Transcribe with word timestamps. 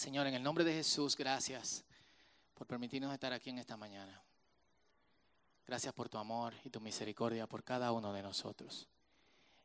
Señor, 0.00 0.26
en 0.26 0.32
el 0.32 0.42
nombre 0.42 0.64
de 0.64 0.72
Jesús, 0.72 1.14
gracias 1.14 1.84
por 2.54 2.66
permitirnos 2.66 3.12
estar 3.12 3.34
aquí 3.34 3.50
en 3.50 3.58
esta 3.58 3.76
mañana. 3.76 4.18
Gracias 5.66 5.92
por 5.92 6.08
tu 6.08 6.16
amor 6.16 6.54
y 6.64 6.70
tu 6.70 6.80
misericordia 6.80 7.46
por 7.46 7.62
cada 7.62 7.92
uno 7.92 8.10
de 8.10 8.22
nosotros. 8.22 8.88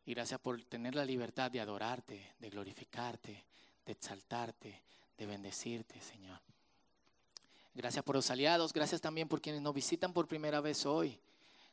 Y 0.06 0.14
gracias 0.14 0.42
por 0.42 0.62
tener 0.66 0.94
la 0.94 1.06
libertad 1.06 1.50
de 1.50 1.62
adorarte, 1.62 2.34
de 2.38 2.50
glorificarte, 2.50 3.46
de 3.86 3.92
exaltarte, 3.94 4.84
de 5.18 5.26
bendecirte, 5.26 6.02
Señor. 6.02 6.42
Gracias 7.74 8.04
por 8.04 8.16
los 8.18 8.30
aliados, 8.30 8.74
gracias 8.74 9.00
también 9.00 9.30
por 9.30 9.40
quienes 9.40 9.62
nos 9.62 9.74
visitan 9.74 10.12
por 10.12 10.28
primera 10.28 10.60
vez 10.60 10.86
hoy. 10.86 11.18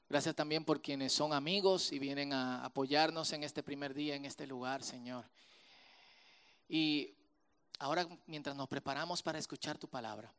Gracias 0.08 0.36
también 0.36 0.64
por 0.64 0.80
quienes 0.80 1.12
son 1.12 1.32
amigos 1.32 1.90
y 1.90 1.98
vienen 1.98 2.32
a 2.32 2.64
apoyarnos 2.64 3.32
en 3.32 3.42
este 3.42 3.64
primer 3.64 3.92
día, 3.92 4.14
en 4.14 4.24
este 4.24 4.46
lugar, 4.46 4.84
Señor. 4.84 5.24
Y 6.68 7.16
ahora, 7.78 8.06
mientras 8.26 8.56
nos 8.56 8.68
preparamos 8.68 9.22
para 9.22 9.38
escuchar 9.38 9.78
tu 9.78 9.88
palabra, 9.88 10.32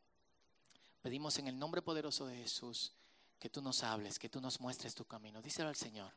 pedimos 1.02 1.38
en 1.38 1.48
el 1.48 1.58
nombre 1.58 1.82
poderoso 1.82 2.26
de 2.26 2.36
Jesús 2.36 2.92
que 3.38 3.50
tú 3.50 3.60
nos 3.60 3.82
hables, 3.82 4.18
que 4.18 4.28
tú 4.28 4.40
nos 4.40 4.60
muestres 4.60 4.94
tu 4.94 5.04
camino. 5.04 5.42
Díselo 5.42 5.68
al 5.68 5.76
Señor. 5.76 6.12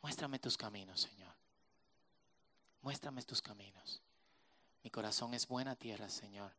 Muéstrame 0.00 0.38
tus 0.38 0.56
caminos, 0.56 1.00
Señor. 1.00 1.34
Muéstrame 2.82 3.22
tus 3.22 3.40
caminos. 3.40 4.00
Mi 4.82 4.90
corazón 4.90 5.34
es 5.34 5.46
buena 5.46 5.76
tierra, 5.76 6.08
Señor. 6.08 6.52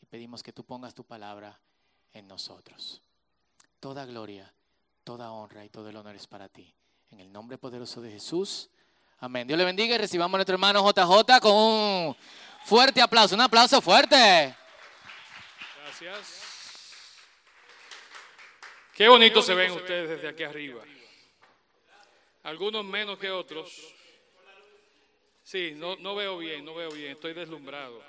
Y 0.00 0.06
pedimos 0.06 0.42
que 0.42 0.52
tú 0.52 0.64
pongas 0.64 0.94
tu 0.94 1.04
palabra 1.04 1.60
en 2.12 2.26
nosotros. 2.26 3.02
Toda 3.80 4.06
gloria, 4.06 4.52
toda 5.04 5.32
honra 5.32 5.64
y 5.64 5.68
todo 5.68 5.88
el 5.88 5.96
honor 5.96 6.16
es 6.16 6.26
para 6.26 6.48
ti. 6.48 6.74
En 7.10 7.20
el 7.20 7.30
nombre 7.32 7.58
poderoso 7.58 8.00
de 8.00 8.10
Jesús. 8.10 8.70
Amén. 9.18 9.46
Dios 9.46 9.58
le 9.58 9.64
bendiga 9.64 9.94
y 9.94 9.98
recibamos 9.98 10.34
a 10.34 10.38
nuestro 10.38 10.54
hermano 10.54 10.86
JJ 10.86 11.40
con 11.40 11.52
un 11.52 12.16
fuerte 12.64 13.00
aplauso. 13.00 13.34
Un 13.34 13.40
aplauso 13.40 13.80
fuerte. 13.80 14.54
Gracias. 15.82 16.42
Qué 18.94 19.08
bonito 19.08 19.42
se 19.42 19.54
ven 19.54 19.72
ustedes 19.72 20.08
desde 20.08 20.28
aquí 20.28 20.42
arriba. 20.42 20.82
Algunos 22.42 22.84
menos 22.84 23.18
que 23.18 23.30
otros. 23.30 23.94
Sí, 25.42 25.74
no, 25.76 25.96
no 25.96 26.14
veo 26.14 26.38
bien, 26.38 26.64
no 26.64 26.74
veo 26.74 26.90
bien, 26.90 27.12
estoy 27.12 27.32
deslumbrado. 27.32 28.02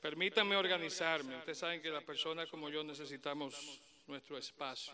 Permítanme 0.00 0.56
organizarme. 0.56 1.36
Ustedes 1.36 1.58
saben 1.58 1.80
que 1.80 1.88
las 1.90 2.04
personas 2.04 2.48
como 2.48 2.68
yo 2.68 2.84
necesitamos 2.84 3.80
nuestro 4.06 4.36
espacio. 4.36 4.92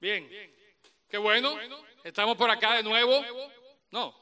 Bien, 0.00 0.28
qué 1.08 1.18
bueno. 1.18 1.58
Estamos 2.04 2.36
por 2.36 2.50
acá 2.50 2.74
de 2.76 2.82
nuevo. 2.82 3.24
No. 3.90 4.14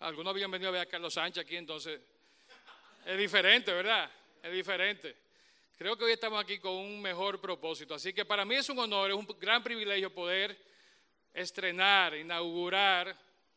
Algunos 0.00 0.30
habían 0.30 0.50
venido 0.50 0.68
a 0.68 0.72
ver 0.72 0.82
a 0.82 0.86
Carlos 0.86 1.14
Sánchez 1.14 1.44
aquí, 1.44 1.56
entonces 1.56 2.00
es 3.04 3.18
diferente, 3.18 3.72
¿verdad? 3.72 4.10
Es 4.42 4.52
diferente. 4.52 5.16
Creo 5.78 5.96
que 5.96 6.04
hoy 6.04 6.12
estamos 6.12 6.42
aquí 6.42 6.58
con 6.58 6.74
un 6.74 7.00
mejor 7.00 7.40
propósito. 7.40 7.94
Así 7.94 8.12
que 8.12 8.24
para 8.24 8.44
mí 8.44 8.54
es 8.54 8.68
un 8.68 8.78
honor, 8.78 9.10
es 9.10 9.16
un 9.16 9.26
gran 9.38 9.62
privilegio 9.62 10.12
poder 10.12 10.58
estrenar, 11.34 12.14
inaugurar 12.14 13.16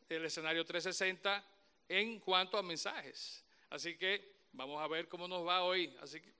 el 0.10 0.26
escenario 0.26 0.66
360 0.66 1.44
en 1.88 2.20
cuanto 2.20 2.58
a 2.58 2.64
mensajes. 2.64 3.46
Así 3.70 3.98
que 3.98 4.40
vamos 4.52 4.82
a 4.82 4.88
ver 4.88 5.08
cómo 5.08 5.28
nos 5.28 5.48
va 5.48 5.64
hoy. 5.64 5.96
Así 6.02 6.20
que, 6.20 6.34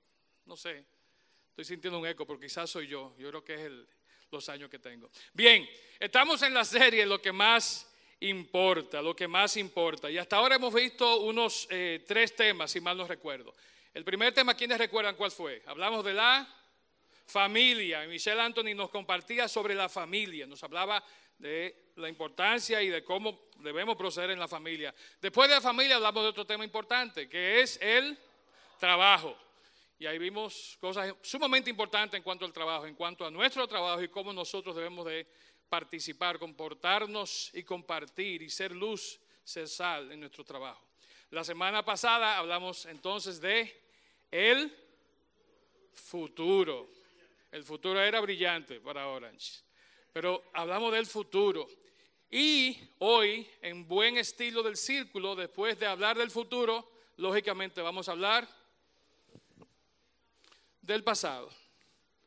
no 0.44 0.56
sé, 0.56 0.84
estoy 1.50 1.64
sintiendo 1.64 1.98
un 1.98 2.06
eco, 2.06 2.26
porque 2.26 2.46
quizás 2.46 2.68
soy 2.68 2.86
yo. 2.86 3.14
Yo 3.18 3.28
creo 3.28 3.44
que 3.44 3.54
es 3.54 3.60
el, 3.60 3.88
los 4.30 4.48
años 4.48 4.70
que 4.70 4.78
tengo. 4.78 5.10
Bien, 5.32 5.68
estamos 5.98 6.42
en 6.42 6.54
la 6.54 6.64
serie 6.64 7.04
Lo 7.06 7.20
que 7.20 7.32
más 7.32 7.86
importa, 8.20 9.00
lo 9.00 9.16
que 9.16 9.26
más 9.26 9.56
importa. 9.56 10.10
Y 10.10 10.18
hasta 10.18 10.36
ahora 10.36 10.56
hemos 10.56 10.72
visto 10.74 11.20
unos 11.20 11.66
eh, 11.70 12.04
tres 12.06 12.36
temas, 12.36 12.70
si 12.70 12.80
mal 12.80 12.96
no 12.96 13.06
recuerdo. 13.06 13.54
El 13.94 14.04
primer 14.04 14.32
tema, 14.32 14.54
¿quiénes 14.54 14.78
recuerdan 14.78 15.16
cuál 15.16 15.30
fue? 15.30 15.62
Hablamos 15.66 16.04
de 16.04 16.14
la 16.14 16.46
familia. 17.26 18.06
Michelle 18.06 18.40
Anthony 18.40 18.74
nos 18.74 18.90
compartía 18.90 19.48
sobre 19.48 19.74
la 19.74 19.88
familia, 19.88 20.46
nos 20.46 20.62
hablaba 20.62 21.02
de 21.38 21.92
la 21.96 22.08
importancia 22.08 22.82
y 22.82 22.88
de 22.88 23.02
cómo 23.02 23.48
debemos 23.56 23.96
proceder 23.96 24.30
en 24.30 24.38
la 24.38 24.48
familia. 24.48 24.94
Después 25.20 25.48
de 25.48 25.54
la 25.54 25.60
familia 25.60 25.96
hablamos 25.96 26.22
de 26.22 26.28
otro 26.28 26.46
tema 26.46 26.64
importante, 26.64 27.28
que 27.28 27.62
es 27.62 27.78
el 27.80 28.18
trabajo. 28.78 29.36
Y 30.00 30.06
ahí 30.06 30.16
vimos 30.16 30.78
cosas 30.80 31.14
sumamente 31.20 31.68
importantes 31.68 32.16
en 32.16 32.22
cuanto 32.22 32.46
al 32.46 32.54
trabajo, 32.54 32.86
en 32.86 32.94
cuanto 32.94 33.26
a 33.26 33.30
nuestro 33.30 33.68
trabajo 33.68 34.02
y 34.02 34.08
cómo 34.08 34.32
nosotros 34.32 34.74
debemos 34.74 35.04
de 35.04 35.26
participar, 35.68 36.38
comportarnos 36.38 37.50
y 37.52 37.62
compartir 37.64 38.40
y 38.40 38.48
ser 38.48 38.72
luz, 38.72 39.20
ser 39.44 39.68
sal 39.68 40.10
en 40.10 40.20
nuestro 40.20 40.42
trabajo. 40.42 40.82
La 41.28 41.44
semana 41.44 41.84
pasada 41.84 42.38
hablamos 42.38 42.86
entonces 42.86 43.42
de 43.42 43.78
el 44.30 44.74
futuro. 45.92 46.88
El 47.52 47.62
futuro 47.62 48.00
era 48.00 48.20
brillante 48.20 48.80
para 48.80 49.06
Orange, 49.06 49.60
pero 50.14 50.44
hablamos 50.54 50.94
del 50.94 51.04
futuro. 51.04 51.68
Y 52.30 52.74
hoy, 53.00 53.46
en 53.60 53.86
buen 53.86 54.16
estilo 54.16 54.62
del 54.62 54.78
círculo, 54.78 55.36
después 55.36 55.78
de 55.78 55.84
hablar 55.84 56.16
del 56.16 56.30
futuro, 56.30 56.90
lógicamente 57.18 57.82
vamos 57.82 58.08
a 58.08 58.12
hablar 58.12 58.59
del 60.92 61.04
pasado. 61.04 61.50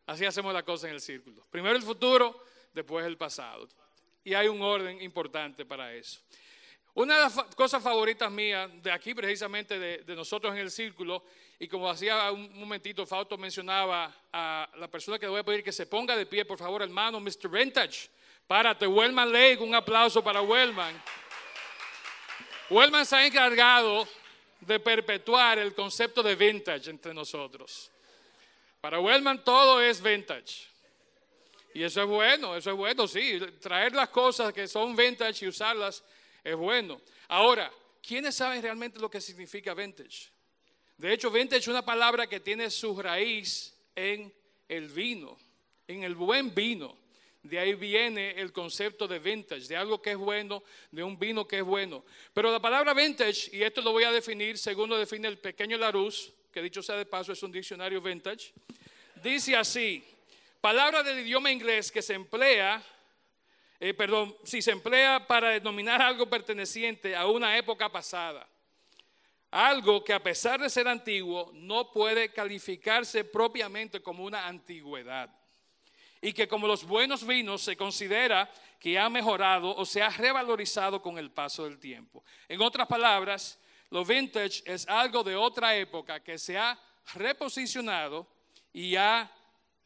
Así 0.06 0.25
hacemos 0.25 0.53
la 0.53 0.63
cosa 0.63 0.88
en 0.88 0.96
el 0.96 1.01
círculo. 1.01 1.46
Primero 1.50 1.75
el 1.75 1.84
futuro, 1.84 2.44
después 2.74 3.06
el 3.06 3.18
pasado. 3.18 3.68
Y 4.24 4.34
hay 4.34 4.47
un 4.47 4.62
orden 4.62 5.01
importante 5.01 5.66
para 5.66 5.94
eso. 5.94 6.19
Una 6.96 7.16
de 7.16 7.22
las 7.22 7.34
cosas 7.56 7.81
favoritas 7.81 8.31
mías 8.31 8.69
de 8.84 8.91
aquí, 8.91 9.16
precisamente 9.16 9.79
de, 9.79 10.16
nosotros 10.16 10.53
en 10.53 10.59
el 10.59 10.69
círculo, 10.69 11.24
y 11.57 11.68
como 11.68 11.90
hacía 11.90 12.31
un 12.31 12.59
momentito, 12.59 13.06
Fausto 13.07 13.38
mencionaba 13.38 14.13
a 14.31 14.69
la 14.78 14.88
persona 14.88 15.18
que 15.18 15.25
le 15.25 15.31
voy 15.31 15.40
a 15.40 15.44
pedir 15.44 15.63
que 15.63 15.72
se 15.72 15.88
ponga 15.88 16.16
de 16.16 16.25
pie, 16.25 16.45
por 16.45 16.59
favor, 16.59 16.84
hermano, 16.84 17.19
Mr. 17.19 17.50
Vintage. 17.50 18.09
Párate, 18.45 18.85
Wellman 18.85 19.31
Lake, 19.31 19.59
un 19.59 19.74
aplauso 19.74 20.24
para 20.24 20.41
Wellman. 20.41 21.01
Wellman 22.69 23.06
se 23.06 23.16
ha 23.16 23.25
encargado 23.25 24.07
de 24.59 24.80
perpetuar 24.80 25.57
el 25.59 25.74
concepto 25.74 26.22
de 26.22 26.35
vintage 26.35 26.90
entre 26.90 27.13
nosotros. 27.13 27.92
Para 28.83 28.99
Wellman 28.99 29.45
todo 29.45 29.79
es 29.79 30.03
vintage. 30.03 30.67
Y 31.73 31.83
eso 31.83 32.01
es 32.01 32.07
bueno, 32.09 32.57
eso 32.57 32.71
es 32.71 32.75
bueno, 32.75 33.07
sí. 33.07 33.39
Traer 33.61 33.95
las 33.95 34.09
cosas 34.09 34.51
que 34.51 34.67
son 34.67 34.94
vintage 34.94 35.45
y 35.45 35.47
usarlas 35.47 36.03
es 36.44 36.53
bueno. 36.53 36.99
Ahora, 37.29 37.71
¿quiénes 38.05 38.35
saben 38.35 38.61
realmente 38.61 38.99
lo 38.99 39.09
que 39.09 39.21
significa 39.21 39.73
vintage? 39.73 40.27
De 40.97 41.13
hecho, 41.13 41.31
vintage 41.31 41.61
es 41.61 41.67
una 41.69 41.85
palabra 41.85 42.27
que 42.27 42.41
tiene 42.41 42.69
su 42.69 43.01
raíz 43.01 43.73
en 43.95 44.33
el 44.67 44.89
vino, 44.89 45.39
en 45.88 46.03
el 46.03 46.15
buen 46.15 46.53
vino. 46.53 46.97
De 47.41 47.59
ahí 47.59 47.75
viene 47.75 48.31
el 48.31 48.51
concepto 48.51 49.07
de 49.07 49.19
vintage, 49.19 49.65
de 49.65 49.77
algo 49.77 50.01
que 50.01 50.11
es 50.11 50.17
bueno, 50.17 50.61
de 50.91 51.03
un 51.03 51.17
vino 51.17 51.47
que 51.47 51.59
es 51.59 51.63
bueno. 51.63 52.03
Pero 52.33 52.51
la 52.51 52.59
palabra 52.59 52.94
vintage, 52.94 53.50
y 53.55 53.63
esto 53.63 53.81
lo 53.81 53.94
voy 53.94 54.03
a 54.03 54.11
definir 54.11 54.57
según 54.57 54.89
lo 54.89 54.97
define 54.97 55.29
el 55.29 55.38
pequeño 55.38 55.77
Larousse, 55.77 56.33
que 56.53 56.61
dicho 56.61 56.81
sea 56.81 56.95
de 56.95 57.05
paso 57.05 57.33
es 57.33 57.43
un 57.43 57.51
diccionario 57.51 57.99
vintage, 58.01 58.53
dice 59.21 59.57
así, 59.57 60.05
palabra 60.61 61.03
del 61.03 61.19
idioma 61.19 61.51
inglés 61.51 61.91
que 61.91 62.01
se 62.01 62.13
emplea 62.13 62.81
eh, 63.85 63.93
perdón, 63.93 64.33
si 64.45 64.61
se 64.61 64.71
emplea 64.71 65.27
para 65.27 65.49
denominar 65.49 66.01
algo 66.01 66.25
perteneciente 66.29 67.17
a 67.17 67.27
una 67.27 67.57
época 67.57 67.91
pasada. 67.91 68.47
Algo 69.51 70.01
que 70.05 70.13
a 70.13 70.23
pesar 70.23 70.61
de 70.61 70.69
ser 70.69 70.87
antiguo 70.87 71.51
no 71.53 71.91
puede 71.91 72.29
calificarse 72.29 73.25
propiamente 73.25 74.01
como 74.01 74.23
una 74.23 74.47
antigüedad. 74.47 75.29
Y 76.21 76.31
que 76.31 76.47
como 76.47 76.65
los 76.65 76.85
buenos 76.85 77.27
vinos 77.27 77.61
se 77.61 77.75
considera 77.75 78.49
que 78.79 78.97
ha 78.97 79.09
mejorado 79.09 79.75
o 79.75 79.83
se 79.83 80.01
ha 80.01 80.09
revalorizado 80.11 81.01
con 81.01 81.17
el 81.17 81.29
paso 81.31 81.65
del 81.65 81.77
tiempo. 81.77 82.23
En 82.47 82.61
otras 82.61 82.87
palabras, 82.87 83.59
lo 83.94 84.04
vintage 84.04 84.63
es 84.66 84.88
algo 84.88 85.24
de 85.24 85.36
otra 85.36 85.75
época 85.75 86.19
que 86.19 86.40
se 86.40 86.57
ha 86.57 86.75
reposicionado 87.13 88.28
y 88.74 88.95
ha 88.95 89.31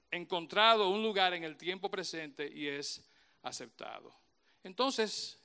encontrado 0.10 0.88
un 0.88 1.04
lugar 1.04 1.34
en 1.34 1.44
el 1.44 1.58
tiempo 1.58 1.92
presente 1.92 2.50
y 2.50 2.70
es 2.70 3.06
aceptado. 3.44 4.16
Entonces, 4.64 5.38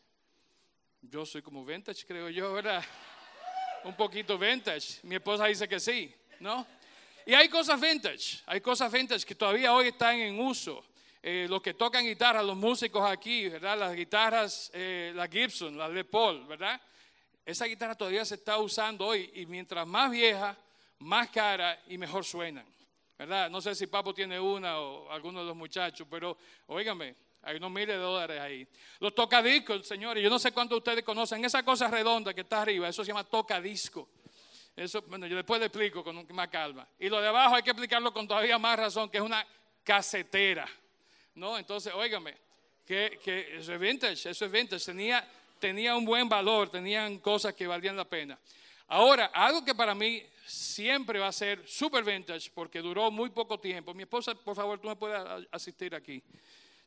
yo 1.01 1.27
soy 1.27 1.43
como 1.43 1.65
vintage, 1.65 2.07
creo 2.07 2.29
yo, 2.29 2.53
¿verdad? 2.53 2.85
Un 3.83 3.97
poquito 3.97 4.39
vintage. 4.39 5.01
Mi 5.03 5.17
esposa 5.17 5.47
dice 5.47 5.67
que 5.67 5.81
sí, 5.81 6.15
¿no? 6.39 6.65
Y 7.27 7.35
hay 7.35 7.49
cosas 7.49 7.81
vintage, 7.81 8.43
hay 8.47 8.61
cosas 8.61 8.93
vintage 8.93 9.27
que 9.27 9.35
todavía 9.35 9.75
hoy 9.75 9.89
están 9.89 10.21
en 10.21 10.39
uso. 10.39 10.85
Eh, 11.21 11.49
los 11.51 11.61
que 11.61 11.75
tocan 11.75 12.05
guitarra, 12.05 12.41
los 12.45 12.57
músicos 12.57 13.11
aquí, 13.11 13.49
¿verdad? 13.49 13.77
Las 13.77 13.97
guitarras, 13.97 14.71
eh, 14.73 15.11
la 15.17 15.27
Gibson, 15.27 15.77
la 15.77 15.89
Le 15.89 16.05
Paul, 16.05 16.47
¿verdad? 16.47 16.81
Esa 17.45 17.67
guitarra 17.67 17.95
todavía 17.95 18.25
se 18.25 18.37
está 18.37 18.59
usando 18.59 19.07
hoy 19.07 19.31
y 19.35 19.47
mientras 19.47 19.87
más 19.87 20.11
vieja, 20.11 20.57
más 20.99 21.29
cara 21.31 21.81
y 21.89 21.99
mejor 21.99 22.25
suenan, 22.25 22.65
¿verdad? 23.19 23.51
No 23.51 23.61
sé 23.61 23.75
si 23.75 23.87
Papo 23.87 24.15
tiene 24.15 24.39
una 24.39 24.79
o 24.79 25.11
alguno 25.11 25.41
de 25.41 25.47
los 25.47 25.57
muchachos, 25.57 26.07
pero 26.09 26.37
óigame, 26.67 27.17
hay 27.43 27.57
unos 27.57 27.71
miles 27.71 27.89
de 27.89 27.97
dólares 27.97 28.41
ahí. 28.41 28.67
Los 29.01 29.15
tocadiscos, 29.15 29.87
señores, 29.87 30.23
yo 30.23 30.31
no 30.31 30.39
sé 30.39 30.53
cuántos 30.53 30.77
de 30.77 30.79
ustedes 30.79 31.05
conocen 31.05 31.45
esa 31.45 31.65
cosa 31.65 31.89
redonda 31.89 32.33
que 32.33 32.43
está 32.43 32.63
arriba, 32.63 32.89
eso 32.89 33.05
se 33.05 33.09
llama 33.09 33.25
tocadisco. 33.25 34.09
Eso, 34.75 35.03
bueno, 35.03 35.27
yo 35.27 35.37
después 35.37 35.61
le 35.61 35.67
explico 35.67 36.03
con 36.03 36.27
más 36.33 36.49
calma. 36.49 36.89
Y 36.99 37.09
lo 37.09 37.21
de 37.21 37.29
abajo 37.29 37.57
hay 37.57 37.63
que 37.63 37.71
explicarlo 37.71 38.13
con 38.13 38.27
todavía 38.27 38.59
más 38.59 38.79
razón, 38.79 39.11
que 39.11 39.19
es 39.19 39.23
una 39.23 39.47
casetera. 39.85 40.67
¿No? 41.35 41.59
Entonces, 41.59 41.93
óigame, 41.93 42.37
que, 42.87 43.19
eso 43.59 43.73
es 43.75 43.81
vintage, 43.81 44.31
eso 44.31 44.45
es 44.45 44.51
vintage. 44.51 44.85
Tenía, 44.85 45.27
tenía 45.63 45.95
un 45.95 46.05
buen 46.05 46.29
valor, 46.29 46.69
tenían 46.69 47.19
cosas 47.19 47.55
que 47.55 47.69
valían 47.69 47.97
la 47.97 48.05
pena. 48.05 48.37
Ahora, 48.89 49.27
algo 49.27 49.65
que 49.65 49.73
para 49.73 49.95
mí 49.95 50.21
siempre 50.45 51.21
va 51.21 51.29
a 51.29 51.33
ser 51.33 51.63
super 51.69 52.03
vintage 52.03 52.51
porque 52.53 52.81
duró 52.81 53.13
muy 53.13 53.31
poco 53.31 53.61
tiempo. 53.61 53.95
Mi 53.95 54.03
esposa, 54.03 54.35
por 54.35 54.57
favor, 54.57 54.81
tú 54.81 54.89
me 54.89 54.97
puedes 54.97 55.23
asistir 55.53 55.95
aquí. 55.95 56.21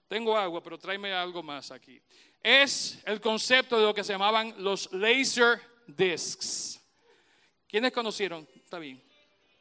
Tengo 0.09 0.37
agua, 0.37 0.61
pero 0.61 0.77
tráeme 0.77 1.13
algo 1.13 1.41
más 1.41 1.71
aquí. 1.71 2.01
Es 2.43 3.01
el 3.05 3.21
concepto 3.21 3.79
de 3.79 3.85
lo 3.85 3.93
que 3.93 4.03
se 4.03 4.11
llamaban 4.11 4.53
los 4.57 4.91
laser 4.91 5.61
discs. 5.87 6.77
¿Quiénes 7.69 7.93
conocieron? 7.93 8.45
Está 8.57 8.77
bien. 8.77 9.01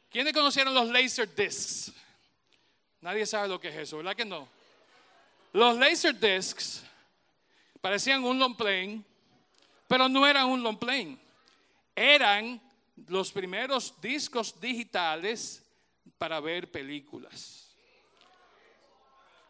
¿Quiénes 0.09 0.33
conocieron 0.33 0.73
los 0.73 0.89
laser 0.89 1.33
discs? 1.33 1.93
Nadie 2.99 3.25
sabe 3.25 3.47
lo 3.47 3.61
que 3.61 3.69
es 3.69 3.75
eso, 3.75 3.95
¿verdad 3.95 4.13
que 4.13 4.25
no? 4.25 4.45
Los 5.53 5.77
laser 5.77 6.19
discs 6.19 6.83
parecían 7.85 8.23
un 8.23 8.39
long 8.39 8.55
plane, 8.55 9.03
pero 9.87 10.09
no 10.09 10.25
eran 10.25 10.47
un 10.47 10.63
long 10.63 10.75
plane. 10.75 11.19
Eran 11.95 12.59
los 13.05 13.31
primeros 13.31 13.93
discos 14.01 14.59
digitales 14.59 15.63
para 16.17 16.39
ver 16.39 16.71
películas. 16.71 17.75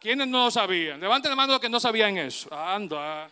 ¿Quiénes 0.02 0.28
no 0.28 0.44
lo 0.44 0.52
sabían? 0.52 1.00
Levanten 1.00 1.30
la 1.30 1.38
mano 1.38 1.54
los 1.54 1.62
que 1.62 1.70
no 1.70 1.80
sabían 1.80 2.18
eso. 2.18 2.54
Anda. 2.54 3.30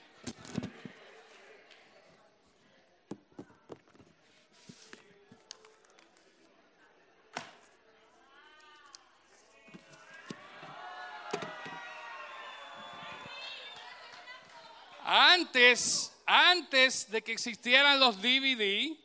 Antes, 15.05 16.13
antes 16.25 17.11
de 17.11 17.21
que 17.21 17.33
existieran 17.33 17.99
los 17.99 18.21
DVD, 18.21 18.95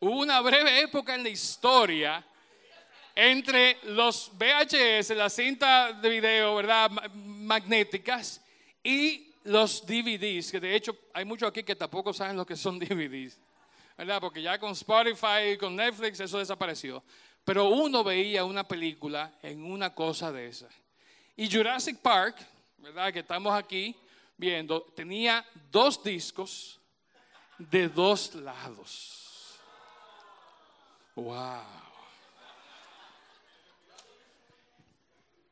hubo 0.00 0.20
una 0.20 0.40
breve 0.40 0.80
época 0.80 1.14
en 1.14 1.22
la 1.22 1.28
historia 1.28 2.24
entre 3.14 3.78
los 3.84 4.32
VHS, 4.32 5.10
la 5.10 5.28
cinta 5.28 5.92
de 5.92 6.08
video, 6.08 6.56
¿verdad? 6.56 6.90
Magnéticas 7.12 8.40
y 8.82 9.34
los 9.44 9.86
DVDs, 9.86 10.50
que 10.50 10.60
de 10.60 10.74
hecho 10.74 10.96
hay 11.12 11.26
muchos 11.26 11.48
aquí 11.50 11.62
que 11.62 11.76
tampoco 11.76 12.14
saben 12.14 12.36
lo 12.36 12.46
que 12.46 12.56
son 12.56 12.78
DVDs, 12.80 13.38
¿verdad? 13.98 14.20
Porque 14.20 14.40
ya 14.40 14.58
con 14.58 14.72
Spotify, 14.72 15.58
con 15.60 15.76
Netflix, 15.76 16.20
eso 16.20 16.38
desapareció. 16.38 17.04
Pero 17.44 17.68
uno 17.68 18.02
veía 18.02 18.44
una 18.44 18.66
película 18.66 19.34
en 19.42 19.62
una 19.62 19.94
cosa 19.94 20.32
de 20.32 20.48
esa. 20.48 20.68
Y 21.36 21.50
Jurassic 21.50 21.98
Park, 21.98 22.36
¿verdad? 22.78 23.12
Que 23.12 23.18
estamos 23.18 23.52
aquí 23.52 23.94
viendo, 24.36 24.82
tenía 24.94 25.44
dos 25.70 26.02
discos 26.02 26.80
de 27.58 27.88
dos 27.88 28.34
lados. 28.34 29.58
¡Wow! 31.14 31.84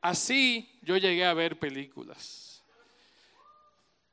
Así 0.01 0.69
yo 0.81 0.97
llegué 0.97 1.25
a 1.25 1.33
ver 1.33 1.57
películas. 1.57 2.61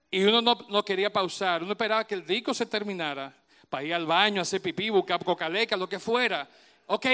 Y 0.08 0.22
uno 0.24 0.40
no, 0.40 0.84
quería 0.84 1.12
pausar, 1.12 1.62
uno 1.62 1.72
esperaba 1.72 2.06
que 2.06 2.14
el 2.14 2.26
disco 2.26 2.54
se 2.54 2.66
terminara 2.66 3.34
para 3.68 3.84
ir 3.84 3.94
al 3.94 4.06
baño, 4.06 4.42
hacer 4.42 4.60
pipí, 4.60 4.90
buscar 4.90 5.24
cocaleca, 5.24 5.76
lo 5.76 5.88
que 5.88 5.98
fuera. 6.00 6.48
Ok, 6.86 7.06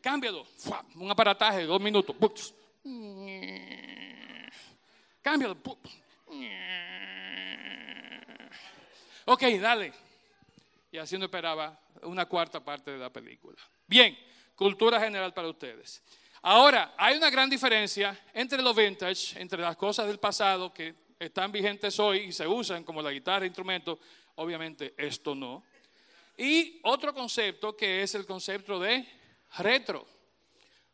cámbialo. 0.00 0.46
Un 0.96 1.10
aparataje 1.10 1.58
de 1.58 1.66
dos 1.66 1.80
minutos. 1.80 2.54
Cámbialo. 5.22 5.56
Ok, 9.24 9.42
dale. 9.60 9.92
Y 10.90 10.98
así 10.98 11.16
uno 11.16 11.26
esperaba 11.26 11.78
una 12.02 12.26
cuarta 12.26 12.62
parte 12.62 12.90
de 12.90 12.98
la 12.98 13.10
película. 13.10 13.56
Bien, 13.86 14.16
cultura 14.54 15.00
general 15.00 15.32
para 15.32 15.48
ustedes. 15.48 16.02
Ahora, 16.42 16.94
hay 16.96 17.16
una 17.16 17.30
gran 17.30 17.48
diferencia 17.48 18.18
entre 18.34 18.60
lo 18.60 18.74
vintage, 18.74 19.40
entre 19.40 19.60
las 19.60 19.76
cosas 19.76 20.08
del 20.08 20.18
pasado 20.18 20.72
que 20.72 20.94
están 21.18 21.52
vigentes 21.52 21.98
hoy 22.00 22.18
y 22.18 22.32
se 22.32 22.46
usan 22.46 22.82
como 22.82 23.00
la 23.00 23.12
guitarra, 23.12 23.46
instrumento, 23.46 24.00
obviamente 24.36 24.94
esto 24.96 25.34
no. 25.34 25.62
Y 26.36 26.80
otro 26.82 27.14
concepto 27.14 27.76
que 27.76 28.02
es 28.02 28.14
el 28.16 28.26
concepto 28.26 28.80
de 28.80 29.06
retro. 29.58 30.06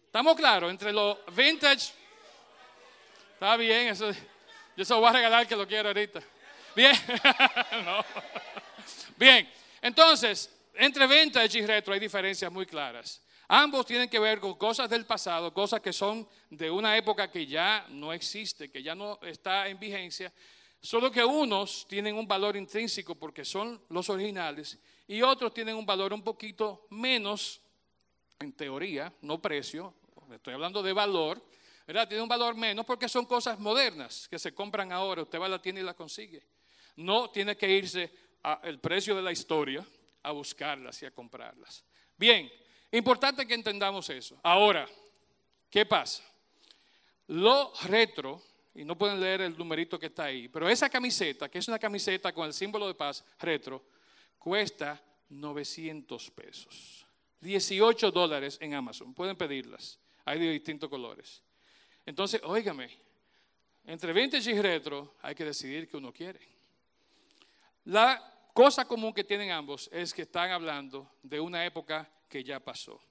¿estamos 0.05 0.35
claros? 0.35 0.69
Entre 0.69 0.93
los 0.93 1.17
vintage, 1.35 1.93
está 3.33 3.57
bien, 3.57 3.87
eso, 3.87 4.11
yo 4.77 4.85
se 4.85 4.93
lo 4.93 4.99
voy 4.99 5.09
a 5.09 5.13
regalar 5.13 5.47
que 5.47 5.55
lo 5.55 5.67
quiero 5.67 5.89
ahorita. 5.89 6.21
Bien, 6.75 6.95
bien, 9.17 9.49
entonces, 9.83 10.49
entre 10.75 11.05
vintage 11.05 11.59
y 11.59 11.65
retro 11.65 11.93
hay 11.93 11.99
diferencias 11.99 12.49
muy 12.49 12.65
claras. 12.65 13.21
Ambos 13.49 13.85
tienen 13.85 14.09
que 14.09 14.17
ver 14.17 14.39
con 14.39 14.55
cosas 14.55 14.89
del 14.89 15.05
pasado, 15.05 15.53
cosas 15.53 15.81
que 15.81 15.91
son 15.91 16.25
de 16.49 16.71
una 16.71 16.95
época 16.95 17.29
que 17.29 17.45
ya 17.45 17.85
no 17.89 18.13
existe, 18.13 18.71
que 18.71 18.81
ya 18.81 18.95
no 18.95 19.19
está 19.21 19.67
en 19.67 19.77
vigencia, 19.77 20.31
solo 20.81 21.11
que 21.11 21.23
unos 21.23 21.85
tienen 21.87 22.15
un 22.15 22.25
valor 22.25 22.55
intrínseco 22.55 23.15
porque 23.15 23.43
son 23.43 23.81
los 23.89 24.09
originales 24.09 24.79
y 25.05 25.21
otros 25.21 25.53
tienen 25.53 25.75
un 25.75 25.85
valor 25.85 26.13
un 26.13 26.23
poquito 26.23 26.87
menos, 26.91 27.61
en 28.39 28.53
teoría, 28.53 29.13
no 29.21 29.41
precio, 29.41 29.93
estoy 30.31 30.53
hablando 30.53 30.81
de 30.81 30.93
valor, 30.93 31.45
¿verdad? 31.85 32.07
Tiene 32.07 32.23
un 32.23 32.29
valor 32.29 32.55
menos 32.55 32.85
porque 32.85 33.09
son 33.09 33.25
cosas 33.25 33.59
modernas 33.59 34.29
que 34.29 34.39
se 34.39 34.53
compran 34.53 34.93
ahora, 34.93 35.23
usted 35.23 35.41
va 35.41 35.47
a 35.47 35.49
la 35.49 35.61
tienda 35.61 35.81
y 35.81 35.83
las 35.83 35.95
consigue. 35.95 36.41
No 36.95 37.29
tiene 37.29 37.57
que 37.57 37.69
irse 37.69 38.11
al 38.43 38.79
precio 38.79 39.15
de 39.15 39.21
la 39.21 39.31
historia 39.31 39.85
a 40.21 40.31
buscarlas 40.31 41.01
y 41.01 41.05
a 41.05 41.11
comprarlas. 41.11 41.83
Bien, 42.17 42.51
Importante 42.93 43.47
que 43.47 43.55
entendamos 43.55 44.07
eso. 44.11 44.39
Ahora, 44.43 44.87
¿qué 45.67 45.83
pasa? 45.83 46.23
Lo 47.27 47.73
retro, 47.85 48.39
y 48.75 48.85
no 48.85 48.95
pueden 48.95 49.19
leer 49.19 49.41
el 49.41 49.57
numerito 49.57 49.97
que 49.97 50.05
está 50.05 50.25
ahí, 50.25 50.47
pero 50.47 50.69
esa 50.69 50.87
camiseta, 50.91 51.49
que 51.49 51.57
es 51.57 51.67
una 51.67 51.79
camiseta 51.79 52.31
con 52.31 52.45
el 52.45 52.53
símbolo 52.53 52.85
de 52.87 52.93
paz 52.93 53.25
retro, 53.39 53.83
cuesta 54.37 55.03
900 55.29 56.29
pesos. 56.31 57.07
18 57.39 58.11
dólares 58.11 58.59
en 58.61 58.75
Amazon. 58.75 59.11
Pueden 59.15 59.35
pedirlas. 59.37 59.99
Hay 60.23 60.37
de 60.37 60.51
distintos 60.51 60.87
colores. 60.87 61.41
Entonces, 62.05 62.41
óigame, 62.43 62.95
entre 63.85 64.13
vintage 64.13 64.51
y 64.51 64.61
retro 64.61 65.15
hay 65.23 65.33
que 65.33 65.45
decidir 65.45 65.89
qué 65.89 65.97
uno 65.97 66.13
quiere. 66.13 66.41
La 67.85 68.32
cosa 68.53 68.85
común 68.85 69.13
que 69.13 69.23
tienen 69.23 69.51
ambos 69.51 69.89
es 69.91 70.13
que 70.13 70.21
están 70.21 70.51
hablando 70.51 71.11
de 71.23 71.39
una 71.39 71.65
época 71.65 72.09
que 72.29 72.43
ya 72.43 72.59
pasó. 72.59 73.01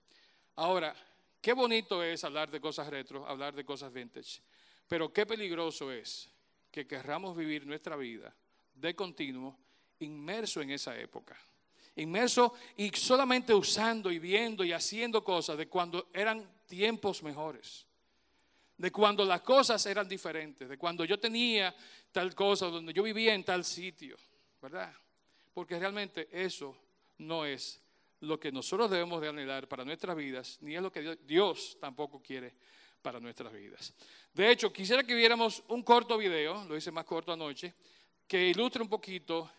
Ahora, 0.57 0.95
qué 1.41 1.53
bonito 1.53 2.03
es 2.03 2.25
hablar 2.25 2.51
de 2.51 2.61
cosas 2.61 2.89
retro, 2.89 3.27
hablar 3.27 3.55
de 3.55 3.65
cosas 3.65 3.93
vintage, 3.93 4.41
pero 4.89 5.13
qué 5.13 5.27
peligroso 5.27 5.91
es 5.91 6.31
que 6.71 6.87
querramos 6.87 7.37
vivir 7.37 7.67
nuestra 7.67 7.97
vida 7.97 8.35
de 8.75 8.95
continuo 8.95 9.59
inmerso 9.99 10.61
en 10.61 10.71
esa 10.71 10.97
época. 10.99 11.37
Inmerso 11.97 12.55
y 12.77 12.89
solamente 12.91 13.53
usando 13.53 14.11
y 14.11 14.19
viendo 14.19 14.65
y 14.65 14.73
haciendo 14.73 15.23
cosas 15.23 15.59
de 15.59 15.69
cuando 15.69 16.09
eran 16.15 16.63
tiempos 16.67 17.23
mejores. 17.23 17.87
de 18.83 18.91
cuando 18.91 19.25
las 19.25 19.43
cosas 19.43 19.85
eran 19.87 20.09
diferentes, 20.09 20.69
de 20.69 20.77
cuando 20.77 21.05
yo 21.05 21.17
tenía 21.21 21.73
tal 22.11 22.35
cosa, 22.35 22.67
donde 22.67 22.93
yo 22.93 23.05
vivía 23.05 23.33
en 23.33 23.45
tal 23.45 23.65
sitio, 23.65 24.17
¿verdad? 24.61 24.93
Porque 25.55 25.79
realmente 25.79 26.29
eso 26.33 26.77
no 27.19 27.45
es 27.45 27.81
lo 28.21 28.39
que 28.39 28.53
nosotros 28.53 28.91
debemos 28.91 29.21
de 29.21 29.29
anhelar 29.29 29.69
para 29.69 29.85
nuestras 29.85 30.17
vidas, 30.17 30.59
ni 30.61 30.77
es 30.77 30.83
lo 30.83 30.93
que 30.93 31.17
Dios 31.25 31.77
tampoco 31.81 32.23
quiere 32.23 32.55
para 33.03 33.19
nuestras 33.19 33.53
vidas. 33.53 33.93
De 34.33 34.51
hecho, 34.51 34.73
quisiera 34.73 35.03
que 35.03 35.15
viéramos 35.15 35.63
un 35.69 35.83
corto 35.83 36.17
video, 36.17 36.65
lo 36.65 36.77
hice 36.77 36.93
más 36.93 37.05
corto 37.05 37.33
anoche, 37.33 37.75
que 38.27 38.49
ilustre 38.49 38.83
un 38.83 38.89
poquito 38.89 39.51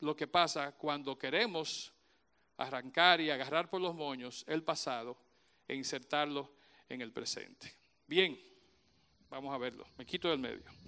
lo 0.00 0.14
que 0.14 0.28
pasa 0.28 0.72
cuando 0.72 1.18
queremos 1.18 1.92
arrancar 2.56 3.20
y 3.20 3.30
agarrar 3.30 3.68
por 3.68 3.80
los 3.80 3.94
moños 3.94 4.44
el 4.46 4.62
pasado 4.62 5.16
e 5.66 5.74
insertarlo 5.74 6.52
en 6.88 7.02
el 7.02 7.12
presente. 7.12 7.74
Bien, 8.06 8.38
vamos 9.28 9.54
a 9.54 9.58
verlo. 9.58 9.86
Me 9.98 10.06
quito 10.06 10.28
del 10.28 10.38
medio. 10.38 10.87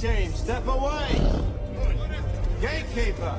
Team, 0.00 0.32
step 0.32 0.66
away. 0.66 1.20
Gatekeeper. 2.62 3.38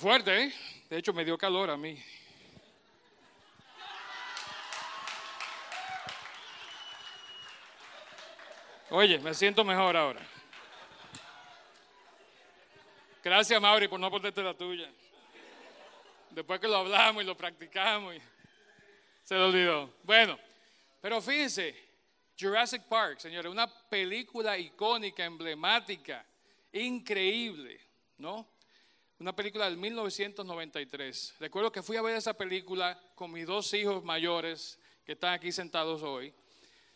Fuerte, 0.00 0.44
¿eh? 0.44 0.54
De 0.88 0.96
hecho, 0.96 1.12
me 1.12 1.24
dio 1.24 1.36
calor 1.36 1.68
a 1.70 1.76
mí. 1.76 2.02
Oye, 8.88 9.18
me 9.18 9.34
siento 9.34 9.62
mejor 9.62 9.96
ahora. 9.96 10.20
Gracias, 13.22 13.60
Mauri, 13.60 13.86
por 13.86 14.00
no 14.00 14.10
ponerte 14.10 14.42
la 14.42 14.54
tuya. 14.54 14.90
Después 16.30 16.58
que 16.58 16.66
lo 16.66 16.78
hablamos 16.78 17.22
y 17.22 17.26
lo 17.26 17.36
practicamos, 17.36 18.16
se 19.22 19.34
lo 19.34 19.48
olvidó. 19.48 19.92
Bueno, 20.02 20.38
pero 21.02 21.20
fíjense, 21.20 21.76
Jurassic 22.38 22.84
Park, 22.84 23.18
señores, 23.18 23.52
una 23.52 23.66
película 23.66 24.56
icónica, 24.56 25.24
emblemática, 25.24 26.24
increíble, 26.72 27.78
¿no? 28.16 28.48
Una 29.20 29.36
película 29.36 29.66
del 29.66 29.76
1993. 29.76 31.34
Recuerdo 31.40 31.70
que 31.70 31.82
fui 31.82 31.98
a 31.98 32.00
ver 32.00 32.16
esa 32.16 32.32
película 32.32 32.98
con 33.14 33.30
mis 33.30 33.46
dos 33.46 33.74
hijos 33.74 34.02
mayores 34.02 34.78
que 35.04 35.12
están 35.12 35.34
aquí 35.34 35.52
sentados 35.52 36.02
hoy. 36.02 36.32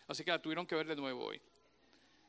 Así 0.08 0.24
que 0.24 0.30
la 0.30 0.40
tuvieron 0.40 0.66
que 0.66 0.74
ver 0.74 0.86
de 0.86 0.96
nuevo 0.96 1.26
hoy. 1.26 1.42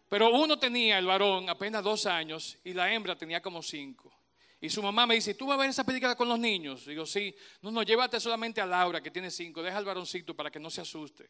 Pero 0.09 0.31
uno 0.31 0.59
tenía, 0.59 0.99
el 0.99 1.05
varón, 1.05 1.49
apenas 1.49 1.81
dos 1.81 2.05
años 2.07 2.57
y 2.65 2.73
la 2.73 2.93
hembra 2.93 3.17
tenía 3.17 3.41
como 3.41 3.63
cinco. 3.63 4.11
Y 4.59 4.69
su 4.69 4.83
mamá 4.83 5.07
me 5.07 5.15
dice, 5.15 5.33
¿tú 5.33 5.47
vas 5.47 5.57
a 5.57 5.61
ver 5.61 5.69
esa 5.69 5.85
película 5.85 6.13
con 6.13 6.27
los 6.27 6.39
niños? 6.39 6.85
Digo, 6.85 7.05
sí. 7.05 7.33
No, 7.61 7.71
no, 7.71 7.81
llévate 7.81 8.19
solamente 8.19 8.59
a 8.59 8.65
Laura, 8.65 8.99
que 8.99 9.11
tiene 9.11 9.31
cinco. 9.31 9.63
Deja 9.63 9.77
al 9.77 9.85
varoncito 9.85 10.35
para 10.35 10.51
que 10.51 10.59
no 10.59 10.69
se 10.69 10.81
asuste. 10.81 11.29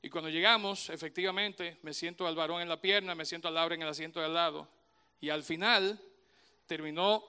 Y 0.00 0.08
cuando 0.08 0.30
llegamos, 0.30 0.88
efectivamente, 0.88 1.80
me 1.82 1.92
siento 1.92 2.26
al 2.26 2.34
varón 2.34 2.62
en 2.62 2.68
la 2.70 2.80
pierna, 2.80 3.14
me 3.14 3.26
siento 3.26 3.46
a 3.46 3.50
Laura 3.50 3.74
en 3.74 3.82
el 3.82 3.88
asiento 3.88 4.20
de 4.20 4.24
al 4.24 4.32
lado. 4.32 4.66
Y 5.20 5.28
al 5.28 5.42
final 5.42 6.00
terminó 6.66 7.24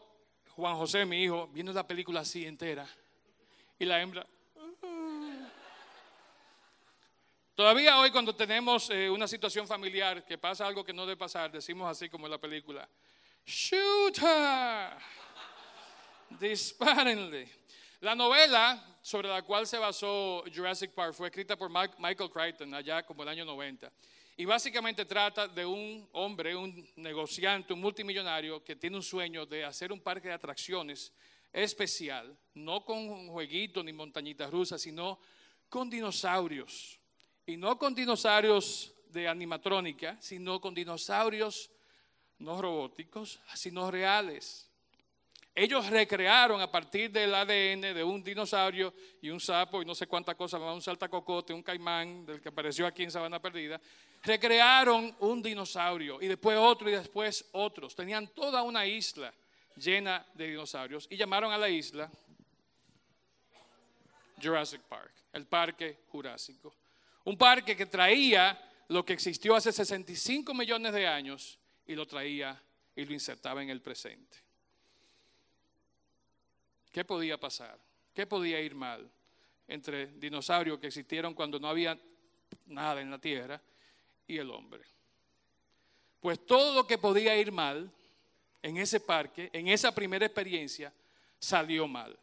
Juan 0.56 0.76
José, 0.76 1.06
mi 1.06 1.24
hijo, 1.24 1.48
viendo 1.48 1.72
la 1.72 1.86
película 1.86 2.22
así 2.22 2.46
entera. 2.46 2.88
Y 3.80 3.86
la 3.86 4.02
hembra. 4.02 4.26
Todavía 7.54 8.00
hoy 8.00 8.12
cuando 8.12 8.36
tenemos 8.36 8.90
eh, 8.90 9.10
una 9.10 9.28
situación 9.28 9.68
familiar 9.68 10.24
que 10.26 10.38
pasa 10.38 10.68
algo 10.68 10.84
que 10.84 10.94
no 10.94 11.06
debe 11.06 11.18
pasar, 11.18 11.52
decimos 11.52 11.90
así 11.90 12.08
como 12.10 12.28
en 12.28 12.32
la 12.32 12.38
película. 12.38 12.88
Shoot 13.46 14.18
her. 14.20 14.98
Dispárenle. 16.40 17.50
La 18.02 18.14
novela 18.14 19.00
sobre 19.02 19.30
la 19.30 19.42
cual 19.42 19.66
se 19.66 19.78
basó 19.78 20.44
Jurassic 20.54 20.92
Park 20.92 21.14
fue 21.14 21.30
escrita 21.30 21.56
por 21.56 21.72
Michael 21.72 22.30
Crichton 22.30 22.74
allá 22.74 23.04
como 23.04 23.24
el 23.24 23.30
año 23.30 23.46
90. 23.46 23.92
Y 24.40 24.46
básicamente 24.46 25.04
trata 25.04 25.48
de 25.48 25.66
un 25.66 26.08
hombre, 26.12 26.56
un 26.56 26.88
negociante, 26.98 27.74
un 27.74 27.82
multimillonario 27.82 28.64
que 28.64 28.76
tiene 28.76 28.96
un 28.96 29.02
sueño 29.02 29.48
de 29.48 29.66
hacer 29.66 29.92
un 29.92 30.00
parque 30.00 30.28
de 30.28 30.36
atracciones 30.36 31.12
especial, 31.52 32.38
no 32.54 32.86
con 32.86 33.30
jueguitos 33.30 33.84
ni 33.84 33.94
montañitas 33.94 34.52
rusas, 34.52 34.80
sino 34.80 35.20
con 35.70 35.90
dinosaurios. 35.90 37.00
Y 37.48 37.58
no 37.58 37.80
con 37.80 37.96
dinosaurios 37.96 38.94
de 39.10 39.28
animatrónica, 39.28 40.22
sino 40.22 40.62
con 40.62 40.76
dinosaurios 40.76 41.72
no 42.38 42.62
robóticos, 42.62 43.40
sino 43.56 43.90
reales. 43.90 44.70
Ellos 45.60 45.90
recrearon 45.90 46.62
a 46.62 46.70
partir 46.70 47.10
del 47.10 47.34
ADN 47.34 47.82
de 47.96 48.04
un 48.04 48.24
dinosaurio 48.24 48.94
y 49.20 49.32
un 49.32 49.40
sapo 49.40 49.82
y 49.82 49.86
no 49.86 49.96
sé 49.96 50.06
cuántas 50.06 50.36
cosas, 50.36 50.62
un 50.62 50.84
saltacocote, 50.84 51.52
un 51.52 51.64
caimán 51.64 52.28
del 52.28 52.40
que 52.40 52.50
apareció 52.50 52.86
aquí 52.86 53.02
en 53.02 53.10
Sabana 53.10 53.42
Perdida. 53.42 53.82
Recrearon 54.22 55.16
un 55.20 55.42
dinosaurio 55.42 56.22
y 56.22 56.28
después 56.28 56.56
otro 56.60 56.88
y 56.92 56.92
después 56.92 57.44
otros. 57.54 57.96
Tenían 57.96 58.28
toda 58.28 58.62
una 58.62 58.86
isla 58.86 59.34
llena 59.76 60.24
de 60.36 60.46
dinosaurios 60.50 61.08
y 61.10 61.18
llamaron 61.18 61.52
a 61.52 61.58
la 61.58 61.70
isla 61.70 62.08
Jurassic 64.40 64.82
Park, 64.82 65.12
el 65.34 65.48
Parque 65.48 66.02
Jurásico. 66.10 66.76
Un 67.24 67.36
parque 67.36 67.76
que 67.76 67.88
traía 67.88 68.64
lo 68.90 69.04
que 69.04 69.14
existió 69.14 69.56
hace 69.56 69.72
65 69.72 70.54
millones 70.54 70.94
de 70.94 71.08
años 71.08 71.58
y 71.88 71.96
lo 71.96 72.06
traía 72.06 72.62
y 72.96 73.06
lo 73.06 73.12
insertaba 73.12 73.64
en 73.64 73.72
el 73.72 73.82
presente. 73.82 74.46
¿Qué 76.98 77.06
podía 77.06 77.40
pasar? 77.40 77.78
¿Qué 78.12 78.26
podía 78.26 78.60
ir 78.60 78.74
mal 78.74 79.08
entre 79.68 80.08
dinosaurios 80.14 80.80
que 80.80 80.88
existieron 80.88 81.36
cuando 81.36 81.60
no 81.60 81.68
había 81.68 81.96
nada 82.66 83.02
en 83.02 83.12
la 83.12 83.20
Tierra 83.20 83.62
y 84.26 84.40
el 84.40 84.50
hombre? 84.50 84.82
Pues 86.20 86.44
todo 86.44 86.74
lo 86.74 86.88
que 86.88 86.98
podía 86.98 87.38
ir 87.38 87.52
mal 87.52 87.94
en 88.64 88.78
ese 88.78 89.00
parque, 89.00 89.52
en 89.54 89.68
esa 89.68 89.94
primera 89.94 90.26
experiencia, 90.26 90.92
salió 91.38 91.88
mal. 91.88 92.18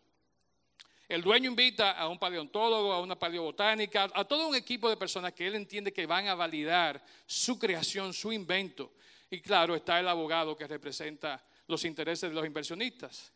El 1.08 1.22
dueño 1.22 1.50
invita 1.50 1.92
a 1.92 2.08
un 2.08 2.18
paleontólogo, 2.18 2.92
a 2.92 3.00
una 3.00 3.16
paleobotánica, 3.16 4.10
a 4.12 4.24
todo 4.24 4.48
un 4.48 4.56
equipo 4.56 4.90
de 4.90 4.96
personas 4.96 5.32
que 5.34 5.46
él 5.46 5.54
entiende 5.54 5.92
que 5.92 6.04
van 6.04 6.26
a 6.26 6.34
validar 6.34 7.00
su 7.26 7.60
creación, 7.60 8.12
su 8.12 8.32
invento. 8.32 8.94
Y 9.30 9.40
claro, 9.40 9.76
está 9.76 10.00
el 10.00 10.08
abogado 10.08 10.56
que 10.56 10.66
representa 10.66 11.40
los 11.68 11.84
intereses 11.84 12.28
de 12.28 12.34
los 12.34 12.44
inversionistas. 12.44 13.33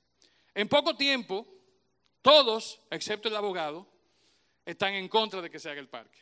En 0.54 0.68
poco 0.68 0.96
tiempo, 0.96 1.46
todos, 2.22 2.80
excepto 2.90 3.28
el 3.28 3.36
abogado, 3.36 3.86
están 4.64 4.94
en 4.94 5.08
contra 5.08 5.40
de 5.40 5.50
que 5.50 5.58
se 5.58 5.70
haga 5.70 5.80
el 5.80 5.88
parque. 5.88 6.18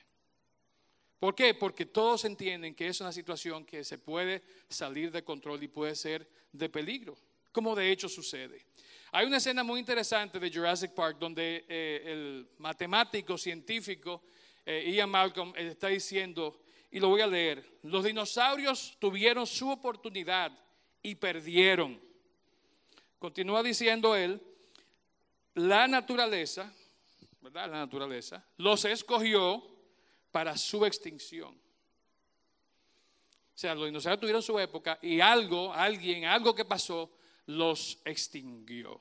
¿Por 1.19 1.35
qué? 1.35 1.55
Porque 1.55 1.87
todos 1.87 2.25
entienden 2.25 2.75
que 2.75 2.89
es 2.89 3.01
una 3.01 3.13
situación 3.13 3.65
que 3.65 3.83
se 3.83 3.99
puede 3.99 4.43
salir 4.69 5.11
de 5.11 5.25
control 5.25 5.63
y 5.63 5.69
puede 5.69 5.97
ser 5.97 6.29
de 6.53 6.69
peligro, 6.69 7.17
como 7.53 7.75
de 7.75 7.91
hecho 7.91 8.09
sucede. 8.09 8.67
Hay 9.13 9.27
una 9.27 9.39
escena 9.39 9.65
muy 9.65 9.81
interesante 9.81 10.39
de 10.39 10.51
Jurassic 10.51 10.93
Park 10.93 11.17
donde 11.19 11.65
eh, 11.69 12.03
el 12.05 12.49
matemático 12.59 13.39
científico 13.39 14.23
eh, 14.65 14.93
Ian 14.93 15.09
Malcolm 15.09 15.53
está 15.57 15.89
diciendo, 15.89 16.61
y 16.91 17.01
lo 17.01 17.09
voy 17.09 17.23
a 17.23 17.27
leer, 17.27 17.79
los 17.83 18.05
dinosaurios 18.05 18.97
tuvieron 18.99 19.47
su 19.47 19.71
oportunidad 19.71 20.53
y 21.03 21.15
perdieron. 21.15 22.01
Continúa 23.19 23.63
diciendo 23.63 24.15
él, 24.15 24.41
la 25.55 25.89
naturaleza, 25.89 26.73
¿verdad? 27.41 27.71
La 27.71 27.79
naturaleza 27.79 28.45
los 28.59 28.85
escogió 28.85 29.63
para 30.31 30.57
su 30.57 30.85
extinción. 30.85 31.55
O 33.57 33.59
sea, 33.59 33.75
los 33.75 33.87
dinosaurios 33.87 34.21
tuvieron 34.21 34.43
su 34.43 34.59
época 34.59 34.99
y 35.01 35.21
algo, 35.21 35.73
alguien, 35.73 36.27
algo 36.27 36.55
que 36.55 36.67
pasó, 36.67 37.11
los 37.47 37.99
extinguió. 38.05 39.01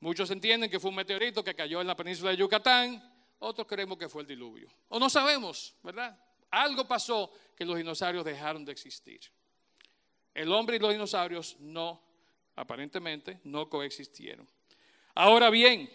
Muchos 0.00 0.30
entienden 0.30 0.70
que 0.70 0.80
fue 0.80 0.88
un 0.88 0.96
meteorito 0.96 1.44
que 1.44 1.54
cayó 1.54 1.82
en 1.82 1.86
la 1.86 1.96
península 1.96 2.30
de 2.30 2.38
Yucatán, 2.38 3.02
otros 3.40 3.66
creemos 3.66 3.98
que 3.98 4.08
fue 4.08 4.22
el 4.22 4.28
diluvio. 4.28 4.68
O 4.88 4.98
no 4.98 5.10
sabemos, 5.10 5.74
¿verdad? 5.82 6.18
Algo 6.50 6.88
pasó 6.88 7.30
que 7.54 7.66
los 7.66 7.76
dinosaurios 7.76 8.24
dejaron 8.24 8.64
de 8.64 8.72
existir. 8.72 9.20
El 10.32 10.50
hombre 10.52 10.76
y 10.76 10.78
los 10.78 10.92
dinosaurios 10.92 11.56
no 11.60 12.07
aparentemente 12.58 13.40
no 13.44 13.68
coexistieron. 13.68 14.46
Ahora 15.14 15.50
bien, 15.50 15.90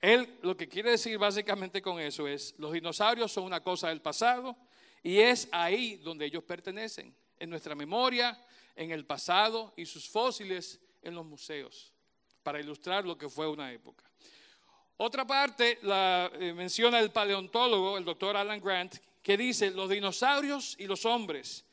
él 0.00 0.38
lo 0.42 0.56
que 0.56 0.68
quiere 0.68 0.90
decir 0.90 1.18
básicamente 1.18 1.82
con 1.82 1.98
eso 1.98 2.28
es, 2.28 2.54
los 2.58 2.72
dinosaurios 2.72 3.32
son 3.32 3.44
una 3.44 3.62
cosa 3.62 3.88
del 3.88 4.00
pasado 4.00 4.56
y 5.02 5.18
es 5.18 5.48
ahí 5.52 5.96
donde 5.96 6.26
ellos 6.26 6.44
pertenecen, 6.44 7.14
en 7.38 7.50
nuestra 7.50 7.74
memoria, 7.74 8.38
en 8.74 8.90
el 8.90 9.04
pasado 9.04 9.72
y 9.76 9.86
sus 9.86 10.08
fósiles 10.08 10.80
en 11.02 11.14
los 11.14 11.24
museos, 11.24 11.92
para 12.42 12.60
ilustrar 12.60 13.04
lo 13.04 13.16
que 13.16 13.28
fue 13.28 13.48
una 13.48 13.72
época. 13.72 14.04
Otra 14.98 15.26
parte 15.26 15.78
la 15.82 16.30
eh, 16.34 16.54
menciona 16.54 16.98
el 17.00 17.10
paleontólogo, 17.10 17.98
el 17.98 18.04
doctor 18.04 18.36
Alan 18.36 18.60
Grant, 18.60 18.96
que 19.22 19.36
dice, 19.36 19.70
los 19.70 19.90
dinosaurios 19.90 20.76
y 20.78 20.86
los 20.86 21.04
hombres 21.04 21.65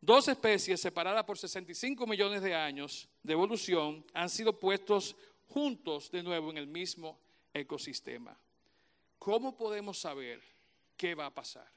Dos 0.00 0.28
especies 0.28 0.80
separadas 0.80 1.24
por 1.24 1.36
65 1.36 2.06
millones 2.06 2.42
de 2.42 2.54
años 2.54 3.08
de 3.22 3.34
evolución 3.34 4.04
han 4.14 4.30
sido 4.30 4.58
puestos 4.58 5.14
juntos 5.48 6.10
de 6.10 6.22
nuevo 6.22 6.50
en 6.50 6.56
el 6.56 6.66
mismo 6.66 7.18
ecosistema. 7.52 8.38
¿Cómo 9.18 9.56
podemos 9.56 9.98
saber 9.98 10.40
qué 10.96 11.14
va 11.14 11.26
a 11.26 11.34
pasar? 11.34 11.70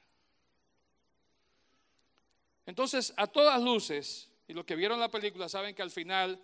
Entonces, 2.64 3.12
a 3.16 3.26
todas 3.26 3.60
luces, 3.60 4.30
y 4.48 4.54
los 4.54 4.64
que 4.64 4.76
vieron 4.76 4.98
la 4.98 5.10
película 5.10 5.48
saben 5.48 5.74
que 5.74 5.82
al 5.82 5.90
final 5.90 6.40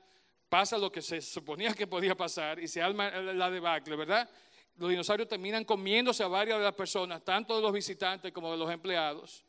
pasa 0.50 0.76
lo 0.76 0.92
que 0.92 1.00
se 1.00 1.22
suponía 1.22 1.72
que 1.72 1.86
podía 1.86 2.14
pasar 2.14 2.58
y 2.58 2.68
se 2.68 2.82
arma 2.82 3.10
la 3.10 3.50
debacle, 3.50 3.96
¿verdad? 3.96 4.28
Los 4.76 4.90
dinosaurios 4.90 5.28
terminan 5.28 5.64
comiéndose 5.64 6.22
a 6.22 6.28
varias 6.28 6.58
de 6.58 6.64
las 6.64 6.74
personas, 6.74 7.24
tanto 7.24 7.56
de 7.56 7.62
los 7.62 7.72
visitantes 7.72 8.32
como 8.32 8.50
de 8.50 8.58
los 8.58 8.70
empleados. 8.70 9.44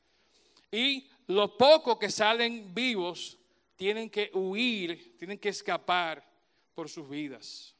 Y 0.71 1.07
los 1.27 1.51
pocos 1.51 1.97
que 1.97 2.09
salen 2.09 2.73
vivos 2.73 3.37
tienen 3.75 4.09
que 4.09 4.31
huir, 4.33 5.17
tienen 5.17 5.37
que 5.37 5.49
escapar 5.49 6.23
por 6.73 6.89
sus 6.89 7.09
vidas. 7.09 7.75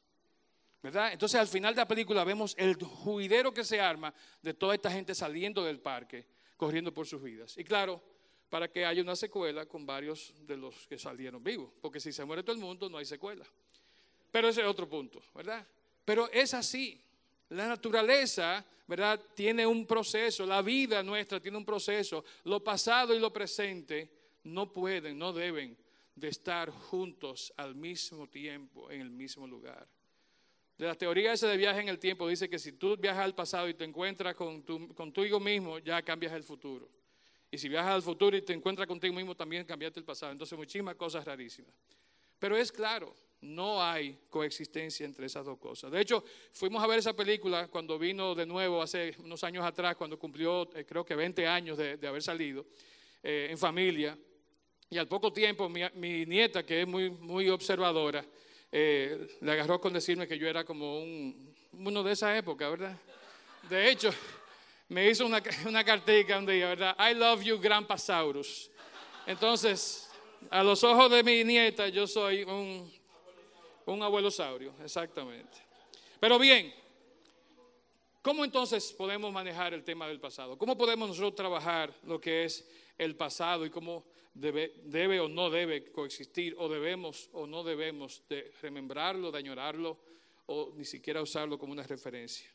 ¿Verdad? 0.84 1.14
Entonces 1.14 1.40
al 1.40 1.48
final 1.48 1.76
de 1.76 1.82
la 1.82 1.88
película 1.88 2.24
vemos 2.24 2.56
el 2.58 2.76
juidero 2.76 3.54
que 3.54 3.64
se 3.64 3.80
arma 3.80 4.14
de 4.42 4.54
toda 4.56 4.74
esta 4.74 4.92
gente 4.92 5.14
saliendo 5.14 5.64
del 5.64 5.80
parque, 5.80 6.26
corriendo 6.58 6.92
por 6.92 7.06
sus 7.06 7.22
vidas. 7.22 7.56
Y 7.58 7.64
claro, 7.64 8.02
para 8.50 8.68
que 8.68 8.86
haya 8.86 9.02
una 9.02 9.16
secuela 9.16 9.68
con 9.68 9.86
varios 9.86 10.34
de 10.46 10.58
los 10.58 10.88
que 10.88 10.98
salieron 10.98 11.44
vivos, 11.44 11.72
porque 11.82 12.00
si 12.00 12.12
se 12.12 12.26
muere 12.26 12.42
todo 12.42 12.56
el 12.56 12.62
mundo 12.62 12.90
no 12.90 12.98
hay 12.98 13.06
secuela. 13.06 13.46
Pero 14.32 14.50
ese 14.50 14.62
es 14.62 14.68
otro 14.68 14.90
punto, 14.90 15.22
¿verdad? 15.36 15.66
Pero 16.04 16.30
es 16.32 16.54
así. 16.54 17.00
La 17.52 17.68
naturaleza, 17.68 18.66
¿verdad? 18.88 19.20
Tiene 19.36 19.66
un 19.68 19.86
proceso, 19.86 20.46
la 20.46 20.62
vida 20.62 21.04
nuestra 21.04 21.40
tiene 21.40 21.58
un 21.58 21.66
proceso. 21.66 22.24
Lo 22.46 22.64
pasado 22.64 23.14
y 23.14 23.20
lo 23.20 23.32
presente 23.32 24.10
no 24.44 24.72
pueden, 24.72 25.18
no 25.18 25.34
deben 25.34 25.78
de 26.16 26.30
estar 26.30 26.70
juntos 26.70 27.54
al 27.58 27.76
mismo 27.76 28.28
tiempo, 28.28 28.90
en 28.90 29.02
el 29.02 29.10
mismo 29.10 29.46
lugar. 29.48 29.86
De 30.78 30.86
la 30.86 30.96
teoría 30.96 31.34
esa 31.34 31.48
de 31.48 31.58
viaje 31.58 31.82
en 31.82 31.90
el 31.90 32.00
tiempo 32.00 32.28
dice 32.28 32.50
que 32.50 32.58
si 32.58 32.72
tú 32.72 32.96
viajas 32.96 33.26
al 33.26 33.36
pasado 33.36 33.68
y 33.68 33.74
te 33.74 33.84
encuentras 33.84 34.34
con 34.34 34.64
tu, 34.64 34.94
contigo 34.96 35.40
mismo, 35.40 35.78
ya 35.80 36.02
cambias 36.02 36.32
el 36.34 36.44
futuro. 36.44 36.90
Y 37.52 37.58
si 37.58 37.68
viajas 37.68 37.96
al 37.96 38.02
futuro 38.02 38.38
y 38.38 38.42
te 38.42 38.54
encuentras 38.54 38.88
contigo 38.88 39.14
mismo, 39.14 39.36
también 39.36 39.66
cambiaste 39.66 40.00
el 40.00 40.06
pasado. 40.06 40.32
Entonces, 40.32 40.58
muchísimas 40.58 40.96
cosas 40.96 41.26
rarísimas. 41.26 41.74
Pero 42.40 42.56
es 42.56 42.72
claro, 42.72 43.14
no 43.42 43.84
hay 43.84 44.20
coexistencia 44.30 45.06
entre 45.06 45.26
esas 45.26 45.46
dos 45.46 45.58
cosas. 45.58 45.92
De 45.92 46.00
hecho, 46.00 46.24
fuimos 46.54 46.84
a 46.84 46.88
ver 46.88 47.00
esa 47.00 47.14
película 47.14 47.68
cuando 47.68 47.98
vino 47.98 48.36
de 48.36 48.46
nuevo 48.46 48.82
hace 48.82 49.16
unos 49.20 49.44
años 49.44 49.66
atrás, 49.66 49.96
cuando 49.96 50.18
cumplió 50.18 50.70
eh, 50.76 50.86
creo 50.86 51.04
que 51.04 51.16
20 51.16 51.48
años 51.48 51.78
de, 51.78 52.08
haber 52.08 52.22
salido 52.22 52.66
eh, 53.24 53.48
en 53.50 53.58
familia. 53.58 54.18
Y 54.90 54.98
al 54.98 55.08
poco 55.08 55.34
tiempo 55.34 55.70
mi, 55.70 56.26
nieta, 56.26 56.64
que 56.66 56.82
es 56.82 56.88
muy, 56.88 57.10
muy 57.10 57.50
observadora, 57.50 58.24
eh, 58.72 59.38
le 59.42 59.52
agarró 59.52 59.82
con 59.82 59.94
decirme 59.94 60.28
que 60.28 60.38
yo 60.38 60.48
era 60.48 60.64
como 60.64 61.00
un, 61.00 61.56
uno 61.74 62.04
de 62.04 62.12
esa 62.12 62.38
época, 62.38 62.70
¿verdad? 62.70 62.98
De 63.70 63.90
hecho, 63.90 64.12
me 64.90 65.10
hizo 65.10 65.26
una, 65.26 65.42
una 65.68 65.84
cartica 65.84 66.38
un 66.38 66.46
día, 66.46 66.68
¿verdad? 66.68 66.96
I 67.00 67.16
love 67.16 67.42
you, 67.42 67.60
Grandpasaurus. 67.60 68.70
Entonces, 69.26 70.12
a 70.50 70.64
los 70.64 70.84
ojos 70.84 71.10
de 71.10 71.24
mi 71.24 71.44
nieta, 71.44 71.88
yo 71.88 72.06
soy 72.06 72.44
un 72.44 73.01
un 73.86 74.04
abuelo 74.04 74.32
saurio, 74.32 74.74
exactamente. 74.84 75.58
Pero 76.20 76.38
bien, 76.38 76.74
¿cómo 78.22 78.46
entonces 78.46 78.94
podemos 78.94 79.32
manejar 79.34 79.74
el 79.74 79.84
tema 79.84 80.08
del 80.08 80.20
pasado? 80.20 80.58
¿Cómo 80.58 80.78
podemos 80.78 81.10
nosotros 81.10 81.36
trabajar 81.36 81.94
lo 82.04 82.20
que 82.20 82.46
es 82.46 82.68
el 82.98 83.16
pasado 83.16 83.66
y 83.66 83.70
cómo 83.70 84.06
debe, 84.34 84.74
debe 84.84 85.20
o 85.20 85.28
no 85.28 85.50
debe 85.50 85.92
coexistir 85.92 86.56
o 86.58 86.70
debemos 86.70 87.30
o 87.34 87.48
no 87.48 87.64
debemos 87.64 88.24
de 88.30 88.54
remembrarlo, 88.62 89.32
de 89.32 89.40
añorarlo 89.40 89.98
o 90.46 90.74
ni 90.76 90.86
siquiera 90.86 91.22
usarlo 91.22 91.58
como 91.58 91.74
una 91.74 91.84
referencia? 91.84 92.50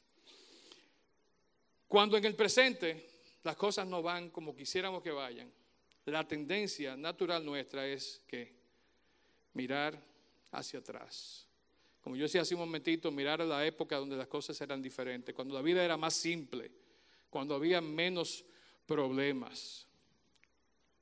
Cuando 1.89 2.17
en 2.17 2.25
el 2.25 2.35
presente 2.35 3.09
las 3.43 3.57
cosas 3.57 3.87
no 3.87 4.03
van 4.03 4.31
como 4.31 4.55
quisiéramos 4.55 5.03
que 5.03 5.11
vayan, 5.11 5.53
la 6.07 6.27
tendencia 6.27 6.97
natural 6.97 7.45
nuestra 7.45 7.87
es 7.87 8.23
que 8.29 8.55
mirar 9.55 10.01
hacia 10.57 10.81
atrás. 10.81 11.47
Como 12.01 12.17
yo 12.17 12.23
decía 12.23 12.43
hace 12.43 12.55
un 12.55 12.61
momentito, 12.61 13.11
mirar 13.11 13.43
a 13.43 13.45
la 13.45 13.67
época 13.67 13.97
donde 13.97 14.17
las 14.17 14.29
cosas 14.29 14.61
eran 14.61 14.81
diferentes, 14.81 15.35
cuando 15.35 15.55
la 15.55 15.63
vida 15.63 15.85
era 15.85 15.97
más 15.97 16.15
simple, 16.15 16.71
cuando 17.29 17.55
había 17.55 17.81
menos 17.81 18.45
problemas. 18.87 19.87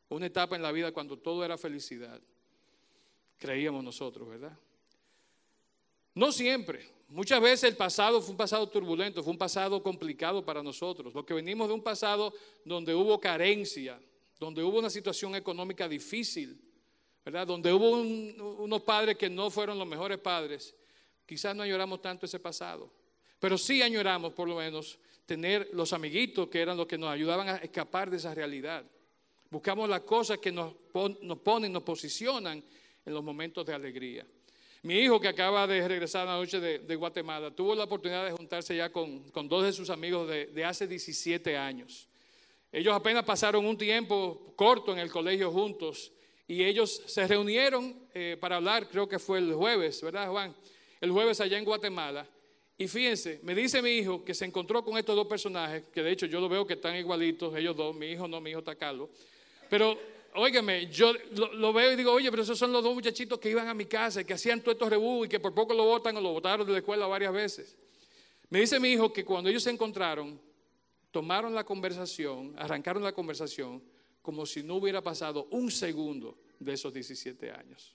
Una 0.08 0.26
etapa 0.26 0.56
en 0.56 0.62
la 0.62 0.72
vida 0.72 0.92
cuando 0.92 1.18
todo 1.18 1.44
era 1.44 1.58
felicidad, 1.58 2.20
creíamos 3.38 3.84
nosotros, 3.84 4.28
¿verdad? 4.28 4.56
No 6.14 6.32
siempre. 6.32 6.88
Muchas 7.08 7.40
veces 7.40 7.64
el 7.64 7.76
pasado 7.76 8.22
fue 8.22 8.30
un 8.30 8.36
pasado 8.36 8.68
turbulento, 8.68 9.22
fue 9.22 9.32
un 9.32 9.38
pasado 9.38 9.82
complicado 9.82 10.44
para 10.44 10.62
nosotros. 10.62 11.12
Lo 11.12 11.26
que 11.26 11.34
venimos 11.34 11.68
de 11.68 11.74
un 11.74 11.82
pasado 11.82 12.32
donde 12.64 12.94
hubo 12.94 13.20
carencia, 13.20 14.00
donde 14.38 14.62
hubo 14.62 14.78
una 14.78 14.90
situación 14.90 15.34
económica 15.34 15.86
difícil, 15.86 16.58
¿verdad? 17.24 17.46
Donde 17.46 17.72
hubo 17.72 17.90
unos 17.90 18.82
padres 18.82 19.16
que 19.16 19.30
no 19.30 19.50
fueron 19.50 19.78
los 19.78 19.86
mejores 19.86 20.18
padres. 20.18 20.74
Quizás 21.26 21.56
no 21.56 21.62
añoramos 21.62 22.02
tanto 22.02 22.26
ese 22.26 22.38
pasado, 22.38 22.92
pero 23.38 23.56
sí 23.56 23.82
añoramos 23.82 24.32
por 24.34 24.48
lo 24.48 24.56
menos 24.56 24.98
tener 25.24 25.70
los 25.72 25.92
amiguitos 25.92 26.48
que 26.48 26.60
eran 26.60 26.76
los 26.76 26.86
que 26.86 26.98
nos 26.98 27.08
ayudaban 27.08 27.48
a 27.48 27.56
escapar 27.56 28.10
de 28.10 28.18
esa 28.18 28.34
realidad. 28.34 28.84
Buscamos 29.50 29.88
las 29.88 30.00
cosas 30.00 30.38
que 30.38 30.52
nos, 30.52 30.74
nos 31.22 31.38
ponen, 31.38 31.72
nos 31.72 31.82
posicionan 31.82 32.62
en 33.06 33.14
los 33.14 33.22
momentos 33.22 33.64
de 33.64 33.74
alegría. 33.74 34.26
Mi 34.82 34.98
hijo 34.98 35.18
que 35.18 35.28
acaba 35.28 35.66
de 35.66 35.86
regresar 35.88 36.26
la 36.26 36.34
noche 36.34 36.60
de, 36.60 36.96
Guatemala 36.96 37.50
tuvo 37.50 37.74
la 37.74 37.84
oportunidad 37.84 38.26
de 38.26 38.32
juntarse 38.32 38.76
ya 38.76 38.90
con, 38.90 39.32
dos 39.48 39.64
de 39.64 39.72
sus 39.72 39.88
amigos 39.88 40.28
de, 40.28 40.64
hace 40.64 40.86
17 40.86 41.56
años. 41.56 42.06
Ellos 42.70 42.92
apenas 42.94 43.24
pasaron 43.24 43.64
un 43.64 43.78
tiempo 43.78 44.52
corto 44.56 44.92
en 44.92 44.98
el 44.98 45.10
colegio 45.10 45.50
juntos 45.50 46.12
y 46.46 46.62
ellos 46.62 47.02
se 47.06 47.26
reunieron 47.26 48.08
eh, 48.12 48.36
para 48.38 48.56
hablar, 48.56 48.88
creo 48.88 49.08
que 49.08 49.18
fue 49.18 49.38
el 49.38 49.54
jueves, 49.54 50.02
¿verdad 50.02 50.28
Juan? 50.30 50.54
El 51.00 51.10
jueves 51.10 51.40
allá 51.40 51.58
en 51.58 51.64
Guatemala. 51.64 52.26
Y 52.76 52.88
fíjense, 52.88 53.40
me 53.42 53.54
dice 53.54 53.80
mi 53.80 53.90
hijo 53.90 54.24
que 54.24 54.34
se 54.34 54.44
encontró 54.44 54.84
con 54.84 54.98
estos 54.98 55.14
dos 55.14 55.26
personajes, 55.26 55.84
que 55.92 56.02
de 56.02 56.10
hecho 56.10 56.26
yo 56.26 56.40
lo 56.40 56.48
veo 56.48 56.66
que 56.66 56.74
están 56.74 56.96
igualitos, 56.96 57.54
ellos 57.56 57.76
dos, 57.76 57.94
mi 57.94 58.06
hijo 58.06 58.26
no, 58.26 58.40
mi 58.40 58.50
hijo 58.50 58.58
está 58.58 58.74
Carlos. 58.74 59.10
Pero 59.70 59.96
óigame, 60.34 60.88
yo 60.88 61.12
lo, 61.32 61.72
veo 61.72 61.92
y 61.92 61.96
digo, 61.96 62.12
oye, 62.12 62.30
pero 62.30 62.42
esos 62.42 62.58
son 62.58 62.72
los 62.72 62.82
dos 62.82 62.94
muchachitos 62.94 63.38
que 63.38 63.48
iban 63.48 63.68
a 63.68 63.74
mi 63.74 63.86
casa 63.86 64.20
y 64.20 64.24
que 64.24 64.34
hacían 64.34 64.60
todos 64.60 64.74
estos 64.74 64.90
rebú 64.90 65.24
y 65.24 65.28
que 65.28 65.40
por 65.40 65.54
poco 65.54 65.72
lo 65.72 65.84
votan 65.84 66.16
o 66.16 66.20
lo 66.20 66.32
votaron 66.32 66.66
de 66.66 66.72
la 66.72 66.78
escuela 66.78 67.06
varias 67.06 67.32
veces. 67.32 67.76
Me 68.50 68.60
dice 68.60 68.78
mi 68.80 68.90
hijo 68.90 69.12
que 69.12 69.24
cuando 69.24 69.48
ellos 69.48 69.62
se 69.62 69.70
encontraron, 69.70 70.40
tomaron 71.10 71.54
la 71.54 71.64
conversación, 71.64 72.54
arrancaron 72.58 73.02
la 73.02 73.12
conversación 73.12 73.82
como 74.24 74.46
si 74.46 74.62
no 74.62 74.76
hubiera 74.76 75.02
pasado 75.02 75.48
un 75.50 75.70
segundo 75.70 76.38
de 76.58 76.72
esos 76.72 76.94
17 76.94 77.50
años. 77.50 77.94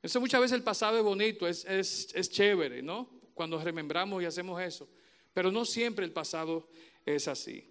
Eso 0.00 0.20
muchas 0.20 0.40
veces 0.40 0.54
el 0.54 0.62
pasado 0.62 0.96
es 0.96 1.02
bonito, 1.02 1.48
es, 1.48 1.64
es, 1.64 2.14
es 2.14 2.30
chévere, 2.30 2.82
¿no? 2.82 3.10
Cuando 3.34 3.60
remembramos 3.60 4.22
y 4.22 4.26
hacemos 4.26 4.62
eso. 4.62 4.88
Pero 5.34 5.50
no 5.50 5.64
siempre 5.64 6.04
el 6.04 6.12
pasado 6.12 6.68
es 7.04 7.26
así. 7.26 7.68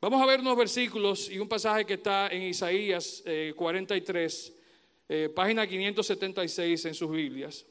Vamos 0.00 0.20
a 0.20 0.26
ver 0.26 0.40
unos 0.40 0.56
versículos 0.56 1.30
y 1.30 1.38
un 1.38 1.48
pasaje 1.48 1.86
que 1.86 1.94
está 1.94 2.30
en 2.32 2.42
Isaías 2.42 3.22
43, 3.54 4.48
eh, 5.08 5.24
eh, 5.24 5.28
página 5.28 5.68
576 5.68 6.84
en 6.84 6.94
sus 6.94 7.12
Biblias. 7.12 7.64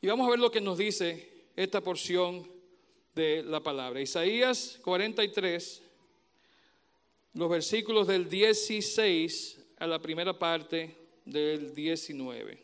Y 0.00 0.06
vamos 0.06 0.28
a 0.28 0.30
ver 0.30 0.38
lo 0.38 0.52
que 0.52 0.60
nos 0.60 0.78
dice 0.78 1.48
esta 1.56 1.80
porción 1.80 2.48
de 3.12 3.42
la 3.42 3.60
palabra. 3.60 4.00
Isaías 4.00 4.78
43, 4.84 5.81
los 7.34 7.48
versículos 7.48 8.06
del 8.06 8.28
16 8.28 9.58
a 9.78 9.86
la 9.86 10.00
primera 10.00 10.38
parte 10.38 10.96
del 11.24 11.74
19. 11.74 12.58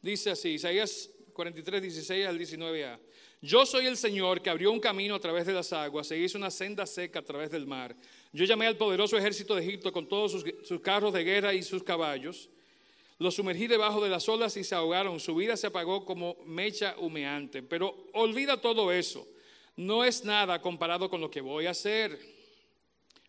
Dice 0.00 0.30
así, 0.30 0.50
Isaías 0.50 1.10
43, 1.32 1.82
16 1.82 2.26
al 2.26 2.38
19a. 2.38 2.98
Yo 3.40 3.66
soy 3.66 3.86
el 3.86 3.96
Señor 3.96 4.40
que 4.40 4.50
abrió 4.50 4.72
un 4.72 4.80
camino 4.80 5.14
a 5.14 5.20
través 5.20 5.46
de 5.46 5.52
las 5.52 5.72
aguas 5.72 6.10
e 6.10 6.18
hizo 6.18 6.38
una 6.38 6.50
senda 6.50 6.86
seca 6.86 7.20
a 7.20 7.24
través 7.24 7.50
del 7.50 7.66
mar. 7.66 7.94
Yo 8.32 8.44
llamé 8.44 8.66
al 8.66 8.76
poderoso 8.76 9.16
ejército 9.16 9.54
de 9.54 9.62
Egipto 9.62 9.92
con 9.92 10.08
todos 10.08 10.32
sus, 10.32 10.44
sus 10.64 10.80
carros 10.80 11.12
de 11.12 11.24
guerra 11.24 11.54
y 11.54 11.62
sus 11.62 11.82
caballos. 11.82 12.48
Los 13.18 13.34
sumergí 13.34 13.66
debajo 13.66 14.02
de 14.02 14.10
las 14.10 14.28
olas 14.28 14.56
y 14.56 14.64
se 14.64 14.74
ahogaron. 14.74 15.18
Su 15.18 15.34
vida 15.34 15.56
se 15.56 15.66
apagó 15.66 16.04
como 16.04 16.36
mecha 16.46 16.94
humeante. 16.98 17.62
Pero 17.62 18.08
olvida 18.12 18.60
todo 18.60 18.92
eso. 18.92 19.26
No 19.76 20.04
es 20.04 20.24
nada 20.24 20.62
comparado 20.62 21.10
con 21.10 21.20
lo 21.20 21.30
que 21.30 21.40
voy 21.40 21.66
a 21.66 21.70
hacer. 21.70 22.18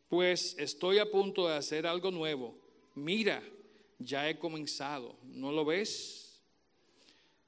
Pues 0.08 0.56
estoy 0.60 0.99
a 0.99 1.10
punto 1.10 1.47
de 1.47 1.56
hacer 1.56 1.88
algo 1.88 2.12
nuevo. 2.12 2.56
Mira, 2.95 3.43
ya 3.97 4.30
he 4.30 4.38
comenzado. 4.38 5.15
¿No 5.23 5.52
lo 5.52 5.65
ves? 5.65 6.39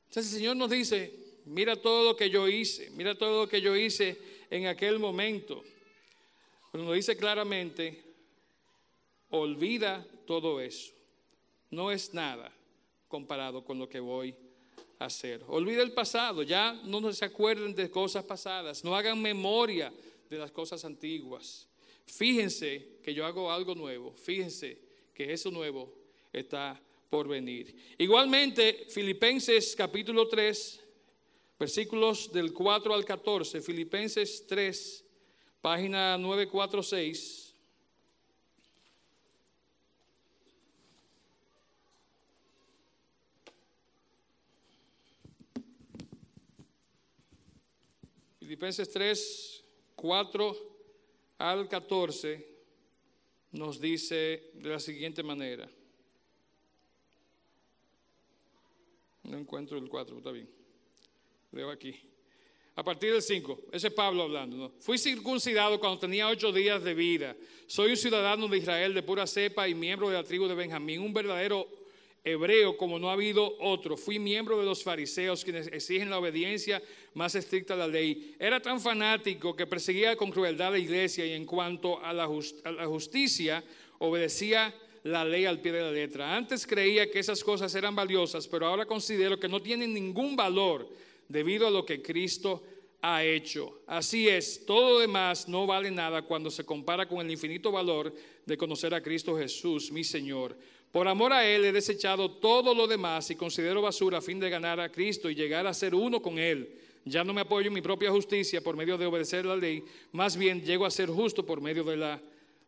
Entonces 0.08 0.34
el 0.34 0.40
Señor 0.40 0.58
nos 0.58 0.70
dice, 0.70 1.14
mira 1.46 1.76
todo 1.76 2.04
lo 2.04 2.16
que 2.16 2.30
yo 2.30 2.48
hice, 2.48 2.90
mira 2.92 3.18
todo 3.18 3.44
lo 3.44 3.50
que 3.50 3.62
yo 3.62 3.76
hice 3.78 4.18
en 4.50 4.68
aquel 4.68 5.00
momento. 5.00 5.64
Pero 6.72 6.84
nos 6.84 6.96
dice 6.96 7.16
claramente, 7.16 8.04
olvida 9.30 10.06
todo 10.26 10.60
eso. 10.60 10.92
No 11.72 11.92
es 11.92 12.14
nada 12.14 12.52
comparado 13.08 13.64
con 13.64 13.80
lo 13.80 13.90
que 13.90 14.00
voy 14.00 14.36
a 15.00 15.06
hacer. 15.06 15.44
Olvida 15.48 15.82
el 15.82 15.94
pasado, 15.94 16.44
ya 16.44 16.74
no 16.84 17.12
se 17.12 17.26
acuerden 17.26 17.74
de 17.74 17.90
cosas 17.90 18.24
pasadas, 18.24 18.84
no 18.84 18.96
hagan 18.96 19.22
memoria 19.22 19.92
de 20.30 20.38
las 20.38 20.52
cosas 20.52 20.86
antiguas. 20.86 21.68
Fíjense 22.06 23.00
que 23.04 23.14
yo 23.14 23.26
hago 23.26 23.52
algo 23.52 23.74
nuevo, 23.74 24.14
fíjense 24.14 24.78
que 25.14 25.32
eso 25.32 25.50
nuevo 25.50 25.94
está 26.32 26.80
por 27.10 27.28
venir. 27.28 27.76
Igualmente, 27.98 28.86
Filipenses 28.90 29.76
capítulo 29.76 30.28
3, 30.28 30.80
versículos 31.60 32.32
del 32.32 32.54
4 32.54 32.94
al 32.94 33.06
14, 33.06 33.62
Filipenses 33.62 34.46
3, 34.48 35.06
página 35.62 36.18
946. 36.18 37.51
Filipenses 48.52 48.92
3, 48.92 49.64
4 49.96 50.58
al 51.38 51.70
14 51.70 52.48
nos 53.54 53.80
dice 53.80 54.52
de 54.56 54.70
la 54.70 54.78
siguiente 54.78 55.24
manera. 55.24 55.70
No 59.24 59.38
encuentro 59.38 59.78
el 59.78 59.88
4, 59.88 60.18
está 60.18 60.32
bien. 60.32 60.50
Leo 61.54 61.72
aquí. 61.72 61.98
A 62.76 62.84
partir 62.84 63.14
del 63.14 63.22
5, 63.22 63.68
ese 63.72 63.88
es 63.88 63.94
Pablo 63.94 64.24
hablando. 64.24 64.74
Fui 64.82 64.98
circuncidado 64.98 65.80
cuando 65.80 66.00
tenía 66.00 66.28
ocho 66.28 66.52
días 66.52 66.84
de 66.84 66.94
vida. 66.94 67.38
Soy 67.68 67.92
un 67.92 67.98
ciudadano 67.98 68.50
de 68.50 68.58
Israel 68.58 68.94
de 68.94 69.02
pura 69.02 69.28
cepa 69.28 69.70
y 69.70 69.74
miembro 69.74 70.10
de 70.10 70.16
la 70.16 70.26
tribu 70.26 70.50
de 70.50 70.56
Benjamín, 70.56 71.00
un 71.00 71.14
verdadero 71.14 71.70
hebreo 72.24 72.78
como 72.78 73.00
no 73.00 73.10
ha 73.10 73.14
habido 73.14 73.58
otro. 73.60 73.98
Fui 73.98 74.20
miembro 74.20 74.60
de 74.60 74.66
los 74.66 74.84
fariseos 74.84 75.44
quienes 75.44 75.68
exigen 75.68 76.10
la 76.10 76.20
obediencia 76.20 76.82
más 77.14 77.36
estricta 77.36 77.74
a 77.74 77.78
la 77.78 77.88
ley. 77.88 78.36
Era 78.40 78.62
tan 78.62 78.80
fanático 78.80 79.56
que 79.56 79.68
perseguía 79.68 80.16
con 80.16 80.32
crueldad 80.32 80.72
la 80.72 80.80
iglesia 80.80 81.26
y 81.26 81.34
en 81.34 81.46
cuanto 81.46 82.04
a 82.04 82.14
la, 82.14 82.30
a 82.64 82.72
la 82.72 82.86
justicia 82.86 83.64
obedecía 84.00 84.74
la 85.04 85.26
ley 85.26 85.46
al 85.46 85.60
pie 85.60 85.72
de 85.72 85.82
la 85.82 85.92
letra. 85.92 86.36
Antes 86.36 86.68
creía 86.68 87.10
que 87.10 87.20
esas 87.20 87.44
cosas 87.44 87.74
eran 87.74 87.96
valiosas, 87.96 88.48
pero 88.48 88.68
ahora 88.68 88.86
considero 88.86 89.40
que 89.40 89.48
no 89.48 89.62
tienen 89.62 89.94
ningún 89.94 90.36
valor 90.36 90.88
debido 91.28 91.68
a 91.68 91.72
lo 91.72 91.86
que 91.86 92.02
Cristo 92.02 92.64
ha 93.02 93.24
hecho. 93.24 93.82
Así 93.88 94.30
es, 94.30 94.64
todo 94.66 94.94
lo 94.94 95.00
demás 95.00 95.48
no 95.48 95.66
vale 95.66 95.90
nada 95.90 96.22
cuando 96.22 96.52
se 96.52 96.64
compara 96.64 97.08
con 97.08 97.20
el 97.20 97.32
infinito 97.32 97.72
valor 97.72 98.14
de 98.46 98.58
conocer 98.58 98.94
a 98.94 99.02
Cristo 99.02 99.36
Jesús, 99.36 99.92
mi 99.92 100.04
Señor. 100.04 100.56
Por 100.92 101.08
amor 101.08 101.32
a 101.34 101.48
Él 101.48 101.66
he 101.66 101.72
desechado 101.72 102.30
todo 102.30 102.74
lo 102.76 102.88
demás 102.88 103.30
y 103.32 103.36
considero 103.36 103.82
basura 103.82 104.18
a 104.18 104.22
fin 104.22 104.40
de 104.40 104.50
ganar 104.50 104.80
a 104.80 104.92
Cristo 104.92 105.30
y 105.30 105.36
llegar 105.36 105.66
a 105.68 105.74
ser 105.74 105.96
uno 105.96 106.22
con 106.22 106.38
Él. 106.38 106.78
Ya 107.06 107.24
no 107.24 107.34
me 107.34 107.42
apoyo 107.42 107.68
en 107.68 107.74
mi 107.74 107.82
propia 107.82 108.12
justicia 108.12 108.62
por 108.62 108.76
medio 108.76 108.98
de 108.98 109.06
obedecer 109.06 109.46
la 109.46 109.56
ley, 109.56 109.84
más 110.12 110.38
bien 110.38 110.62
llego 110.62 110.86
a 110.86 110.92
ser 110.92 111.10
justo 111.10 111.46
por 111.46 111.62
medio 111.62 111.84
de 111.84 111.98
la 111.98 112.22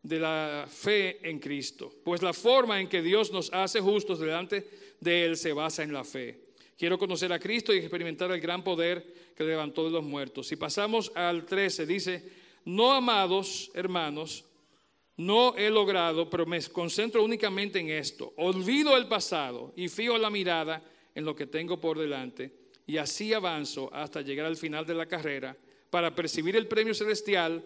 de 0.04 0.20
la 0.20 0.68
fe 0.70 1.18
en 1.28 1.40
Cristo, 1.40 1.92
pues 2.04 2.22
la 2.22 2.34
forma 2.34 2.80
en 2.80 2.90
que 2.90 3.02
Dios 3.02 3.32
nos 3.32 3.52
hace 3.54 3.80
justos 3.80 4.20
delante 4.20 4.68
de 5.00 5.26
Él 5.26 5.38
se 5.38 5.54
basa 5.54 5.82
en 5.82 5.94
la 5.94 6.04
fe. 6.04 6.40
Quiero 6.78 7.00
conocer 7.00 7.32
a 7.32 7.40
Cristo 7.40 7.74
y 7.74 7.78
experimentar 7.78 8.30
el 8.32 8.42
gran 8.42 8.64
poder 8.64 9.32
que 9.36 9.46
levantó 9.46 9.86
de 9.86 9.92
los 9.92 10.04
muertos. 10.04 10.48
Si 10.48 10.58
pasamos 10.58 11.12
al 11.16 11.46
13, 11.46 11.86
dice, 11.86 12.24
no 12.66 12.92
amados 12.92 13.72
hermanos, 13.74 14.44
no 15.18 15.56
he 15.56 15.70
logrado, 15.70 16.30
pero 16.30 16.46
me 16.46 16.62
concentro 16.64 17.24
únicamente 17.24 17.80
en 17.80 17.90
esto. 17.90 18.34
Olvido 18.38 18.98
el 18.98 19.08
pasado 19.08 19.74
y 19.76 19.88
fijo 19.88 20.18
la 20.18 20.30
mirada 20.30 20.84
en 21.14 21.26
lo 21.26 21.36
que 21.36 21.48
tengo 21.48 21.80
por 21.80 22.00
delante 22.00 22.64
y 22.86 22.98
así 22.98 23.34
avanzo 23.34 23.90
hasta 23.94 24.22
llegar 24.22 24.46
al 24.46 24.58
final 24.58 24.86
de 24.86 24.96
la 24.96 25.06
carrera 25.06 25.56
para 25.90 26.14
percibir 26.14 26.56
el 26.56 26.68
premio 26.68 26.94
celestial 26.94 27.64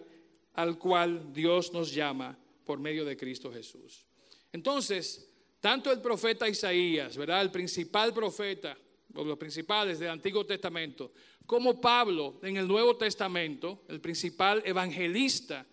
al 0.54 0.78
cual 0.78 1.32
Dios 1.32 1.72
nos 1.72 1.92
llama 1.92 2.38
por 2.64 2.78
medio 2.78 3.04
de 3.04 3.16
Cristo 3.16 3.52
Jesús. 3.52 4.04
Entonces, 4.52 5.30
tanto 5.60 5.90
el 5.90 6.00
profeta 6.00 6.48
Isaías, 6.48 7.16
¿verdad? 7.16 7.40
El 7.42 7.50
principal 7.50 8.12
profeta, 8.12 8.76
o 9.14 9.24
los 9.24 9.38
principales 9.38 9.98
del 9.98 10.10
Antiguo 10.10 10.44
Testamento, 10.44 11.12
como 11.46 11.80
Pablo 11.80 12.38
en 12.42 12.58
el 12.58 12.68
Nuevo 12.68 12.96
Testamento, 12.96 13.84
el 13.88 14.00
principal 14.00 14.62
evangelista 14.64 15.66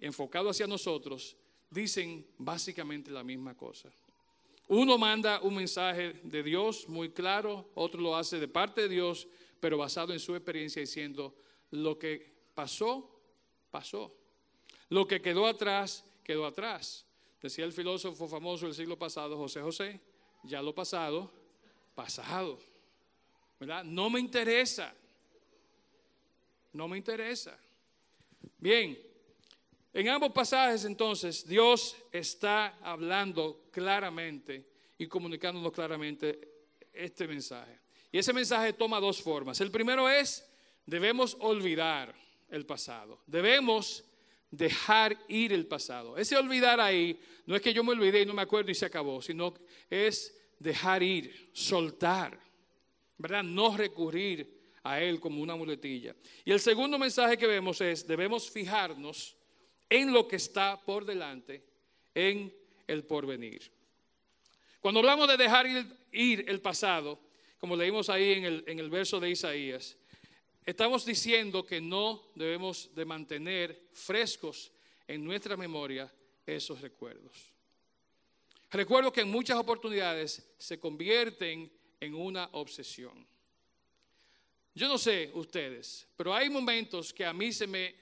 enfocado 0.00 0.50
hacia 0.50 0.66
nosotros, 0.66 1.36
dicen 1.70 2.26
básicamente 2.38 3.10
la 3.10 3.24
misma 3.24 3.56
cosa. 3.56 3.90
Uno 4.68 4.98
manda 4.98 5.40
un 5.40 5.54
mensaje 5.54 6.20
de 6.22 6.42
Dios 6.42 6.88
muy 6.88 7.10
claro, 7.10 7.70
otro 7.74 8.00
lo 8.00 8.16
hace 8.16 8.38
de 8.38 8.48
parte 8.48 8.82
de 8.82 8.88
Dios, 8.88 9.26
pero 9.60 9.78
basado 9.78 10.12
en 10.12 10.20
su 10.20 10.34
experiencia 10.34 10.80
diciendo, 10.80 11.34
lo 11.70 11.98
que 11.98 12.30
pasó, 12.54 13.08
pasó. 13.70 14.14
Lo 14.90 15.06
que 15.06 15.20
quedó 15.20 15.46
atrás, 15.46 16.04
quedó 16.22 16.46
atrás. 16.46 17.06
Decía 17.40 17.64
el 17.64 17.72
filósofo 17.72 18.28
famoso 18.28 18.66
del 18.66 18.74
siglo 18.74 18.98
pasado, 18.98 19.36
José 19.36 19.60
José, 19.62 20.00
ya 20.44 20.60
lo 20.60 20.74
pasado, 20.74 21.30
pasado. 21.94 22.58
¿Verdad? 23.58 23.84
No 23.84 24.10
me 24.10 24.20
interesa. 24.20 24.94
No 26.72 26.88
me 26.88 26.98
interesa. 26.98 27.58
Bien, 28.58 28.98
en 29.92 30.08
ambos 30.08 30.32
pasajes 30.32 30.84
entonces 30.84 31.46
Dios 31.46 31.96
está 32.12 32.78
hablando 32.82 33.68
claramente 33.70 34.66
y 34.98 35.06
comunicándonos 35.06 35.72
claramente 35.72 36.40
este 36.92 37.26
mensaje. 37.26 37.78
Y 38.10 38.18
ese 38.18 38.32
mensaje 38.32 38.72
toma 38.72 39.00
dos 39.00 39.22
formas. 39.22 39.60
El 39.60 39.70
primero 39.70 40.08
es, 40.08 40.48
debemos 40.86 41.36
olvidar 41.40 42.14
el 42.48 42.66
pasado. 42.66 43.22
Debemos 43.26 44.04
dejar 44.50 45.16
ir 45.28 45.52
el 45.52 45.66
pasado. 45.66 46.16
Ese 46.16 46.36
olvidar 46.36 46.80
ahí 46.80 47.20
no 47.46 47.54
es 47.54 47.62
que 47.62 47.72
yo 47.72 47.84
me 47.84 47.92
olvidé 47.92 48.22
y 48.22 48.26
no 48.26 48.34
me 48.34 48.42
acuerdo 48.42 48.70
y 48.70 48.74
se 48.74 48.86
acabó, 48.86 49.22
sino 49.22 49.54
es 49.88 50.34
dejar 50.58 51.02
ir, 51.02 51.50
soltar, 51.52 52.38
¿verdad? 53.16 53.42
No 53.42 53.76
recurrir 53.76 54.58
a 54.82 55.00
él 55.00 55.20
como 55.20 55.42
una 55.42 55.54
muletilla. 55.54 56.16
Y 56.44 56.52
el 56.52 56.60
segundo 56.60 56.98
mensaje 56.98 57.36
que 57.36 57.46
vemos 57.46 57.80
es, 57.80 58.06
debemos 58.06 58.50
fijarnos 58.50 59.37
en 59.88 60.12
lo 60.12 60.28
que 60.28 60.36
está 60.36 60.80
por 60.80 61.04
delante, 61.04 61.62
en 62.14 62.54
el 62.86 63.04
porvenir. 63.04 63.70
Cuando 64.80 65.00
hablamos 65.00 65.28
de 65.28 65.36
dejar 65.36 65.66
ir, 66.12 66.44
el 66.48 66.60
pasado, 66.60 67.18
como 67.58 67.76
leímos 67.76 68.08
ahí 68.08 68.32
en 68.32 68.44
el, 68.44 68.64
en 68.66 68.78
el 68.78 68.90
verso 68.90 69.18
de 69.18 69.30
Isaías, 69.30 69.96
estamos 70.64 71.04
diciendo 71.04 71.64
que 71.64 71.80
no 71.80 72.30
debemos 72.34 72.94
de 72.94 73.04
mantener 73.04 73.88
frescos 73.92 74.70
en 75.06 75.24
nuestra 75.24 75.56
memoria 75.56 76.12
esos 76.46 76.80
recuerdos. 76.80 77.52
Recuerdo 78.70 79.12
que 79.12 79.22
en 79.22 79.30
muchas 79.30 79.56
oportunidades 79.56 80.46
se 80.58 80.78
convierten 80.78 81.72
en 82.00 82.14
una 82.14 82.48
obsesión. 82.52 83.26
Yo 84.74 84.86
no 84.86 84.98
sé 84.98 85.30
ustedes, 85.34 86.06
pero 86.16 86.34
hay 86.34 86.48
momentos 86.48 87.12
que 87.12 87.24
a 87.24 87.32
mí 87.32 87.52
se 87.52 87.66
me 87.66 87.94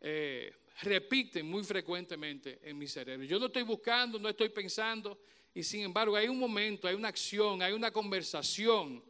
eh, 0.00 0.52
repiten 0.82 1.46
muy 1.46 1.62
frecuentemente 1.62 2.58
en 2.62 2.76
mi 2.76 2.86
cerebro. 2.86 3.24
Yo 3.24 3.38
no 3.38 3.46
estoy 3.46 3.62
buscando, 3.62 4.18
no 4.18 4.28
estoy 4.28 4.48
pensando, 4.48 5.18
y 5.54 5.62
sin 5.62 5.82
embargo 5.82 6.16
hay 6.16 6.28
un 6.28 6.38
momento, 6.38 6.88
hay 6.88 6.94
una 6.94 7.08
acción, 7.08 7.62
hay 7.62 7.72
una 7.72 7.90
conversación 7.90 9.02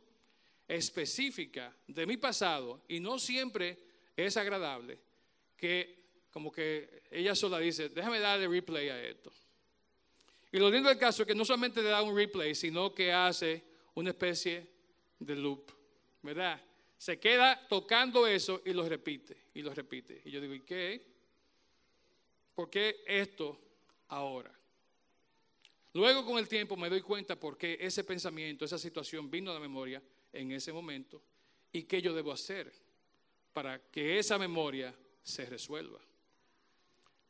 específica 0.69 1.75
de 1.87 2.07
mi 2.07 2.17
pasado, 2.17 2.83
y 2.89 3.01
no 3.01 3.19
siempre 3.19 3.79
es 4.17 4.37
agradable, 4.37 4.99
que 5.57 6.05
como 6.31 6.51
que 6.51 7.05
ella 7.11 7.35
sola 7.35 7.59
dice, 7.59 7.89
déjame 7.89 8.19
darle 8.19 8.49
replay 8.49 8.89
a 8.89 9.03
esto. 9.03 9.33
Y 10.53 10.59
lo 10.59 10.71
lindo 10.71 10.89
del 10.89 10.99
caso 10.99 11.23
es 11.23 11.29
que 11.29 11.35
no 11.35 11.45
solamente 11.45 11.83
le 11.83 11.89
da 11.89 12.03
un 12.03 12.17
replay, 12.17 12.55
sino 12.55 12.95
que 12.95 13.13
hace 13.13 13.65
una 13.95 14.11
especie 14.11 14.69
de 15.19 15.37
loop, 15.37 15.71
¿verdad? 16.23 16.61
Se 16.99 17.19
queda 17.19 17.67
tocando 17.69 18.27
eso 18.27 18.63
y 18.65 18.73
lo 18.73 18.89
repite, 18.89 19.37
y 19.55 19.63
lo 19.63 19.75
repite. 19.75 20.23
Y 20.25 20.31
yo 20.31 20.41
digo, 20.41 20.55
¿y 20.55 20.61
qué? 20.61 21.14
¿Por 22.55 22.71
qué 22.71 23.03
esto 23.07 23.59
ahora? 24.09 24.53
Luego 25.93 26.25
con 26.25 26.39
el 26.39 26.49
tiempo 26.49 26.77
me 26.77 26.89
doy 26.89 27.01
cuenta 27.01 27.39
por 27.39 27.57
qué 27.57 27.79
ese 27.81 28.03
pensamiento, 28.03 28.65
esa 28.65 28.79
situación 28.79 29.31
vino 29.31 29.51
a 29.51 29.55
la 29.55 29.61
memoria 29.61 30.03
en 30.33 30.51
ese 30.53 30.73
momento 30.73 31.23
y 31.73 31.85
qué 31.85 32.03
yo 32.03 32.13
debo 32.13 32.33
hacer 32.33 32.73
para 33.53 33.81
que 33.91 34.19
esa 34.19 34.37
memoria 34.37 34.95
se 35.23 35.47
resuelva. 35.47 36.01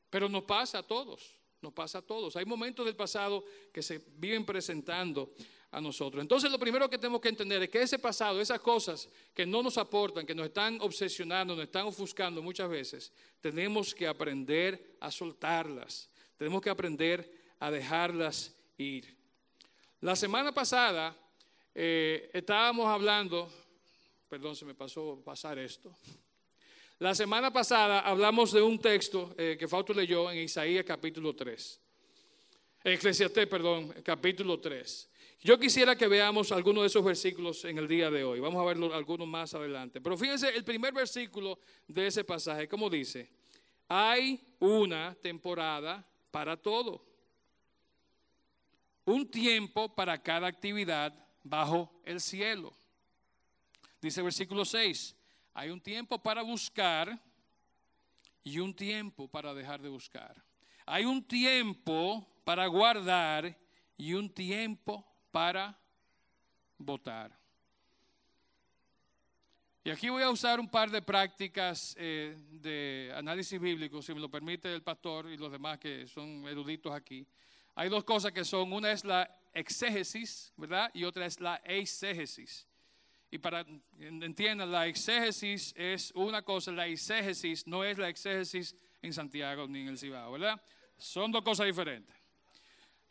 Pero 0.09 0.29
nos 0.29 0.45
pasa 0.45 0.79
a 0.79 0.83
todos, 0.83 1.35
nos 1.61 1.73
pasa 1.73 1.99
a 1.99 2.03
todos. 2.03 2.37
Hay 2.37 2.47
momentos 2.47 2.87
del 2.87 2.97
pasado 2.97 3.45
que 3.73 3.83
se 3.83 4.03
viven 4.17 4.47
presentando 4.47 5.35
a 5.75 5.81
nosotros. 5.81 6.23
Entonces 6.23 6.51
lo 6.51 6.59
primero 6.59 6.89
que 6.89 6.99
tenemos 6.99 7.21
que 7.21 7.29
entender 7.29 7.63
es 7.65 7.69
que 7.69 7.83
ese 7.83 7.99
pasado, 7.99 8.41
esas 8.41 8.61
cosas 8.61 9.09
que 9.35 9.45
no 9.45 9.63
nos 9.63 9.77
aportan, 9.77 10.25
que 10.25 10.35
nos 10.35 10.47
están 10.47 10.79
obsesionando, 10.81 11.57
nos 11.57 11.65
están 11.65 11.87
ofuscando 11.87 12.41
muchas 12.41 12.71
veces, 12.71 13.13
tenemos 13.41 13.93
que 13.93 14.07
aprender 14.07 14.97
a 15.01 15.11
soltarlas, 15.11 16.09
tenemos 16.37 16.63
que 16.63 16.71
aprender 16.71 17.29
a 17.59 17.71
dejarlas 17.71 18.55
ir. 18.79 19.17
La 20.01 20.15
semana 20.15 20.53
pasada 20.53 21.17
eh, 21.75 22.31
estábamos 22.33 22.87
hablando, 22.87 23.51
perdón, 24.29 24.55
se 24.55 24.65
me 24.65 24.75
pasó 24.75 25.21
pasar 25.25 25.59
esto. 25.59 25.93
La 27.01 27.17
semana 27.17 27.53
pasada 27.53 28.01
hablamos 28.01 28.53
de 28.53 28.63
un 28.63 28.79
texto 28.79 29.35
eh, 29.37 29.57
que 29.59 29.67
Fausto 29.67 29.93
leyó 29.93 30.31
en 30.31 30.39
Isaías 30.39 30.85
capítulo 30.85 31.35
3. 31.35 31.81
Eclesiastés, 32.85 33.49
perdón, 33.49 33.93
capítulo 34.05 34.61
3. 34.61 35.11
Yo 35.45 35.59
quisiera 35.59 35.95
que 35.95 36.09
veamos 36.09 36.53
algunos 36.53 36.85
de 36.85 36.87
esos 36.87 37.05
versículos 37.05 37.67
en 37.67 37.77
el 37.77 37.87
día 37.87 38.11
de 38.11 38.25
hoy. 38.25 38.41
Vamos 38.41 38.63
a 38.63 38.65
verlo 38.65 38.95
algunos 38.95 39.29
más 39.29 39.53
adelante. 39.53 40.01
Pero 40.01 40.17
fíjense 40.17 40.49
el 40.49 40.65
primer 40.65 40.95
versículo 40.95 41.59
de 41.87 42.07
ese 42.07 42.25
pasaje, 42.25 42.67
¿cómo 42.67 42.89
dice? 42.89 43.31
Hay 43.87 44.43
una 44.59 45.15
temporada 45.17 46.03
para 46.31 46.57
todo. 46.57 47.05
Un 49.05 49.31
tiempo 49.31 49.95
para 49.95 50.17
cada 50.23 50.47
actividad 50.47 51.13
bajo 51.43 51.93
el 52.07 52.23
cielo. 52.23 52.73
Dice 54.01 54.21
el 54.21 54.25
versículo 54.25 54.65
6, 54.65 55.15
hay 55.53 55.69
un 55.69 55.83
tiempo 55.83 56.19
para 56.23 56.41
buscar 56.41 57.23
y 58.43 58.61
un 58.61 58.75
tiempo 58.75 59.29
para 59.29 59.53
dejar 59.53 59.83
de 59.83 59.91
buscar. 59.91 60.43
Hay 60.87 61.05
un 61.05 61.23
tiempo 61.23 62.27
para 62.45 62.67
guardar 62.67 63.55
y 63.99 64.15
un 64.15 64.33
tiempo 64.33 65.07
para 65.35 65.77
votar. 66.79 67.37
Y 69.83 69.91
aquí 69.91 70.09
voy 70.09 70.23
a 70.23 70.31
usar 70.31 70.61
un 70.61 70.69
par 70.69 70.93
de 70.93 71.03
prácticas 71.03 71.97
eh, 71.99 72.37
de 72.53 73.13
análisis 73.17 73.61
bíblico, 73.61 74.01
si 74.01 74.15
me 74.15 74.21
lo 74.21 74.31
permite 74.31 74.73
el 74.73 74.85
pastor 74.85 75.29
y 75.29 75.37
los 75.37 75.51
demás 75.51 75.81
que 75.81 76.07
son 76.07 76.47
eruditos 76.47 76.93
aquí. 76.95 77.27
Hay 77.75 77.89
dos 77.89 78.05
cosas 78.05 78.31
que 78.31 78.45
son, 78.45 78.73
una 78.73 78.93
es 78.93 79.05
la 79.05 79.29
exégesis, 79.53 80.53
¿verdad? 80.57 80.89
Y 80.95 81.03
otra 81.03 81.27
es 81.27 81.41
la 81.41 81.61
eisegesis. 81.65 82.69
Y 83.29 83.39
para 83.39 83.67
entiendan, 83.99 84.71
la 84.71 84.87
exégesis 84.87 85.75
es 85.77 86.13
una 86.15 86.43
cosa, 86.43 86.71
la 86.71 86.87
exégesis 86.87 87.67
no 87.67 87.83
es 87.83 87.99
la 87.99 88.09
exégesis 88.09 88.77
en 89.03 89.13
Santiago 89.13 89.67
ni 89.67 89.81
en 89.81 89.89
el 89.89 89.99
Cibao, 89.99 90.31
¿verdad? 90.31 90.63
Son 90.97 91.33
dos 91.33 91.43
cosas 91.43 91.67
diferentes. 91.67 92.24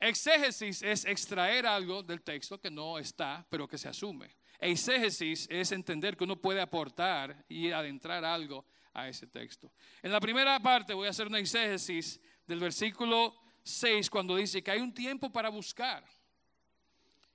Exégesis 0.04 0.82
es 0.84 1.06
extraer 1.06 1.66
algo 1.66 2.04
del 2.04 2.22
texto 2.22 2.60
que 2.60 2.70
no 2.70 3.00
está, 3.00 3.46
pero 3.50 3.70
que 3.70 3.78
se 3.78 3.88
asume. 3.88 4.36
Exégesis 4.60 5.48
es 5.50 5.72
entender 5.72 6.18
que 6.18 6.26
uno 6.26 6.36
puede 6.36 6.60
aportar 6.60 7.46
y 7.48 7.72
adentrar 7.72 8.26
algo 8.26 8.66
a 8.94 9.08
ese 9.08 9.28
texto. 9.28 9.72
En 10.02 10.12
la 10.12 10.20
primera 10.20 10.60
parte 10.60 10.94
voy 10.94 11.08
a 11.08 11.12
hacer 11.12 11.28
una 11.28 11.40
exégesis 11.40 12.20
del 12.46 12.60
versículo 12.60 13.34
6 13.64 14.10
cuando 14.10 14.36
dice 14.36 14.62
que 14.62 14.72
hay 14.72 14.82
un 14.82 14.94
tiempo 14.94 15.32
para 15.32 15.48
buscar 15.48 16.04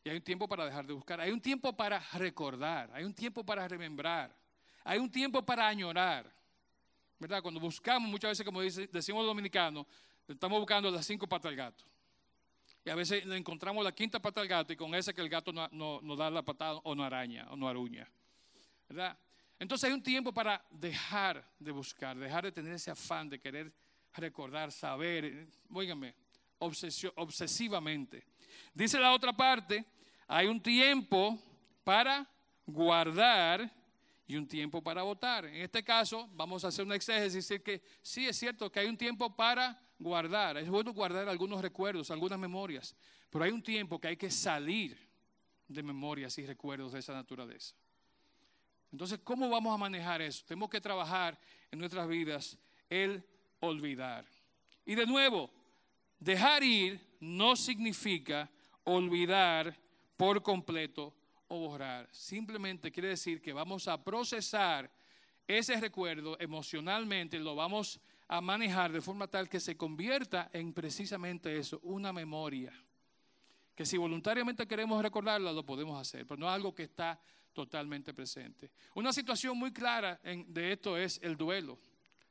y 0.04 0.10
hay 0.10 0.16
un 0.16 0.22
tiempo 0.22 0.46
para 0.46 0.66
dejar 0.66 0.86
de 0.86 0.92
buscar. 0.92 1.22
Hay 1.22 1.30
un 1.30 1.40
tiempo 1.40 1.74
para 1.74 1.98
recordar, 2.14 2.90
hay 2.92 3.04
un 3.04 3.14
tiempo 3.14 3.44
para 3.44 3.66
remembrar, 3.66 4.30
hay 4.84 4.98
un 4.98 5.10
tiempo 5.10 5.42
para 5.42 5.66
añorar. 5.66 6.30
¿Verdad? 7.18 7.40
Cuando 7.40 7.60
buscamos, 7.60 8.10
muchas 8.10 8.32
veces, 8.32 8.44
como 8.44 8.60
decimos 8.60 9.22
los 9.22 9.26
dominicanos, 9.26 9.86
estamos 10.28 10.58
buscando 10.58 10.90
las 10.90 11.06
cinco 11.06 11.26
patas 11.26 11.50
del 11.50 11.56
gato. 11.56 11.84
Y 12.88 12.90
a 12.90 12.94
veces 12.94 13.22
encontramos 13.26 13.84
la 13.84 13.92
quinta 13.92 14.18
pata 14.18 14.40
al 14.40 14.48
gato 14.48 14.72
y 14.72 14.76
con 14.76 14.94
esa 14.94 15.12
que 15.12 15.20
el 15.20 15.28
gato 15.28 15.52
no, 15.52 16.00
no, 16.00 16.16
da 16.16 16.30
la 16.30 16.40
patada 16.40 16.80
o 16.84 16.94
no 16.94 17.04
araña 17.04 17.46
o 17.50 17.54
no 17.54 17.68
aruña. 17.68 18.10
¿Verdad? 18.88 19.14
Entonces 19.58 19.90
hay 19.90 19.92
un 19.92 20.02
tiempo 20.02 20.32
para 20.32 20.64
dejar 20.70 21.46
de 21.58 21.70
buscar, 21.70 22.16
dejar 22.16 22.44
de 22.44 22.52
tener 22.52 22.72
ese 22.72 22.90
afán 22.90 23.28
de 23.28 23.38
querer 23.38 23.70
recordar, 24.14 24.72
saber, 24.72 25.48
óigame, 25.70 26.14
obsesivamente. 26.58 28.24
Dice 28.72 28.98
la 28.98 29.12
otra 29.12 29.36
parte, 29.36 29.84
hay 30.26 30.46
un 30.46 30.58
tiempo 30.58 31.38
para 31.84 32.26
guardar 32.64 33.70
y 34.26 34.34
un 34.34 34.48
tiempo 34.48 34.82
para 34.82 35.02
votar. 35.02 35.44
En 35.44 35.56
este 35.56 35.84
caso, 35.84 36.26
vamos 36.32 36.64
a 36.64 36.68
hacer 36.68 36.86
una 36.86 36.94
exégesis, 36.94 37.46
decir 37.46 37.62
que 37.62 37.82
sí 38.00 38.26
es 38.26 38.38
cierto 38.38 38.72
que 38.72 38.80
hay 38.80 38.86
un 38.86 38.96
tiempo 38.96 39.36
para 39.36 39.78
guardar. 39.98 40.56
Es 40.58 40.68
bueno 40.68 40.92
guardar 40.92 41.28
algunos 41.28 41.60
recuerdos, 41.60 42.10
algunas 42.10 42.38
memorias, 42.38 42.94
pero 43.30 43.44
hay 43.44 43.50
un 43.50 43.62
tiempo 43.62 44.00
que 44.00 44.08
hay 44.08 44.16
que 44.16 44.30
salir 44.30 44.98
de 45.66 45.82
memorias 45.82 46.38
y 46.38 46.46
recuerdos 46.46 46.92
de 46.92 47.00
esa 47.00 47.12
naturaleza. 47.12 47.74
Entonces, 48.90 49.20
¿cómo 49.22 49.50
vamos 49.50 49.74
a 49.74 49.76
manejar 49.76 50.22
eso? 50.22 50.44
Tenemos 50.46 50.70
que 50.70 50.80
trabajar 50.80 51.38
en 51.70 51.78
nuestras 51.78 52.08
vidas 52.08 52.56
el 52.88 53.22
olvidar. 53.60 54.24
Y 54.86 54.94
de 54.94 55.04
nuevo, 55.04 55.50
Dejar 56.18 56.64
ir 56.64 57.00
no 57.20 57.54
significa 57.54 58.50
olvidar 58.84 59.76
por 60.16 60.42
completo 60.42 61.14
o 61.46 61.60
borrar. 61.60 62.08
Simplemente 62.10 62.90
quiere 62.90 63.10
decir 63.10 63.40
que 63.40 63.52
vamos 63.52 63.86
a 63.86 64.02
procesar 64.02 64.90
ese 65.46 65.80
recuerdo 65.80 66.36
emocionalmente, 66.40 67.38
lo 67.38 67.54
vamos 67.54 68.00
a 68.28 68.40
manejar 68.42 68.92
de 68.92 69.00
forma 69.00 69.26
tal 69.26 69.48
que 69.48 69.58
se 69.58 69.76
convierta 69.76 70.50
en 70.52 70.72
precisamente 70.74 71.56
eso, 71.56 71.80
una 71.82 72.12
memoria. 72.12 72.72
Que 73.74 73.86
si 73.86 73.96
voluntariamente 73.96 74.66
queremos 74.66 75.02
recordarla, 75.02 75.52
lo 75.52 75.64
podemos 75.64 75.98
hacer, 75.98 76.26
pero 76.26 76.38
no 76.38 76.46
es 76.46 76.52
algo 76.52 76.74
que 76.74 76.82
está 76.82 77.18
totalmente 77.54 78.12
presente. 78.12 78.70
Una 78.94 79.12
situación 79.12 79.56
muy 79.56 79.72
clara 79.72 80.20
de 80.22 80.72
esto 80.72 80.96
es 80.96 81.18
el 81.22 81.36
duelo. 81.36 81.78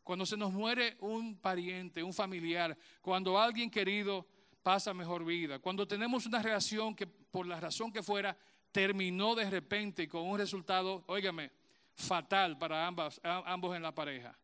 Cuando 0.03 0.25
se 0.25 0.37
nos 0.37 0.53
muere 0.53 0.95
un 0.99 1.37
pariente, 1.37 2.03
un 2.03 2.13
familiar, 2.13 2.77
cuando 3.01 3.39
alguien 3.39 3.69
querido 3.69 4.25
pasa 4.61 4.93
mejor 4.93 5.25
vida, 5.25 5.59
cuando 5.59 5.87
tenemos 5.87 6.25
una 6.25 6.41
relación 6.41 6.95
que 6.95 7.07
por 7.07 7.47
la 7.47 7.59
razón 7.59 7.91
que 7.91 8.03
fuera 8.03 8.37
terminó 8.71 9.33
de 9.33 9.49
repente 9.49 10.07
con 10.07 10.27
un 10.27 10.37
resultado, 10.37 11.03
óigame, 11.07 11.51
fatal 11.95 12.57
para 12.57 12.85
ambas, 12.85 13.19
ambos 13.23 13.75
en 13.75 13.81
la 13.81 13.93
pareja. 13.93 14.37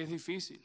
Es 0.00 0.08
difícil. 0.08 0.64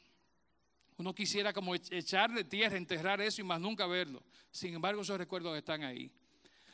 Uno 0.97 1.13
quisiera 1.13 1.51
como 1.51 1.75
echarle 1.75 2.45
tierra, 2.45 2.77
enterrar 2.77 3.19
eso 3.19 3.41
y 3.41 3.43
más 3.43 3.59
nunca 3.59 3.85
verlo. 3.85 4.23
Sin 4.49 4.73
embargo, 4.73 5.01
esos 5.01 5.17
recuerdos 5.17 5.57
están 5.57 5.83
ahí. 5.83 6.09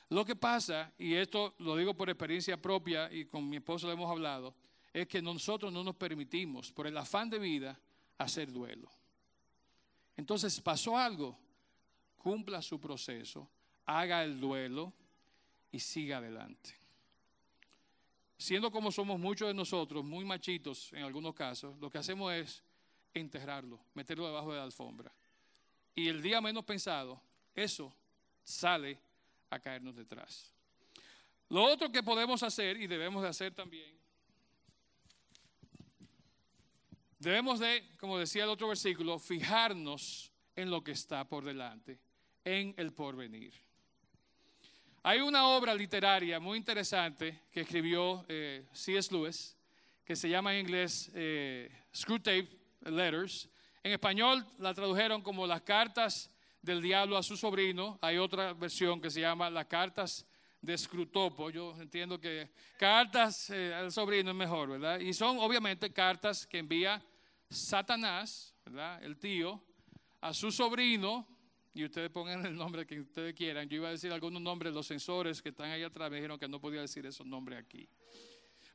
Lo 0.09 0.23
que 0.23 0.35
pasa, 0.35 0.93
y 0.99 1.15
esto 1.15 1.55
lo 1.57 1.75
digo 1.75 1.95
por 1.95 2.07
experiencia 2.07 2.61
propia 2.61 3.11
y 3.11 3.25
con 3.25 3.49
mi 3.49 3.57
esposo 3.57 3.87
lo 3.87 3.93
hemos 3.93 4.11
hablado, 4.11 4.53
es 4.93 5.07
que 5.07 5.23
nosotros 5.23 5.73
no 5.73 5.83
nos 5.83 5.95
permitimos, 5.95 6.71
por 6.71 6.85
el 6.85 6.95
afán 6.97 7.31
de 7.31 7.39
vida, 7.39 7.79
hacer 8.19 8.51
duelo. 8.51 8.91
Entonces 10.15 10.61
pasó 10.61 10.95
algo, 10.95 11.39
cumpla 12.19 12.61
su 12.61 12.79
proceso, 12.79 13.49
haga 13.87 14.23
el 14.23 14.39
duelo 14.39 14.93
y 15.71 15.79
siga 15.79 16.17
adelante. 16.17 16.75
Siendo 18.41 18.71
como 18.71 18.91
somos 18.91 19.19
muchos 19.19 19.49
de 19.49 19.53
nosotros, 19.53 20.03
muy 20.03 20.25
machitos 20.25 20.91
en 20.93 21.03
algunos 21.03 21.35
casos, 21.35 21.77
lo 21.77 21.91
que 21.91 21.99
hacemos 21.99 22.33
es 22.33 22.63
enterrarlo, 23.13 23.79
meterlo 23.93 24.25
debajo 24.25 24.51
de 24.51 24.57
la 24.57 24.63
alfombra. 24.63 25.13
Y 25.93 26.07
el 26.07 26.23
día 26.23 26.41
menos 26.41 26.65
pensado, 26.65 27.21
eso 27.53 27.95
sale 28.41 28.99
a 29.51 29.59
caernos 29.59 29.95
detrás. 29.95 30.51
Lo 31.49 31.63
otro 31.65 31.91
que 31.91 32.01
podemos 32.01 32.41
hacer 32.41 32.81
y 32.81 32.87
debemos 32.87 33.21
de 33.21 33.29
hacer 33.29 33.53
también, 33.53 33.95
debemos 37.19 37.59
de, 37.59 37.91
como 37.99 38.17
decía 38.17 38.45
el 38.45 38.49
otro 38.49 38.69
versículo, 38.69 39.19
fijarnos 39.19 40.31
en 40.55 40.71
lo 40.71 40.83
que 40.83 40.93
está 40.93 41.29
por 41.29 41.45
delante, 41.45 41.99
en 42.43 42.73
el 42.77 42.91
porvenir. 42.91 43.53
Hay 45.03 45.19
una 45.19 45.47
obra 45.47 45.73
literaria 45.73 46.39
muy 46.39 46.59
interesante 46.59 47.41
que 47.51 47.61
escribió 47.61 48.23
eh, 48.27 48.67
C.S. 48.71 49.11
Lewis, 49.11 49.57
que 50.05 50.15
se 50.15 50.29
llama 50.29 50.53
en 50.53 50.59
inglés 50.59 51.09
eh, 51.15 51.71
Screwtape 51.91 52.47
Letters. 52.81 53.49
En 53.81 53.93
español 53.93 54.45
la 54.59 54.75
tradujeron 54.75 55.23
como 55.23 55.47
las 55.47 55.63
cartas 55.63 56.29
del 56.61 56.83
diablo 56.83 57.17
a 57.17 57.23
su 57.23 57.35
sobrino. 57.35 57.97
Hay 57.99 58.19
otra 58.19 58.53
versión 58.53 59.01
que 59.01 59.09
se 59.09 59.21
llama 59.21 59.49
las 59.49 59.65
cartas 59.65 60.23
de 60.61 60.77
Scrutopo. 60.77 61.49
Yo 61.49 61.75
entiendo 61.81 62.21
que 62.21 62.51
cartas 62.77 63.49
eh, 63.49 63.73
al 63.73 63.91
sobrino 63.91 64.29
es 64.29 64.37
mejor, 64.37 64.69
¿verdad? 64.69 64.99
Y 64.99 65.13
son 65.13 65.39
obviamente 65.39 65.91
cartas 65.91 66.45
que 66.45 66.59
envía 66.59 67.03
Satanás, 67.49 68.53
¿verdad? 68.63 69.03
El 69.03 69.17
tío, 69.17 69.63
a 70.19 70.31
su 70.31 70.51
sobrino, 70.51 71.27
y 71.73 71.85
ustedes 71.85 72.09
pongan 72.09 72.45
el 72.45 72.55
nombre 72.55 72.85
que 72.85 72.99
ustedes 72.99 73.33
quieran. 73.33 73.67
Yo 73.69 73.77
iba 73.77 73.87
a 73.87 73.91
decir 73.91 74.11
algunos 74.11 74.41
nombres, 74.41 74.73
los 74.73 74.87
sensores 74.87 75.41
que 75.41 75.49
están 75.49 75.71
ahí 75.71 75.83
atrás 75.83 76.09
me 76.09 76.17
dijeron 76.17 76.39
que 76.39 76.47
no 76.47 76.59
podía 76.59 76.81
decir 76.81 77.05
esos 77.05 77.25
nombres 77.25 77.59
aquí. 77.59 77.87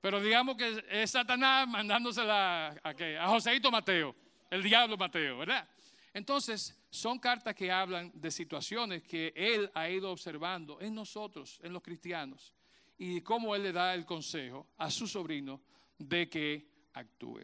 Pero 0.00 0.20
digamos 0.20 0.56
que 0.56 0.84
es 0.90 1.10
Satanás 1.10 1.68
mandándosela 1.68 2.68
a, 2.68 2.90
a, 2.90 3.24
a 3.24 3.28
Joséito 3.28 3.70
Mateo, 3.70 4.14
el 4.50 4.62
diablo 4.62 4.96
Mateo, 4.96 5.38
¿verdad? 5.38 5.68
Entonces, 6.14 6.74
son 6.88 7.18
cartas 7.18 7.54
que 7.54 7.70
hablan 7.70 8.10
de 8.14 8.30
situaciones 8.30 9.02
que 9.02 9.34
él 9.36 9.70
ha 9.74 9.90
ido 9.90 10.10
observando 10.10 10.80
en 10.80 10.94
nosotros, 10.94 11.60
en 11.62 11.74
los 11.74 11.82
cristianos, 11.82 12.54
y 12.96 13.20
cómo 13.20 13.54
él 13.54 13.64
le 13.64 13.72
da 13.72 13.92
el 13.92 14.06
consejo 14.06 14.68
a 14.78 14.90
su 14.90 15.06
sobrino 15.06 15.60
de 15.98 16.28
que 16.28 16.66
actúe. 16.94 17.42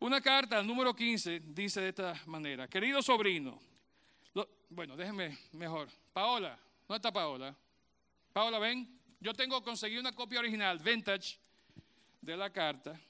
Una 0.00 0.20
carta, 0.20 0.60
el 0.60 0.66
número 0.66 0.94
15, 0.94 1.40
dice 1.46 1.80
de 1.80 1.88
esta 1.88 2.20
manera, 2.26 2.68
querido 2.68 3.00
sobrino, 3.00 3.58
bueno, 4.68 4.96
déjenme 4.96 5.38
mejor, 5.52 5.88
Paola, 6.12 6.58
¿dónde 6.88 6.96
está 6.96 7.12
Paola? 7.12 7.54
Paola, 8.32 8.58
ven, 8.58 9.00
yo 9.20 9.32
tengo 9.32 9.62
conseguí 9.62 9.96
una 9.96 10.12
copia 10.12 10.40
original, 10.40 10.78
vintage, 10.78 11.38
de 12.20 12.36
la 12.36 12.50
carta. 12.50 13.00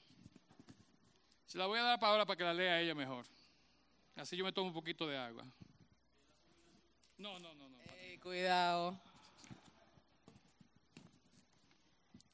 Se 1.45 1.57
la 1.57 1.65
voy 1.65 1.79
a 1.79 1.83
dar 1.83 1.93
a 1.93 1.99
Paola 1.99 2.25
para 2.25 2.37
que 2.37 2.43
la 2.43 2.53
lea 2.53 2.79
ella 2.79 2.93
mejor. 2.93 3.25
Así 4.15 4.37
yo 4.37 4.45
me 4.45 4.51
tomo 4.51 4.67
un 4.67 4.73
poquito 4.73 5.07
de 5.07 5.17
agua. 5.17 5.43
No, 7.17 7.39
no, 7.39 7.53
no, 7.55 7.69
no. 7.69 7.77
cuidado. 8.21 8.99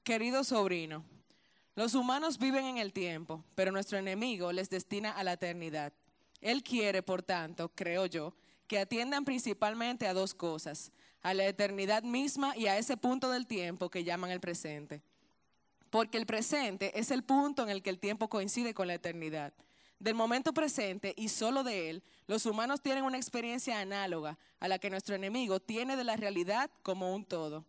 Querido 0.03 0.43
sobrino, 0.43 1.05
los 1.75 1.93
humanos 1.93 2.37
viven 2.37 2.65
en 2.65 2.77
el 2.77 2.91
tiempo, 2.91 3.45
pero 3.55 3.71
nuestro 3.71 3.97
enemigo 3.97 4.51
les 4.51 4.69
destina 4.69 5.11
a 5.11 5.23
la 5.23 5.33
eternidad. 5.33 5.93
Él 6.41 6.61
quiere, 6.61 7.01
por 7.01 7.23
tanto, 7.23 7.69
creo 7.69 8.05
yo, 8.07 8.33
que 8.73 8.79
atiendan 8.79 9.23
principalmente 9.23 10.07
a 10.07 10.15
dos 10.15 10.33
cosas, 10.33 10.91
a 11.21 11.35
la 11.35 11.45
eternidad 11.45 12.01
misma 12.01 12.57
y 12.57 12.65
a 12.65 12.79
ese 12.79 12.97
punto 12.97 13.29
del 13.29 13.45
tiempo 13.45 13.91
que 13.91 14.03
llaman 14.03 14.31
el 14.31 14.39
presente. 14.39 15.03
Porque 15.91 16.17
el 16.17 16.25
presente 16.25 16.99
es 16.99 17.11
el 17.11 17.23
punto 17.23 17.61
en 17.61 17.69
el 17.69 17.83
que 17.83 17.91
el 17.91 17.99
tiempo 17.99 18.29
coincide 18.29 18.73
con 18.73 18.87
la 18.87 18.95
eternidad 18.95 19.53
del 19.99 20.15
momento 20.15 20.55
presente 20.55 21.13
y 21.15 21.29
solo 21.29 21.63
de 21.63 21.91
él, 21.91 22.03
los 22.25 22.47
humanos 22.47 22.81
tienen 22.81 23.03
una 23.03 23.17
experiencia 23.17 23.79
análoga 23.79 24.39
a 24.59 24.67
la 24.67 24.79
que 24.79 24.89
nuestro 24.89 25.13
enemigo 25.13 25.59
tiene 25.59 25.95
de 25.95 26.03
la 26.03 26.17
realidad 26.17 26.71
como 26.81 27.13
un 27.13 27.25
todo. 27.25 27.67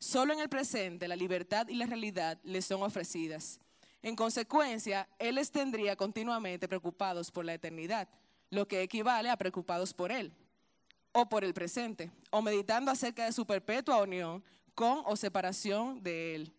Solo 0.00 0.32
en 0.32 0.40
el 0.40 0.48
presente 0.48 1.06
la 1.06 1.14
libertad 1.14 1.68
y 1.68 1.76
la 1.76 1.86
realidad 1.86 2.40
les 2.42 2.64
son 2.64 2.82
ofrecidas. 2.82 3.60
En 4.02 4.16
consecuencia, 4.16 5.08
él 5.20 5.36
les 5.36 5.52
tendría 5.52 5.94
continuamente 5.94 6.66
preocupados 6.66 7.30
por 7.30 7.44
la 7.44 7.54
eternidad, 7.54 8.08
lo 8.50 8.66
que 8.66 8.82
equivale 8.82 9.30
a 9.30 9.36
preocupados 9.36 9.94
por 9.94 10.10
él, 10.10 10.32
o 11.12 11.28
por 11.28 11.44
el 11.44 11.54
presente, 11.54 12.10
o 12.30 12.42
meditando 12.42 12.90
acerca 12.90 13.24
de 13.24 13.32
su 13.32 13.46
perpetua 13.46 14.02
unión 14.02 14.42
con 14.74 15.02
o 15.06 15.16
separación 15.16 16.02
de 16.02 16.34
él. 16.34 16.52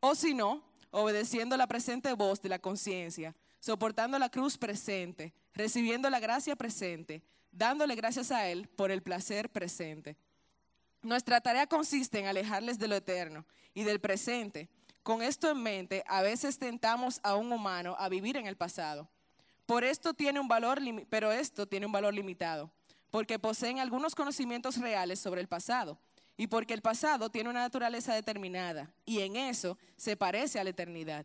O 0.00 0.14
si 0.14 0.34
no, 0.34 0.62
obedeciendo 0.90 1.56
la 1.56 1.66
presente 1.66 2.12
voz 2.12 2.40
de 2.42 2.48
la 2.48 2.58
conciencia, 2.58 3.34
soportando 3.60 4.18
la 4.18 4.28
cruz 4.28 4.58
presente, 4.58 5.32
recibiendo 5.54 6.10
la 6.10 6.20
gracia 6.20 6.56
presente, 6.56 7.22
dándole 7.52 7.94
gracias 7.94 8.30
a 8.32 8.48
Él 8.48 8.68
por 8.68 8.90
el 8.90 9.02
placer 9.02 9.50
presente. 9.50 10.16
Nuestra 11.02 11.40
tarea 11.40 11.66
consiste 11.66 12.18
en 12.18 12.26
alejarles 12.26 12.78
de 12.78 12.88
lo 12.88 12.96
eterno 12.96 13.46
y 13.74 13.84
del 13.84 14.00
presente. 14.00 14.68
Con 15.02 15.22
esto 15.22 15.50
en 15.50 15.62
mente, 15.62 16.04
a 16.06 16.22
veces 16.22 16.58
tentamos 16.58 17.20
a 17.22 17.36
un 17.36 17.52
humano 17.52 17.96
a 17.98 18.08
vivir 18.08 18.36
en 18.36 18.46
el 18.46 18.56
pasado. 18.56 19.08
Por 19.66 19.84
esto 19.84 20.14
tiene 20.14 20.40
un 20.40 20.48
valor, 20.48 20.80
pero 21.08 21.32
esto 21.32 21.66
tiene 21.66 21.86
un 21.86 21.92
valor 21.92 22.14
limitado, 22.14 22.70
porque 23.12 23.38
poseen 23.38 23.78
algunos 23.78 24.16
conocimientos 24.16 24.78
reales 24.78 25.20
sobre 25.20 25.40
el 25.40 25.46
pasado 25.46 26.00
y 26.36 26.48
porque 26.48 26.74
el 26.74 26.82
pasado 26.82 27.30
tiene 27.30 27.50
una 27.50 27.60
naturaleza 27.60 28.12
determinada 28.12 28.92
y 29.04 29.20
en 29.20 29.36
eso 29.36 29.78
se 29.96 30.16
parece 30.16 30.58
a 30.58 30.64
la 30.64 30.70
eternidad 30.70 31.24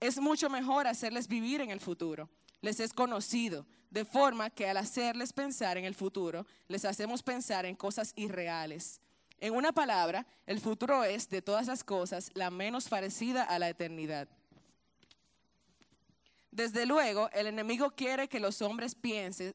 es 0.00 0.18
mucho 0.18 0.48
mejor 0.48 0.86
hacerles 0.86 1.28
vivir 1.28 1.60
en 1.60 1.70
el 1.70 1.80
futuro. 1.80 2.30
Les 2.62 2.80
es 2.80 2.92
conocido, 2.92 3.66
de 3.90 4.04
forma 4.04 4.50
que 4.50 4.68
al 4.68 4.78
hacerles 4.78 5.32
pensar 5.32 5.76
en 5.76 5.84
el 5.84 5.94
futuro, 5.94 6.46
les 6.68 6.84
hacemos 6.84 7.22
pensar 7.22 7.66
en 7.66 7.76
cosas 7.76 8.12
irreales. 8.16 9.00
En 9.38 9.54
una 9.54 9.72
palabra, 9.72 10.26
el 10.46 10.60
futuro 10.60 11.04
es, 11.04 11.28
de 11.28 11.42
todas 11.42 11.66
las 11.66 11.84
cosas, 11.84 12.30
la 12.34 12.50
menos 12.50 12.88
parecida 12.88 13.42
a 13.42 13.58
la 13.58 13.68
eternidad. 13.68 14.28
Desde 16.50 16.84
luego, 16.84 17.30
el 17.32 17.46
enemigo 17.46 17.92
quiere 17.92 18.28
que 18.28 18.40
los 18.40 18.60
hombres 18.60 18.96
piensen, 18.96 19.54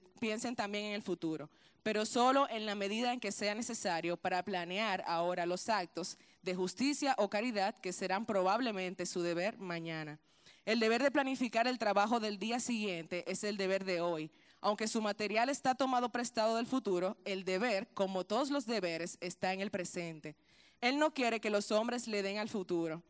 también 0.55 0.85
en 0.85 0.93
el 0.93 1.01
futuro, 1.01 1.49
pero 1.83 2.05
solo 2.05 2.47
en 2.49 2.65
la 2.65 2.73
medida 2.73 3.11
en 3.11 3.19
que 3.19 3.33
sea 3.33 3.53
necesario 3.53 4.15
para 4.15 4.43
planear 4.43 5.03
ahora 5.05 5.45
los 5.45 5.67
actos 5.67 6.17
de 6.41 6.55
justicia 6.55 7.13
o 7.17 7.29
caridad 7.29 7.75
que 7.75 7.91
serán 7.91 8.25
probablemente 8.25 9.05
su 9.05 9.21
deber 9.21 9.57
mañana. 9.57 10.19
El 10.63 10.79
deber 10.79 11.03
de 11.03 11.11
planificar 11.11 11.67
el 11.67 11.77
trabajo 11.77 12.19
del 12.19 12.39
día 12.39 12.59
siguiente 12.59 13.29
es 13.29 13.43
el 13.43 13.57
deber 13.57 13.83
de 13.83 13.99
hoy. 13.99 14.31
Aunque 14.61 14.87
su 14.87 15.01
material 15.01 15.49
está 15.49 15.75
tomado 15.75 16.09
prestado 16.09 16.55
del 16.55 16.65
futuro, 16.65 17.17
el 17.25 17.43
deber, 17.43 17.87
como 17.93 18.23
todos 18.25 18.49
los 18.49 18.65
deberes, 18.65 19.17
está 19.21 19.53
en 19.53 19.59
el 19.59 19.69
presente. 19.69 20.35
Él 20.81 20.97
no 20.97 21.13
quiere 21.13 21.39
que 21.39 21.51
los 21.51 21.71
hombres 21.71 22.07
le 22.07 22.23
den 22.23 22.37
al 22.37 22.49
futuro 22.49 23.03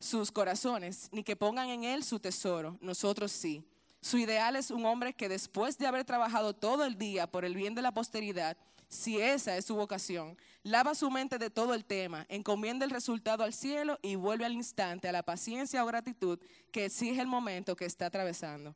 sus 0.00 0.32
corazones, 0.32 1.08
ni 1.12 1.22
que 1.22 1.36
pongan 1.36 1.68
en 1.68 1.84
él 1.84 2.02
su 2.02 2.18
tesoro. 2.18 2.78
Nosotros 2.80 3.30
sí. 3.30 3.64
Su 4.00 4.16
ideal 4.16 4.56
es 4.56 4.70
un 4.70 4.86
hombre 4.86 5.12
que 5.12 5.28
después 5.28 5.76
de 5.76 5.86
haber 5.86 6.04
trabajado 6.04 6.54
todo 6.54 6.84
el 6.84 6.96
día 6.96 7.26
por 7.26 7.44
el 7.44 7.54
bien 7.54 7.74
de 7.74 7.82
la 7.82 7.92
posteridad, 7.92 8.56
si 8.88 9.20
esa 9.20 9.56
es 9.56 9.66
su 9.66 9.76
vocación, 9.76 10.36
lava 10.64 10.96
su 10.96 11.10
mente 11.10 11.38
de 11.38 11.50
todo 11.50 11.74
el 11.74 11.84
tema, 11.84 12.26
encomienda 12.28 12.84
el 12.84 12.90
resultado 12.90 13.44
al 13.44 13.52
cielo 13.52 13.98
y 14.02 14.16
vuelve 14.16 14.46
al 14.46 14.54
instante 14.54 15.08
a 15.08 15.12
la 15.12 15.22
paciencia 15.22 15.84
o 15.84 15.86
gratitud 15.86 16.40
que 16.72 16.86
exige 16.86 17.20
el 17.20 17.28
momento 17.28 17.76
que 17.76 17.84
está 17.84 18.06
atravesando. 18.06 18.74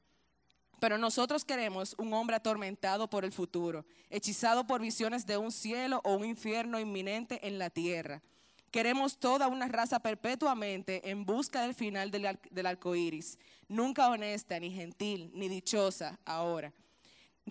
Pero 0.78 0.98
nosotros 0.98 1.44
queremos 1.44 1.96
un 1.98 2.12
hombre 2.12 2.36
atormentado 2.36 3.08
por 3.08 3.24
el 3.24 3.32
futuro, 3.32 3.86
hechizado 4.10 4.66
por 4.66 4.80
visiones 4.80 5.24
de 5.24 5.38
un 5.38 5.50
cielo 5.50 6.00
o 6.04 6.14
un 6.14 6.26
infierno 6.26 6.78
inminente 6.78 7.46
en 7.46 7.58
la 7.58 7.70
tierra. 7.70 8.22
Queremos 8.74 9.18
toda 9.18 9.46
una 9.46 9.68
raza 9.68 10.00
perpetuamente 10.00 11.08
en 11.08 11.24
busca 11.24 11.62
del 11.62 11.76
final 11.76 12.10
del, 12.10 12.36
del 12.50 12.66
arco 12.66 12.96
iris, 12.96 13.38
nunca 13.68 14.08
honesta, 14.08 14.58
ni 14.58 14.72
gentil, 14.72 15.30
ni 15.32 15.48
dichosa 15.48 16.18
ahora, 16.24 16.72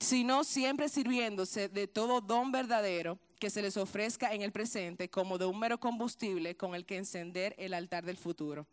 sino 0.02 0.44
siempre 0.44 0.90
sirviéndose 0.90 1.70
de 1.70 1.88
todo 1.88 2.20
don 2.20 2.52
verdadero 2.52 3.18
que 3.40 3.50
se 3.50 3.62
les 3.62 3.78
ofrezca 3.78 4.34
en 4.34 4.42
el 4.42 4.52
presente 4.52 5.10
como 5.10 5.38
de 5.38 5.46
un 5.46 5.58
mero 5.58 5.80
combustible 5.80 6.58
con 6.58 6.76
el 6.76 6.86
que 6.86 6.98
encender 6.98 7.56
el 7.58 7.74
altar 7.74 8.04
del 8.04 8.18
futuro. 8.18 8.68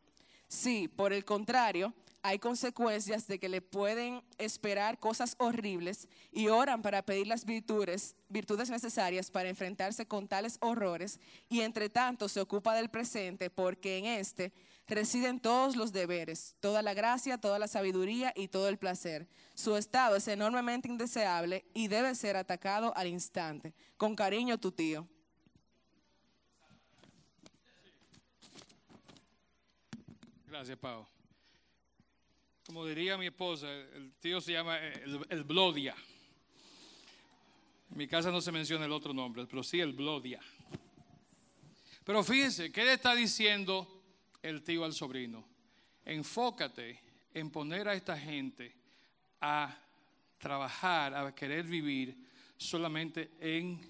Si, 0.48 0.88
por 0.88 1.12
el 1.12 1.24
contrario, 1.24 1.94
hay 2.22 2.38
consecuencias 2.38 3.26
de 3.26 3.38
que 3.38 3.48
le 3.48 3.62
pueden 3.62 4.22
esperar 4.38 4.98
cosas 4.98 5.36
horribles 5.38 6.08
y 6.32 6.48
oran 6.48 6.82
para 6.82 7.02
pedir 7.02 7.26
las 7.26 7.44
virtudes, 7.44 8.14
virtudes 8.28 8.68
necesarias 8.68 9.30
para 9.30 9.48
enfrentarse 9.48 10.06
con 10.06 10.28
tales 10.28 10.58
horrores 10.60 11.18
y 11.48 11.60
entre 11.62 11.88
tanto 11.88 12.28
se 12.28 12.40
ocupa 12.40 12.74
del 12.74 12.90
presente 12.90 13.48
porque 13.48 13.98
en 13.98 14.06
este 14.06 14.52
residen 14.86 15.40
todos 15.40 15.76
los 15.76 15.92
deberes, 15.92 16.56
toda 16.60 16.82
la 16.82 16.94
gracia, 16.94 17.38
toda 17.38 17.58
la 17.58 17.68
sabiduría 17.68 18.32
y 18.36 18.48
todo 18.48 18.68
el 18.68 18.76
placer. 18.76 19.28
Su 19.54 19.76
estado 19.76 20.16
es 20.16 20.28
enormemente 20.28 20.88
indeseable 20.88 21.64
y 21.72 21.88
debe 21.88 22.14
ser 22.14 22.36
atacado 22.36 22.92
al 22.96 23.06
instante. 23.06 23.72
Con 23.96 24.14
cariño, 24.14 24.58
tu 24.58 24.72
tío. 24.72 25.06
Gracias, 30.46 30.76
Pau. 30.76 31.06
Como 32.70 32.86
diría 32.86 33.18
mi 33.18 33.26
esposa, 33.26 33.68
el 33.68 34.12
tío 34.20 34.40
se 34.40 34.52
llama 34.52 34.78
el, 34.78 35.26
el 35.28 35.42
Blodia. 35.42 35.92
En 37.90 37.96
mi 37.96 38.06
casa 38.06 38.30
no 38.30 38.40
se 38.40 38.52
menciona 38.52 38.84
el 38.84 38.92
otro 38.92 39.12
nombre, 39.12 39.44
pero 39.48 39.64
sí 39.64 39.80
el 39.80 39.92
Blodia. 39.92 40.38
Pero 42.04 42.22
fíjense, 42.22 42.70
¿qué 42.70 42.84
le 42.84 42.92
está 42.92 43.16
diciendo 43.16 44.04
el 44.40 44.62
tío 44.62 44.84
al 44.84 44.92
sobrino? 44.92 45.44
Enfócate 46.04 47.00
en 47.34 47.50
poner 47.50 47.88
a 47.88 47.94
esta 47.94 48.16
gente 48.16 48.72
a 49.40 49.76
trabajar, 50.38 51.12
a 51.12 51.34
querer 51.34 51.64
vivir 51.64 52.24
solamente 52.56 53.32
en 53.40 53.80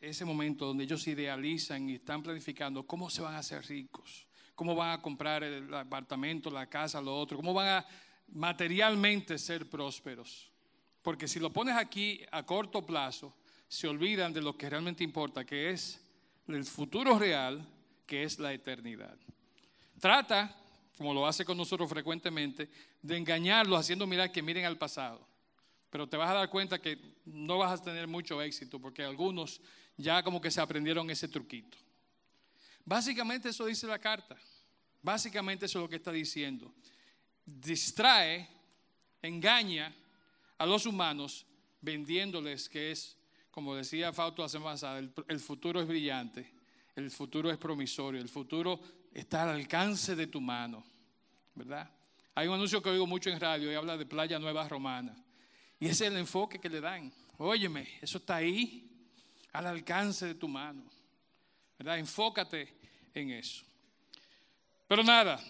ese 0.00 0.24
momento 0.24 0.64
donde 0.64 0.84
ellos 0.84 1.06
idealizan 1.06 1.90
y 1.90 1.96
están 1.96 2.22
planificando 2.22 2.86
cómo 2.86 3.10
se 3.10 3.20
van 3.20 3.34
a 3.34 3.40
hacer 3.40 3.62
ricos, 3.66 4.26
cómo 4.60 4.74
van 4.74 4.90
a 4.90 5.00
comprar 5.00 5.42
el 5.42 5.72
apartamento, 5.72 6.50
la 6.50 6.68
casa, 6.68 7.00
lo 7.00 7.18
otro, 7.18 7.38
cómo 7.38 7.54
van 7.54 7.68
a 7.68 7.86
materialmente 8.28 9.38
ser 9.38 9.66
prósperos. 9.70 10.50
Porque 11.00 11.26
si 11.26 11.40
lo 11.40 11.50
pones 11.50 11.74
aquí 11.78 12.20
a 12.30 12.42
corto 12.42 12.84
plazo, 12.84 13.34
se 13.66 13.88
olvidan 13.88 14.34
de 14.34 14.42
lo 14.42 14.58
que 14.58 14.68
realmente 14.68 15.02
importa, 15.02 15.46
que 15.46 15.70
es 15.70 15.98
el 16.46 16.62
futuro 16.66 17.18
real, 17.18 17.66
que 18.04 18.22
es 18.22 18.38
la 18.38 18.52
eternidad. 18.52 19.16
Trata, 19.98 20.54
como 20.98 21.14
lo 21.14 21.26
hace 21.26 21.42
con 21.42 21.56
nosotros 21.56 21.88
frecuentemente, 21.88 22.68
de 23.00 23.16
engañarlos 23.16 23.80
haciendo 23.80 24.06
mirar 24.06 24.30
que 24.30 24.42
miren 24.42 24.66
al 24.66 24.76
pasado. 24.76 25.26
Pero 25.88 26.06
te 26.06 26.18
vas 26.18 26.28
a 26.28 26.34
dar 26.34 26.50
cuenta 26.50 26.78
que 26.78 26.98
no 27.24 27.56
vas 27.56 27.80
a 27.80 27.82
tener 27.82 28.06
mucho 28.06 28.42
éxito 28.42 28.78
porque 28.78 29.04
algunos 29.04 29.58
ya 29.96 30.22
como 30.22 30.38
que 30.38 30.50
se 30.50 30.60
aprendieron 30.60 31.08
ese 31.08 31.28
truquito. 31.28 31.78
Básicamente 32.84 33.48
eso 33.48 33.64
dice 33.64 33.86
la 33.86 33.98
carta. 33.98 34.36
Básicamente 35.02 35.66
eso 35.66 35.78
es 35.78 35.82
lo 35.82 35.88
que 35.88 35.96
está 35.96 36.12
diciendo. 36.12 36.74
Distrae, 37.44 38.48
engaña 39.22 39.94
a 40.58 40.66
los 40.66 40.86
humanos 40.86 41.46
vendiéndoles 41.80 42.68
que 42.68 42.90
es, 42.90 43.16
como 43.50 43.74
decía 43.74 44.12
Fausto 44.12 44.46
semana 44.48 44.72
pasada, 44.72 44.98
el, 44.98 45.12
el 45.28 45.40
futuro 45.40 45.80
es 45.80 45.88
brillante, 45.88 46.52
el 46.94 47.10
futuro 47.10 47.50
es 47.50 47.56
promisorio, 47.56 48.20
el 48.20 48.28
futuro 48.28 48.80
está 49.12 49.44
al 49.44 49.50
alcance 49.50 50.14
de 50.14 50.26
tu 50.26 50.40
mano, 50.40 50.84
¿verdad? 51.54 51.90
Hay 52.34 52.46
un 52.46 52.54
anuncio 52.54 52.82
que 52.82 52.90
oigo 52.90 53.06
mucho 53.06 53.30
en 53.30 53.40
radio 53.40 53.70
y 53.72 53.74
habla 53.74 53.96
de 53.96 54.06
Playa 54.06 54.38
Nueva 54.38 54.68
Romana. 54.68 55.16
Y 55.78 55.86
ese 55.86 56.06
es 56.06 56.12
el 56.12 56.18
enfoque 56.18 56.58
que 56.58 56.68
le 56.68 56.80
dan. 56.80 57.12
Óyeme, 57.38 57.98
eso 58.00 58.18
está 58.18 58.36
ahí, 58.36 59.08
al 59.52 59.66
alcance 59.66 60.26
de 60.26 60.34
tu 60.34 60.46
mano. 60.46 60.84
¿Verdad? 61.78 61.98
Enfócate 61.98 62.72
en 63.14 63.30
eso. 63.30 63.64
Pero 64.90 65.04
nada, 65.04 65.40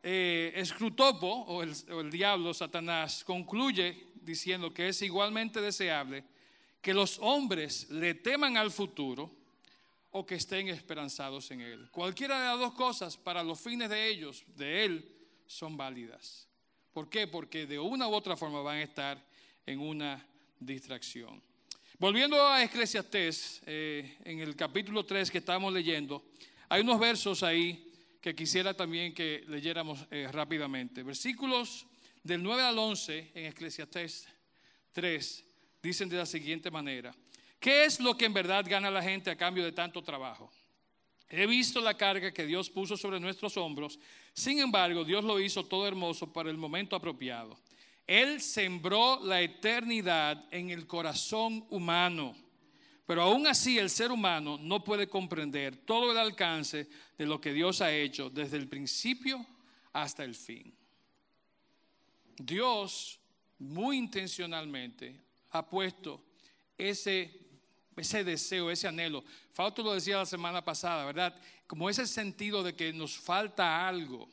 eh, 0.00 0.52
Escrutopo, 0.54 1.26
o 1.26 1.60
el, 1.64 2.08
diablo, 2.08 2.54
Satanás, 2.54 3.24
concluye 3.24 4.12
diciendo 4.22 4.72
que 4.72 4.86
es 4.86 5.02
igualmente 5.02 5.60
deseable 5.60 6.22
que 6.80 6.94
los 6.94 7.18
hombres 7.18 7.90
le 7.90 8.14
teman 8.14 8.56
al 8.56 8.70
futuro 8.70 9.28
o 10.12 10.24
que 10.24 10.36
estén 10.36 10.68
esperanzados 10.68 11.50
en 11.50 11.62
él. 11.62 11.90
Cualquiera 11.90 12.38
de 12.38 12.46
las 12.46 12.60
dos 12.60 12.74
cosas, 12.74 13.16
para 13.16 13.42
los 13.42 13.58
fines 13.58 13.90
de 13.90 14.06
ellos, 14.06 14.44
de 14.54 14.84
él, 14.84 15.16
son 15.48 15.76
válidas. 15.76 16.46
¿Por 16.92 17.10
qué? 17.10 17.26
Porque 17.26 17.66
de 17.66 17.80
una 17.80 18.06
u 18.06 18.14
otra 18.14 18.36
forma 18.36 18.62
van 18.62 18.76
a 18.76 18.82
estar 18.82 19.20
en 19.66 19.80
una 19.80 20.24
distracción. 20.60 21.42
Volviendo 21.98 22.40
a 22.46 22.62
Eclesiastés, 22.62 23.62
eh, 23.66 24.16
en 24.22 24.38
el 24.38 24.54
capítulo 24.54 25.04
3 25.04 25.28
que 25.28 25.38
estamos 25.38 25.72
leyendo, 25.72 26.24
hay 26.68 26.82
unos 26.82 27.00
versos 27.00 27.42
ahí 27.42 27.89
que 28.20 28.34
quisiera 28.34 28.74
también 28.74 29.14
que 29.14 29.44
leyéramos 29.48 30.06
eh, 30.10 30.28
rápidamente. 30.30 31.02
Versículos 31.02 31.86
del 32.22 32.42
9 32.42 32.62
al 32.62 32.78
11 32.78 33.32
en 33.34 33.46
Eclesiastés 33.46 34.28
3 34.92 35.44
dicen 35.82 36.08
de 36.08 36.16
la 36.16 36.26
siguiente 36.26 36.70
manera. 36.70 37.14
¿Qué 37.58 37.84
es 37.84 38.00
lo 38.00 38.16
que 38.16 38.26
en 38.26 38.34
verdad 38.34 38.64
gana 38.68 38.90
la 38.90 39.02
gente 39.02 39.30
a 39.30 39.36
cambio 39.36 39.64
de 39.64 39.72
tanto 39.72 40.02
trabajo? 40.02 40.50
He 41.28 41.46
visto 41.46 41.80
la 41.80 41.96
carga 41.96 42.32
que 42.32 42.44
Dios 42.44 42.68
puso 42.68 42.96
sobre 42.96 43.20
nuestros 43.20 43.56
hombros, 43.56 44.00
sin 44.32 44.58
embargo 44.58 45.04
Dios 45.04 45.22
lo 45.22 45.38
hizo 45.38 45.64
todo 45.64 45.86
hermoso 45.86 46.32
para 46.32 46.50
el 46.50 46.56
momento 46.56 46.96
apropiado. 46.96 47.56
Él 48.06 48.40
sembró 48.40 49.20
la 49.22 49.40
eternidad 49.40 50.44
en 50.50 50.70
el 50.70 50.88
corazón 50.88 51.64
humano, 51.70 52.34
pero 53.10 53.22
aún 53.22 53.44
así 53.48 53.76
el 53.76 53.90
ser 53.90 54.12
humano 54.12 54.56
no 54.56 54.84
puede 54.84 55.08
comprender 55.08 55.78
todo 55.78 56.12
el 56.12 56.16
alcance 56.16 56.88
de 57.18 57.26
lo 57.26 57.40
que 57.40 57.52
Dios 57.52 57.80
ha 57.80 57.90
hecho 57.90 58.30
desde 58.30 58.56
el 58.56 58.68
principio 58.68 59.44
hasta 59.92 60.22
el 60.22 60.36
fin. 60.36 60.72
Dios 62.36 63.18
muy 63.58 63.96
intencionalmente 63.96 65.20
ha 65.50 65.68
puesto 65.68 66.22
ese, 66.78 67.36
ese 67.96 68.22
deseo, 68.22 68.70
ese 68.70 68.86
anhelo. 68.86 69.24
Fausto 69.54 69.82
lo 69.82 69.94
decía 69.94 70.18
la 70.18 70.24
semana 70.24 70.64
pasada, 70.64 71.04
¿verdad? 71.04 71.34
Como 71.66 71.90
ese 71.90 72.06
sentido 72.06 72.62
de 72.62 72.76
que 72.76 72.92
nos 72.92 73.16
falta 73.16 73.88
algo. 73.88 74.28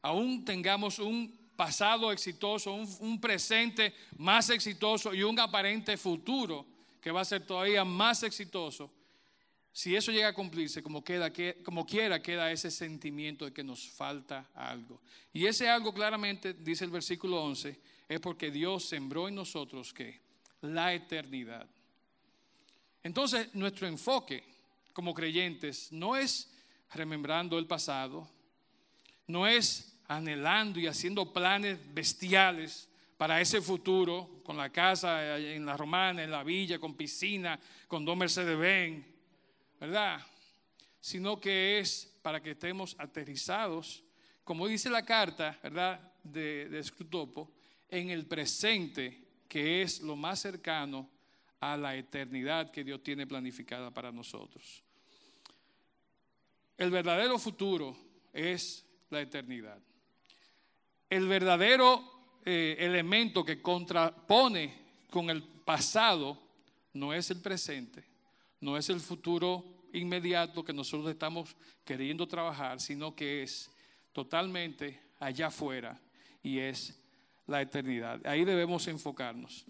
Aún 0.00 0.42
tengamos 0.42 0.98
un 0.98 1.38
pasado 1.54 2.12
exitoso, 2.12 2.72
un, 2.72 2.88
un, 3.00 3.20
presente 3.20 3.92
más 4.16 4.48
exitoso 4.48 5.12
y 5.12 5.22
un 5.22 5.38
aparente 5.38 5.98
futuro 5.98 6.77
que 7.00 7.10
va 7.10 7.20
a 7.20 7.24
ser 7.24 7.46
todavía 7.46 7.84
más 7.84 8.22
exitoso. 8.22 8.92
Si 9.72 9.94
eso 9.94 10.10
llega 10.10 10.28
a 10.28 10.34
cumplirse, 10.34 10.82
como, 10.82 11.04
queda, 11.04 11.32
que, 11.32 11.62
como 11.62 11.86
quiera, 11.86 12.20
queda 12.20 12.50
ese 12.50 12.70
sentimiento 12.70 13.44
de 13.44 13.52
que 13.52 13.62
nos 13.62 13.88
falta 13.88 14.50
algo. 14.54 15.00
Y 15.32 15.46
ese 15.46 15.68
algo 15.68 15.94
claramente, 15.94 16.54
dice 16.54 16.84
el 16.84 16.90
versículo 16.90 17.42
11, 17.44 17.78
es 18.08 18.20
porque 18.20 18.50
Dios 18.50 18.86
sembró 18.86 19.28
en 19.28 19.34
nosotros 19.34 19.92
que 19.92 20.20
la 20.62 20.94
eternidad. 20.94 21.68
Entonces, 23.02 23.54
nuestro 23.54 23.86
enfoque 23.86 24.42
como 24.92 25.14
creyentes 25.14 25.92
no 25.92 26.16
es 26.16 26.50
remembrando 26.92 27.58
el 27.58 27.66
pasado, 27.66 28.28
no 29.26 29.46
es 29.46 29.96
anhelando 30.08 30.80
y 30.80 30.86
haciendo 30.86 31.32
planes 31.32 31.78
bestiales 31.94 32.88
para 33.18 33.40
ese 33.40 33.60
futuro, 33.60 34.40
con 34.44 34.56
la 34.56 34.70
casa 34.70 35.36
en 35.38 35.66
la 35.66 35.76
romana, 35.76 36.22
en 36.22 36.30
la 36.30 36.44
villa, 36.44 36.78
con 36.78 36.94
piscina, 36.94 37.58
con 37.88 38.04
dos 38.04 38.16
Mercedes-Benz, 38.16 39.04
¿verdad? 39.80 40.24
Sino 41.00 41.40
que 41.40 41.80
es 41.80 42.16
para 42.22 42.40
que 42.40 42.52
estemos 42.52 42.94
aterrizados, 42.96 44.04
como 44.44 44.68
dice 44.68 44.88
la 44.88 45.04
carta, 45.04 45.58
¿verdad? 45.62 46.00
De, 46.22 46.68
de 46.68 46.90
en 47.90 48.10
el 48.10 48.24
presente, 48.26 49.24
que 49.48 49.82
es 49.82 50.00
lo 50.00 50.14
más 50.14 50.38
cercano 50.40 51.10
a 51.58 51.76
la 51.76 51.96
eternidad 51.96 52.70
que 52.70 52.84
Dios 52.84 53.02
tiene 53.02 53.26
planificada 53.26 53.90
para 53.90 54.12
nosotros. 54.12 54.84
El 56.76 56.92
verdadero 56.92 57.36
futuro 57.36 57.96
es 58.32 58.86
la 59.10 59.20
eternidad. 59.20 59.80
El 61.10 61.26
verdadero 61.26 62.17
eh, 62.50 62.76
elemento 62.78 63.44
que 63.44 63.60
contrapone 63.60 64.72
con 65.10 65.28
el 65.28 65.42
pasado 65.42 66.38
no 66.94 67.12
es 67.12 67.30
el 67.30 67.42
presente, 67.42 68.02
no 68.62 68.78
es 68.78 68.88
el 68.88 69.00
futuro 69.00 69.62
inmediato 69.92 70.64
que 70.64 70.72
nosotros 70.72 71.10
estamos 71.10 71.54
queriendo 71.84 72.26
trabajar, 72.26 72.80
sino 72.80 73.14
que 73.14 73.42
es 73.42 73.70
totalmente 74.14 74.98
allá 75.20 75.48
afuera 75.48 76.00
y 76.42 76.58
es 76.58 76.98
la 77.46 77.60
eternidad. 77.60 78.26
Ahí 78.26 78.46
debemos 78.46 78.88
enfocarnos. 78.88 79.66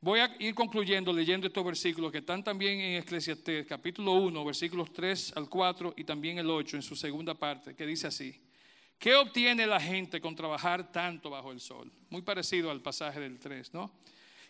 Voy 0.00 0.20
a 0.20 0.34
ir 0.38 0.54
concluyendo 0.54 1.12
leyendo 1.12 1.46
estos 1.46 1.66
versículos 1.66 2.10
que 2.10 2.18
están 2.18 2.42
también 2.42 2.80
en 2.80 3.02
Eclesiastés, 3.02 3.66
capítulo 3.66 4.14
1, 4.14 4.42
versículos 4.42 4.90
3 4.90 5.34
al 5.36 5.50
4 5.50 5.92
y 5.98 6.04
también 6.04 6.38
el 6.38 6.48
8 6.48 6.76
en 6.76 6.82
su 6.82 6.96
segunda 6.96 7.34
parte, 7.34 7.74
que 7.74 7.84
dice 7.84 8.06
así. 8.06 8.40
¿Qué 8.98 9.14
obtiene 9.14 9.66
la 9.66 9.80
gente 9.80 10.20
con 10.20 10.34
trabajar 10.34 10.90
tanto 10.90 11.30
bajo 11.30 11.52
el 11.52 11.60
sol? 11.60 11.92
Muy 12.08 12.22
parecido 12.22 12.70
al 12.70 12.80
pasaje 12.80 13.20
del 13.20 13.38
3, 13.38 13.74
¿no? 13.74 13.90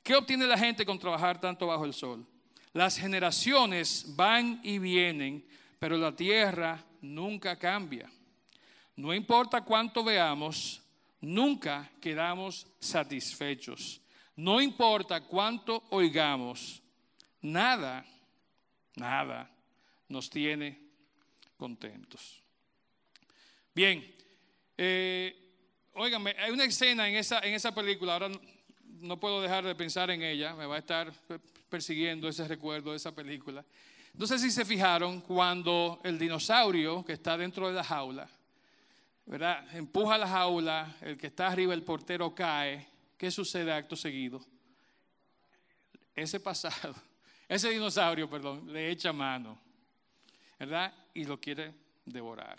¿Qué 0.02 0.14
obtiene 0.14 0.46
la 0.46 0.56
gente 0.56 0.86
con 0.86 0.98
trabajar 0.98 1.40
tanto 1.40 1.66
bajo 1.66 1.84
el 1.84 1.92
sol? 1.92 2.24
Las 2.72 2.96
generaciones 2.96 4.04
van 4.14 4.60
y 4.62 4.78
vienen, 4.78 5.44
pero 5.78 5.96
la 5.96 6.14
tierra 6.14 6.84
nunca 7.00 7.58
cambia. 7.58 8.10
No 8.94 9.12
importa 9.12 9.62
cuánto 9.62 10.04
veamos, 10.04 10.82
nunca 11.20 11.90
quedamos 12.00 12.66
satisfechos. 12.78 14.00
No 14.36 14.60
importa 14.60 15.22
cuánto 15.22 15.84
oigamos, 15.90 16.82
nada, 17.40 18.04
nada 18.94 19.50
nos 20.08 20.30
tiene 20.30 20.78
contentos. 21.56 22.42
Bien, 23.74 24.15
eh, 24.76 25.34
hay 25.94 26.50
una 26.50 26.64
escena 26.64 27.08
en 27.08 27.16
esa, 27.16 27.40
en 27.40 27.54
esa 27.54 27.74
película, 27.74 28.14
ahora 28.14 28.30
no 29.00 29.18
puedo 29.18 29.40
dejar 29.40 29.64
de 29.64 29.74
pensar 29.74 30.10
en 30.10 30.22
ella, 30.22 30.54
me 30.54 30.66
va 30.66 30.76
a 30.76 30.78
estar 30.78 31.12
persiguiendo 31.68 32.28
ese 32.28 32.46
recuerdo 32.46 32.90
de 32.90 32.96
esa 32.96 33.14
película. 33.14 33.64
No 34.14 34.26
sé 34.26 34.38
si 34.38 34.50
se 34.50 34.64
fijaron 34.64 35.20
cuando 35.20 36.00
el 36.02 36.18
dinosaurio 36.18 37.04
que 37.04 37.12
está 37.12 37.36
dentro 37.36 37.68
de 37.68 37.74
la 37.74 37.84
jaula, 37.84 38.28
¿verdad? 39.26 39.76
Empuja 39.76 40.16
la 40.16 40.28
jaula, 40.28 40.96
el 41.02 41.18
que 41.18 41.26
está 41.26 41.48
arriba, 41.48 41.74
el 41.74 41.82
portero 41.82 42.34
cae. 42.34 42.86
¿Qué 43.18 43.30
sucede 43.30 43.72
acto 43.72 43.96
seguido? 43.96 44.42
Ese 46.14 46.40
pasado, 46.40 46.94
ese 47.48 47.70
dinosaurio, 47.70 48.28
perdón, 48.28 48.72
le 48.72 48.90
echa 48.90 49.12
mano, 49.12 49.58
¿verdad? 50.58 50.94
Y 51.12 51.24
lo 51.24 51.38
quiere 51.38 51.74
devorar. 52.04 52.58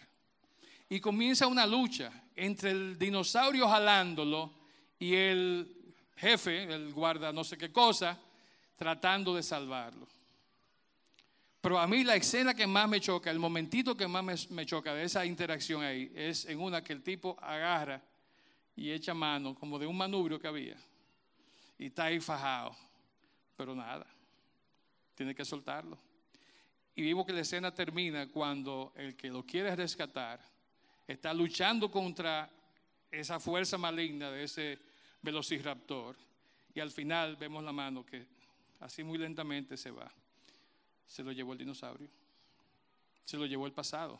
Y 0.89 0.99
comienza 0.99 1.47
una 1.47 1.65
lucha 1.65 2.11
entre 2.35 2.71
el 2.71 2.97
dinosaurio 2.97 3.67
jalándolo 3.67 4.53
y 4.99 5.13
el 5.13 5.77
jefe, 6.15 6.63
el 6.63 6.93
guarda 6.93 7.31
no 7.31 7.43
sé 7.43 7.57
qué 7.57 7.71
cosa, 7.71 8.17
tratando 8.75 9.35
de 9.35 9.43
salvarlo. 9.43 10.07
Pero 11.59 11.79
a 11.79 11.87
mí 11.87 12.03
la 12.03 12.15
escena 12.15 12.53
que 12.53 12.67
más 12.67 12.87
me 12.87 13.01
choca, 13.01 13.29
el 13.29 13.39
momentito 13.39 13.97
que 13.97 14.07
más 14.07 14.49
me, 14.49 14.65
choca 14.65 14.93
de 14.93 15.03
esa 15.03 15.25
interacción 15.25 15.83
ahí, 15.83 16.11
es 16.15 16.45
en 16.45 16.61
una 16.61 16.83
que 16.83 16.93
el 16.93 17.03
tipo 17.03 17.35
agarra 17.41 18.01
y 18.75 18.91
echa 18.91 19.13
mano, 19.13 19.55
como 19.55 19.79
de 19.79 19.87
un 19.87 19.97
manubrio 19.97 20.39
que 20.39 20.47
había, 20.47 20.77
y 21.77 21.87
está 21.87 22.05
ahí 22.05 22.19
fajado, 22.19 22.75
pero 23.55 23.75
nada, 23.75 24.05
tiene 25.15 25.33
que 25.33 25.43
soltarlo. 25.43 25.97
Y 26.95 27.01
vimos 27.01 27.25
que 27.25 27.33
la 27.33 27.41
escena 27.41 27.73
termina 27.73 28.27
cuando 28.27 28.93
el 28.95 29.15
que 29.15 29.29
lo 29.29 29.43
quiere 29.43 29.75
rescatar 29.75 30.39
está 31.07 31.33
luchando 31.33 31.89
contra 31.89 32.49
esa 33.09 33.39
fuerza 33.39 33.77
maligna 33.77 34.29
de 34.29 34.43
ese 34.43 34.79
velociraptor, 35.21 36.15
y 36.73 36.79
al 36.79 36.91
final 36.91 37.35
vemos 37.37 37.63
la 37.63 37.71
mano 37.71 38.05
que 38.05 38.27
así 38.81 39.03
muy 39.03 39.17
lentamente 39.17 39.77
se 39.77 39.89
va. 39.89 40.11
Se 41.07 41.23
lo 41.23 41.31
llevó 41.31 41.53
el 41.53 41.59
dinosaurio. 41.59 42.09
Se 43.25 43.37
lo 43.37 43.45
llevó 43.45 43.65
el 43.65 43.73
pasado. 43.73 44.19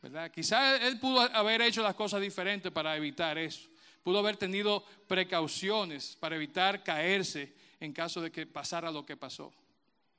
¿Verdad? 0.00 0.30
Quizá 0.30 0.76
él 0.86 1.00
pudo 1.00 1.20
haber 1.20 1.62
hecho 1.62 1.82
las 1.82 1.94
cosas 1.94 2.20
diferentes 2.20 2.70
para 2.70 2.96
evitar 2.96 3.38
eso. 3.38 3.68
Pudo 4.02 4.18
haber 4.18 4.36
tenido 4.36 4.84
precauciones 5.08 6.16
para 6.20 6.36
evitar 6.36 6.82
caerse 6.82 7.52
en 7.80 7.92
caso 7.92 8.20
de 8.20 8.30
que 8.30 8.46
pasara 8.46 8.90
lo 8.90 9.04
que 9.04 9.16
pasó. 9.16 9.52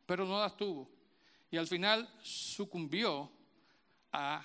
Pero 0.05 0.25
no 0.25 0.39
las 0.39 0.57
tuvo. 0.57 0.89
Y 1.51 1.57
al 1.57 1.67
final 1.67 2.09
sucumbió 2.21 3.31
a 4.11 4.43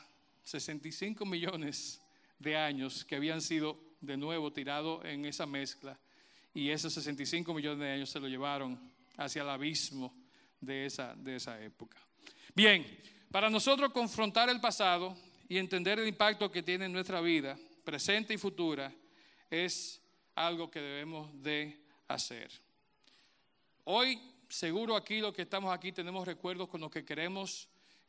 65 0.48 1.26
millones 1.26 2.00
de 2.38 2.56
años 2.56 3.04
que 3.04 3.16
habían 3.16 3.42
sido 3.42 3.78
de 4.00 4.16
nuevo 4.16 4.50
tirados 4.50 5.04
en 5.04 5.26
esa 5.26 5.44
mezcla. 5.44 5.98
Y 6.54 6.70
esos 6.70 6.94
65 6.94 7.52
millones 7.52 7.80
de 7.80 7.92
años 7.92 8.08
se 8.08 8.18
lo 8.18 8.28
llevaron 8.28 8.80
hacia 9.18 9.42
el 9.42 9.50
abismo 9.50 10.14
de 10.58 10.86
esa, 10.86 11.14
de 11.14 11.36
esa 11.36 11.62
época. 11.62 11.98
Bien, 12.54 12.86
para 13.30 13.50
nosotros 13.50 13.92
confrontar 13.92 14.48
el 14.48 14.58
pasado 14.58 15.14
y 15.50 15.58
entender 15.58 15.98
el 15.98 16.08
impacto 16.08 16.50
que 16.50 16.62
tiene 16.62 16.86
en 16.86 16.92
nuestra 16.92 17.20
vida, 17.20 17.58
presente 17.84 18.32
y 18.32 18.38
futura, 18.38 18.90
es 19.50 20.00
algo 20.34 20.70
que 20.70 20.80
debemos 20.80 21.30
de 21.42 21.78
hacer. 22.08 22.50
Hoy, 23.84 24.18
seguro 24.48 24.96
aquí, 24.96 25.20
los 25.20 25.34
que 25.34 25.42
estamos 25.42 25.74
aquí, 25.74 25.92
tenemos 25.92 26.26
recuerdos 26.26 26.68
con 26.68 26.80
los 26.80 26.90
que 26.90 27.04
queremos 27.04 27.68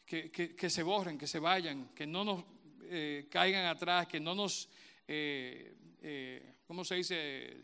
que, 0.10 0.70
se 0.72 0.82
borren, 0.82 1.20
que 1.20 1.28
se 1.28 1.38
vayan, 1.38 1.89
que 1.89 2.07
no 2.07 2.24
nos 2.24 2.43
eh, 2.86 3.28
caigan 3.30 3.68
atrás, 3.68 4.07
que 4.07 4.20
no 4.20 4.34
nos, 4.34 4.68
eh, 5.07 5.76
eh, 6.01 6.55
¿cómo 6.66 6.84
se 6.84 6.95
dice? 6.95 7.64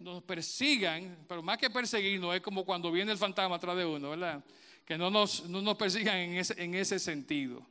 nos 0.00 0.24
persigan, 0.24 1.24
pero 1.28 1.40
más 1.40 1.56
que 1.56 1.70
perseguirnos, 1.70 2.34
es 2.34 2.42
como 2.42 2.64
cuando 2.64 2.90
viene 2.90 3.12
el 3.12 3.16
fantasma 3.16 3.56
atrás 3.56 3.76
de 3.76 3.86
uno, 3.86 4.10
¿verdad? 4.10 4.44
Que 4.84 4.98
no 4.98 5.08
nos, 5.08 5.48
no 5.48 5.62
nos 5.62 5.76
persigan 5.76 6.16
en 6.16 6.34
ese, 6.34 6.60
en 6.62 6.74
ese 6.74 6.98
sentido. 6.98 7.64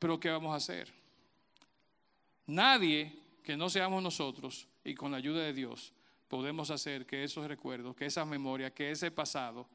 Pero 0.00 0.18
¿qué 0.18 0.28
vamos 0.28 0.52
a 0.52 0.56
hacer? 0.56 0.92
Nadie 2.46 3.12
que 3.44 3.56
no 3.56 3.70
seamos 3.70 4.02
nosotros 4.02 4.66
y 4.84 4.94
con 4.94 5.12
la 5.12 5.18
ayuda 5.18 5.44
de 5.44 5.52
Dios 5.52 5.92
podemos 6.26 6.70
hacer 6.70 7.06
que 7.06 7.22
esos 7.22 7.46
recuerdos, 7.46 7.94
que 7.94 8.06
esas 8.06 8.26
memorias, 8.26 8.72
que 8.72 8.90
ese 8.90 9.10
pasado 9.12 9.66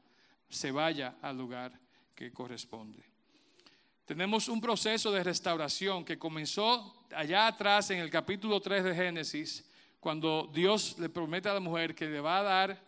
se 0.48 0.70
vaya 0.70 1.16
al 1.22 1.36
lugar 1.36 1.78
que 2.14 2.32
corresponde. 2.32 3.02
Tenemos 4.04 4.48
un 4.48 4.60
proceso 4.60 5.10
de 5.10 5.24
restauración 5.24 6.04
que 6.04 6.18
comenzó 6.18 7.06
allá 7.14 7.48
atrás 7.48 7.90
en 7.90 7.98
el 7.98 8.08
capítulo 8.08 8.60
3 8.60 8.84
de 8.84 8.94
Génesis 8.94 9.64
cuando 9.98 10.48
Dios 10.54 10.96
le 10.98 11.08
promete 11.08 11.48
a 11.48 11.54
la 11.54 11.60
mujer 11.60 11.94
que 11.94 12.06
le 12.06 12.20
va 12.20 12.38
a 12.38 12.42
dar 12.42 12.86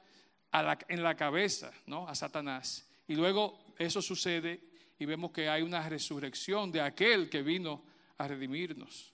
en 0.89 1.03
la 1.03 1.17
cabeza 1.17 1.73
¿no? 1.87 2.09
a 2.09 2.15
Satanás. 2.15 2.89
Y 3.09 3.15
luego 3.15 3.59
eso 3.79 4.01
sucede 4.01 4.61
y 4.99 5.05
vemos 5.05 5.33
que 5.33 5.49
hay 5.49 5.63
una 5.63 5.89
resurrección 5.89 6.71
de 6.71 6.81
aquel 6.81 7.29
que 7.29 7.43
vino 7.43 7.83
a 8.17 8.29
redimirnos. 8.29 9.13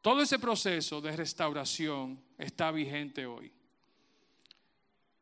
Todo 0.00 0.22
ese 0.22 0.38
proceso 0.38 1.00
de 1.00 1.14
restauración 1.14 2.22
está 2.38 2.70
vigente 2.70 3.26
hoy. 3.26 3.52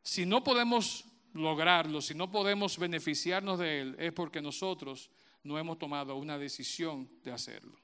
Si 0.03 0.25
no 0.25 0.45
podemos 0.45 1.05
lograrlo, 1.33 2.01
si 2.01 2.15
no 2.15 2.31
podemos 2.31 2.79
beneficiarnos 2.79 3.59
de 3.59 3.81
él, 3.81 3.97
es 3.99 4.13
porque 4.13 4.41
nosotros 4.41 5.11
no 5.43 5.59
hemos 5.59 5.79
tomado 5.79 6.17
una 6.17 6.39
decisión 6.39 7.09
de 7.23 7.33
hacerlo. 7.33 7.79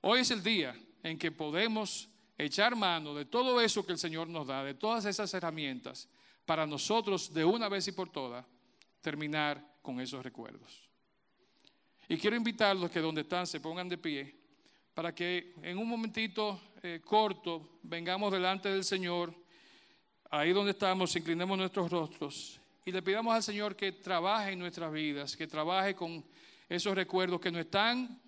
Hoy 0.00 0.20
es 0.20 0.30
el 0.30 0.42
día 0.42 0.74
en 1.02 1.18
que 1.18 1.30
podemos 1.30 2.08
echar 2.36 2.74
mano 2.74 3.14
de 3.14 3.24
todo 3.24 3.60
eso 3.60 3.86
que 3.86 3.92
el 3.92 3.98
Señor 3.98 4.28
nos 4.28 4.46
da, 4.46 4.64
de 4.64 4.74
todas 4.74 5.04
esas 5.04 5.32
herramientas, 5.34 6.08
para 6.44 6.66
nosotros 6.66 7.32
de 7.32 7.44
una 7.44 7.68
vez 7.68 7.86
y 7.88 7.92
por 7.92 8.10
todas 8.10 8.44
terminar 9.00 9.76
con 9.80 10.00
esos 10.00 10.22
recuerdos. 10.22 10.88
Y 12.08 12.16
quiero 12.16 12.36
invitarlos 12.36 12.90
que 12.90 13.00
donde 13.00 13.22
están 13.22 13.46
se 13.46 13.60
pongan 13.60 13.88
de 13.88 13.98
pie 13.98 14.42
para 14.94 15.14
que 15.14 15.54
en 15.62 15.78
un 15.78 15.88
momentito 15.88 16.60
eh, 16.82 17.00
corto 17.04 17.78
vengamos 17.82 18.32
delante 18.32 18.68
del 18.68 18.84
Señor, 18.84 19.34
ahí 20.32 20.52
donde 20.52 20.70
estamos, 20.70 21.14
inclinemos 21.14 21.58
nuestros 21.58 21.90
rostros 21.90 22.58
y 22.86 22.90
le 22.90 23.02
pidamos 23.02 23.34
al 23.34 23.42
Señor 23.42 23.76
que 23.76 23.92
trabaje 23.92 24.52
en 24.52 24.58
nuestras 24.58 24.90
vidas, 24.90 25.36
que 25.36 25.46
trabaje 25.46 25.94
con 25.94 26.24
esos 26.70 26.94
recuerdos 26.94 27.38
que 27.38 27.50
nos 27.50 27.60
están 27.60 28.18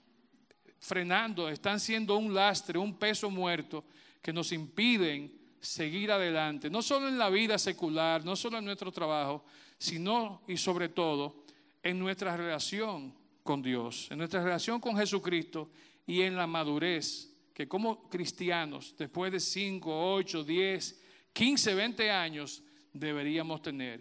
frenando, 0.79 1.49
están 1.49 1.81
siendo 1.81 2.17
un 2.19 2.35
lastre, 2.35 2.79
un 2.79 2.99
peso 2.99 3.31
muerto 3.31 3.85
que 4.21 4.35
nos 4.35 4.53
impiden 4.53 5.33
seguir 5.59 6.13
adelante, 6.13 6.69
no 6.69 6.83
solo 6.83 7.09
en 7.09 7.17
la 7.17 7.31
vida 7.31 7.57
secular, 7.57 8.23
no 8.23 8.37
solo 8.37 8.59
en 8.59 8.67
nuestro 8.67 8.93
trabajo, 8.93 9.43
sino 9.79 10.43
y 10.47 10.59
sobre 10.59 10.91
todo 10.91 11.45
en 11.83 11.99
nuestra 11.99 12.37
relación 12.37 13.15
con 13.43 13.63
Dios, 13.63 14.09
en 14.11 14.19
nuestra 14.19 14.45
relación 14.45 14.79
con 14.79 14.95
Jesucristo 14.95 15.71
y 16.07 16.21
en 16.21 16.37
la 16.37 16.47
madurez 16.47 17.31
que 17.55 17.67
como 17.67 18.11
cristianos, 18.11 18.95
después 18.99 19.33
de 19.33 19.41
5, 19.41 20.15
8, 20.15 20.45
10, 20.45 21.04
15, 21.35 21.75
20 21.75 22.11
años, 22.11 22.63
deberíamos 22.93 23.61
tener. 23.61 24.01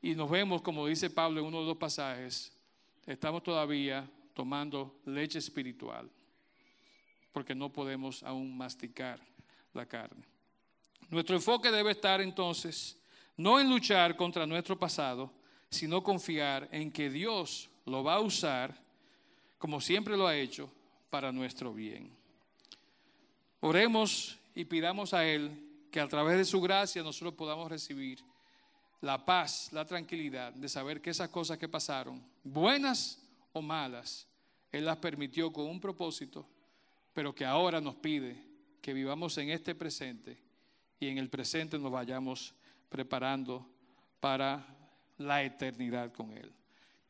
Y 0.00 0.14
nos 0.14 0.30
vemos, 0.30 0.62
como 0.62 0.86
dice 0.86 1.10
Pablo 1.10 1.40
en 1.40 1.46
uno 1.46 1.60
de 1.60 1.66
los 1.66 1.76
pasajes, 1.76 2.52
estamos 3.06 3.42
todavía 3.42 4.08
tomando 4.34 5.00
leche 5.04 5.38
espiritual. 5.38 6.10
porque 7.30 7.54
no 7.54 7.70
podemos 7.70 8.24
aún 8.24 8.56
masticar 8.56 9.20
la 9.72 9.86
carne. 9.86 10.24
Nuestro 11.08 11.36
enfoque 11.36 11.70
debe 11.70 11.92
estar 11.92 12.20
entonces 12.20 12.98
no 13.36 13.60
en 13.60 13.70
luchar 13.70 14.16
contra 14.16 14.44
nuestro 14.44 14.76
pasado, 14.76 15.30
sino 15.70 16.02
confiar 16.02 16.68
en 16.72 16.90
que 16.90 17.10
Dios 17.10 17.70
lo 17.84 18.02
va 18.02 18.14
a 18.14 18.20
usar, 18.20 18.74
como 19.58 19.80
siempre 19.80 20.16
lo 20.16 20.26
ha 20.26 20.36
hecho, 20.36 20.68
para 21.10 21.30
nuestro 21.30 21.72
bien. 21.72 22.10
Oremos 23.60 24.36
y 24.56 24.64
pidamos 24.64 25.14
a 25.14 25.24
Él 25.24 25.67
que 25.98 26.02
a 26.02 26.06
través 26.06 26.36
de 26.36 26.44
su 26.44 26.60
gracia 26.60 27.02
nosotros 27.02 27.34
podamos 27.34 27.68
recibir 27.68 28.20
la 29.00 29.24
paz, 29.24 29.68
la 29.72 29.84
tranquilidad 29.84 30.52
de 30.52 30.68
saber 30.68 31.02
que 31.02 31.10
esas 31.10 31.28
cosas 31.28 31.58
que 31.58 31.68
pasaron, 31.68 32.24
buenas 32.44 33.20
o 33.52 33.60
malas, 33.60 34.28
Él 34.70 34.84
las 34.84 34.98
permitió 34.98 35.52
con 35.52 35.66
un 35.66 35.80
propósito, 35.80 36.48
pero 37.12 37.34
que 37.34 37.44
ahora 37.44 37.80
nos 37.80 37.96
pide 37.96 38.40
que 38.80 38.92
vivamos 38.92 39.36
en 39.38 39.50
este 39.50 39.74
presente 39.74 40.38
y 41.00 41.08
en 41.08 41.18
el 41.18 41.28
presente 41.28 41.80
nos 41.80 41.90
vayamos 41.90 42.54
preparando 42.88 43.68
para 44.20 44.64
la 45.16 45.42
eternidad 45.42 46.12
con 46.12 46.30
Él. 46.30 46.54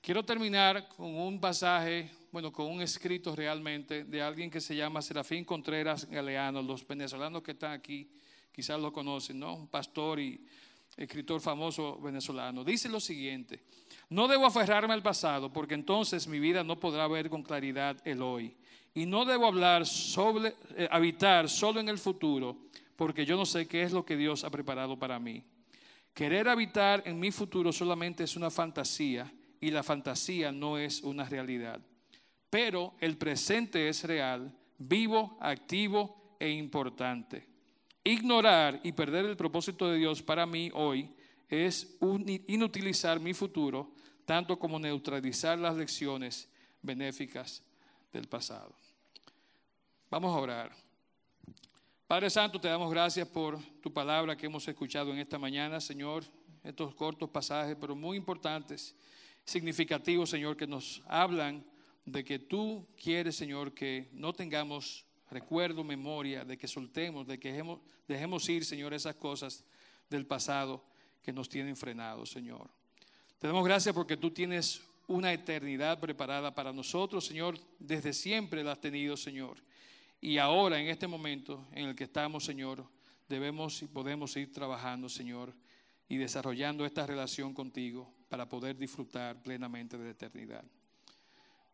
Quiero 0.00 0.24
terminar 0.24 0.88
con 0.96 1.14
un 1.14 1.38
pasaje, 1.38 2.10
bueno, 2.32 2.50
con 2.50 2.64
un 2.64 2.80
escrito 2.80 3.36
realmente 3.36 4.04
de 4.04 4.22
alguien 4.22 4.50
que 4.50 4.62
se 4.62 4.74
llama 4.74 5.02
Serafín 5.02 5.44
Contreras 5.44 6.08
Galeano. 6.08 6.62
Los 6.62 6.86
venezolanos 6.86 7.42
que 7.42 7.50
están 7.50 7.72
aquí 7.72 8.10
quizás 8.58 8.80
lo 8.80 8.92
conocen, 8.92 9.38
¿no? 9.38 9.54
Un 9.54 9.68
pastor 9.68 10.18
y 10.18 10.44
escritor 10.96 11.40
famoso 11.40 11.96
venezolano. 12.00 12.64
Dice 12.64 12.88
lo 12.88 12.98
siguiente, 12.98 13.62
no 14.08 14.26
debo 14.26 14.46
aferrarme 14.46 14.94
al 14.94 15.00
pasado 15.00 15.52
porque 15.52 15.74
entonces 15.74 16.26
mi 16.26 16.40
vida 16.40 16.64
no 16.64 16.80
podrá 16.80 17.06
ver 17.06 17.30
con 17.30 17.44
claridad 17.44 17.96
el 18.04 18.20
hoy. 18.20 18.56
Y 18.94 19.06
no 19.06 19.24
debo 19.24 19.46
hablar 19.46 19.86
sobre, 19.86 20.56
eh, 20.76 20.88
habitar 20.90 21.48
solo 21.48 21.78
en 21.78 21.88
el 21.88 21.98
futuro 21.98 22.56
porque 22.96 23.24
yo 23.24 23.36
no 23.36 23.46
sé 23.46 23.68
qué 23.68 23.84
es 23.84 23.92
lo 23.92 24.04
que 24.04 24.16
Dios 24.16 24.42
ha 24.42 24.50
preparado 24.50 24.98
para 24.98 25.20
mí. 25.20 25.44
Querer 26.12 26.48
habitar 26.48 27.04
en 27.06 27.20
mi 27.20 27.30
futuro 27.30 27.72
solamente 27.72 28.24
es 28.24 28.34
una 28.34 28.50
fantasía 28.50 29.32
y 29.60 29.70
la 29.70 29.84
fantasía 29.84 30.50
no 30.50 30.78
es 30.78 31.02
una 31.02 31.22
realidad. 31.28 31.80
Pero 32.50 32.94
el 32.98 33.16
presente 33.16 33.88
es 33.88 34.02
real, 34.02 34.52
vivo, 34.78 35.38
activo 35.40 36.34
e 36.40 36.50
importante. 36.50 37.57
Ignorar 38.04 38.80
y 38.82 38.92
perder 38.92 39.26
el 39.26 39.36
propósito 39.36 39.88
de 39.88 39.98
Dios 39.98 40.22
para 40.22 40.46
mí 40.46 40.70
hoy 40.74 41.14
es 41.48 41.96
inutilizar 42.46 43.20
mi 43.20 43.34
futuro, 43.34 43.92
tanto 44.24 44.58
como 44.58 44.78
neutralizar 44.78 45.58
las 45.58 45.76
lecciones 45.76 46.48
benéficas 46.82 47.62
del 48.12 48.28
pasado. 48.28 48.74
Vamos 50.10 50.34
a 50.34 50.40
orar. 50.40 50.72
Padre 52.06 52.30
Santo, 52.30 52.58
te 52.58 52.68
damos 52.68 52.90
gracias 52.90 53.28
por 53.28 53.58
tu 53.82 53.92
palabra 53.92 54.36
que 54.36 54.46
hemos 54.46 54.66
escuchado 54.66 55.12
en 55.12 55.18
esta 55.18 55.38
mañana, 55.38 55.80
Señor, 55.80 56.24
estos 56.64 56.94
cortos 56.94 57.28
pasajes, 57.28 57.76
pero 57.78 57.94
muy 57.94 58.16
importantes, 58.16 58.96
significativos, 59.44 60.30
Señor, 60.30 60.56
que 60.56 60.66
nos 60.66 61.02
hablan 61.06 61.64
de 62.06 62.24
que 62.24 62.38
tú 62.38 62.86
quieres, 62.96 63.36
Señor, 63.36 63.74
que 63.74 64.08
no 64.12 64.32
tengamos 64.32 65.04
recuerdo, 65.30 65.84
memoria, 65.84 66.44
de 66.44 66.56
que 66.56 66.68
soltemos, 66.68 67.26
de 67.26 67.38
que 67.38 67.52
dejemos, 68.06 68.48
ir, 68.48 68.64
Señor, 68.64 68.94
esas 68.94 69.16
cosas 69.16 69.64
del 70.08 70.26
pasado 70.26 70.84
que 71.22 71.32
nos 71.32 71.48
tienen 71.48 71.76
frenados, 71.76 72.30
Señor. 72.30 72.70
Te 73.38 73.46
damos 73.46 73.64
gracias 73.64 73.94
porque 73.94 74.16
tú 74.16 74.30
tienes 74.30 74.82
una 75.06 75.32
eternidad 75.32 76.00
preparada 76.00 76.54
para 76.54 76.72
nosotros, 76.72 77.24
Señor, 77.24 77.58
desde 77.78 78.12
siempre 78.12 78.62
la 78.64 78.72
has 78.72 78.80
tenido, 78.80 79.16
Señor. 79.16 79.58
Y 80.20 80.38
ahora, 80.38 80.80
en 80.80 80.88
este 80.88 81.06
momento 81.06 81.66
en 81.72 81.88
el 81.88 81.94
que 81.94 82.04
estamos, 82.04 82.44
Señor, 82.44 82.84
debemos 83.28 83.82
y 83.82 83.86
podemos 83.86 84.36
ir 84.36 84.52
trabajando, 84.52 85.08
Señor, 85.08 85.54
y 86.08 86.16
desarrollando 86.16 86.84
esta 86.84 87.06
relación 87.06 87.54
contigo 87.54 88.12
para 88.28 88.48
poder 88.48 88.76
disfrutar 88.76 89.42
plenamente 89.42 89.96
de 89.96 90.04
la 90.04 90.10
eternidad. 90.10 90.64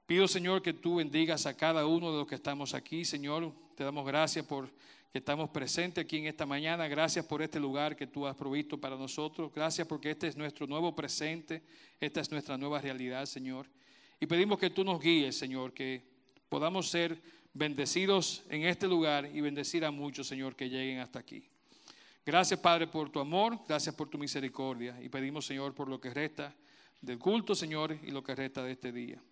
Pido, 0.06 0.28
Señor, 0.28 0.60
que 0.60 0.74
tú 0.74 0.96
bendigas 0.96 1.46
a 1.46 1.56
cada 1.56 1.86
uno 1.86 2.12
de 2.12 2.18
los 2.18 2.26
que 2.26 2.34
estamos 2.34 2.74
aquí, 2.74 3.06
Señor. 3.06 3.50
Te 3.74 3.84
damos 3.84 4.06
gracias 4.06 4.44
por 4.44 4.68
que 5.10 5.18
estamos 5.18 5.48
presentes 5.48 6.04
aquí 6.04 6.18
en 6.18 6.26
esta 6.26 6.44
mañana. 6.44 6.86
Gracias 6.88 7.24
por 7.24 7.40
este 7.40 7.58
lugar 7.58 7.96
que 7.96 8.06
tú 8.06 8.26
has 8.26 8.36
provisto 8.36 8.76
para 8.78 8.96
nosotros. 8.96 9.50
Gracias 9.54 9.86
porque 9.86 10.10
este 10.10 10.26
es 10.26 10.36
nuestro 10.36 10.66
nuevo 10.66 10.94
presente. 10.94 11.62
Esta 11.98 12.20
es 12.20 12.30
nuestra 12.30 12.58
nueva 12.58 12.82
realidad, 12.82 13.24
Señor. 13.24 13.66
Y 14.20 14.26
pedimos 14.26 14.58
que 14.58 14.68
tú 14.68 14.84
nos 14.84 15.00
guíes, 15.00 15.38
Señor, 15.38 15.72
que 15.72 16.02
podamos 16.50 16.90
ser 16.90 17.22
bendecidos 17.54 18.42
en 18.50 18.66
este 18.66 18.86
lugar 18.86 19.30
y 19.32 19.40
bendecir 19.40 19.86
a 19.86 19.90
muchos, 19.90 20.26
Señor, 20.26 20.54
que 20.54 20.68
lleguen 20.68 20.98
hasta 20.98 21.20
aquí. 21.20 21.48
Gracias, 22.26 22.60
Padre, 22.60 22.88
por 22.88 23.08
tu 23.08 23.20
amor, 23.20 23.58
gracias 23.66 23.94
por 23.94 24.10
tu 24.10 24.18
misericordia 24.18 25.00
y 25.02 25.08
pedimos, 25.08 25.46
Señor, 25.46 25.74
por 25.74 25.88
lo 25.88 25.98
que 25.98 26.12
resta 26.12 26.54
del 27.00 27.18
culto, 27.18 27.54
Señor, 27.54 27.96
y 28.02 28.10
lo 28.10 28.22
que 28.22 28.34
resta 28.34 28.62
de 28.62 28.72
este 28.72 28.92
día. 28.92 29.22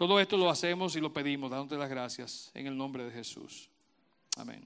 Todo 0.00 0.18
esto 0.18 0.38
lo 0.38 0.48
hacemos 0.48 0.96
y 0.96 1.00
lo 1.02 1.12
pedimos, 1.12 1.50
dándote 1.50 1.76
las 1.76 1.90
gracias 1.90 2.50
en 2.54 2.66
el 2.66 2.74
nombre 2.74 3.04
de 3.04 3.10
Jesús. 3.10 3.68
Amén. 4.38 4.62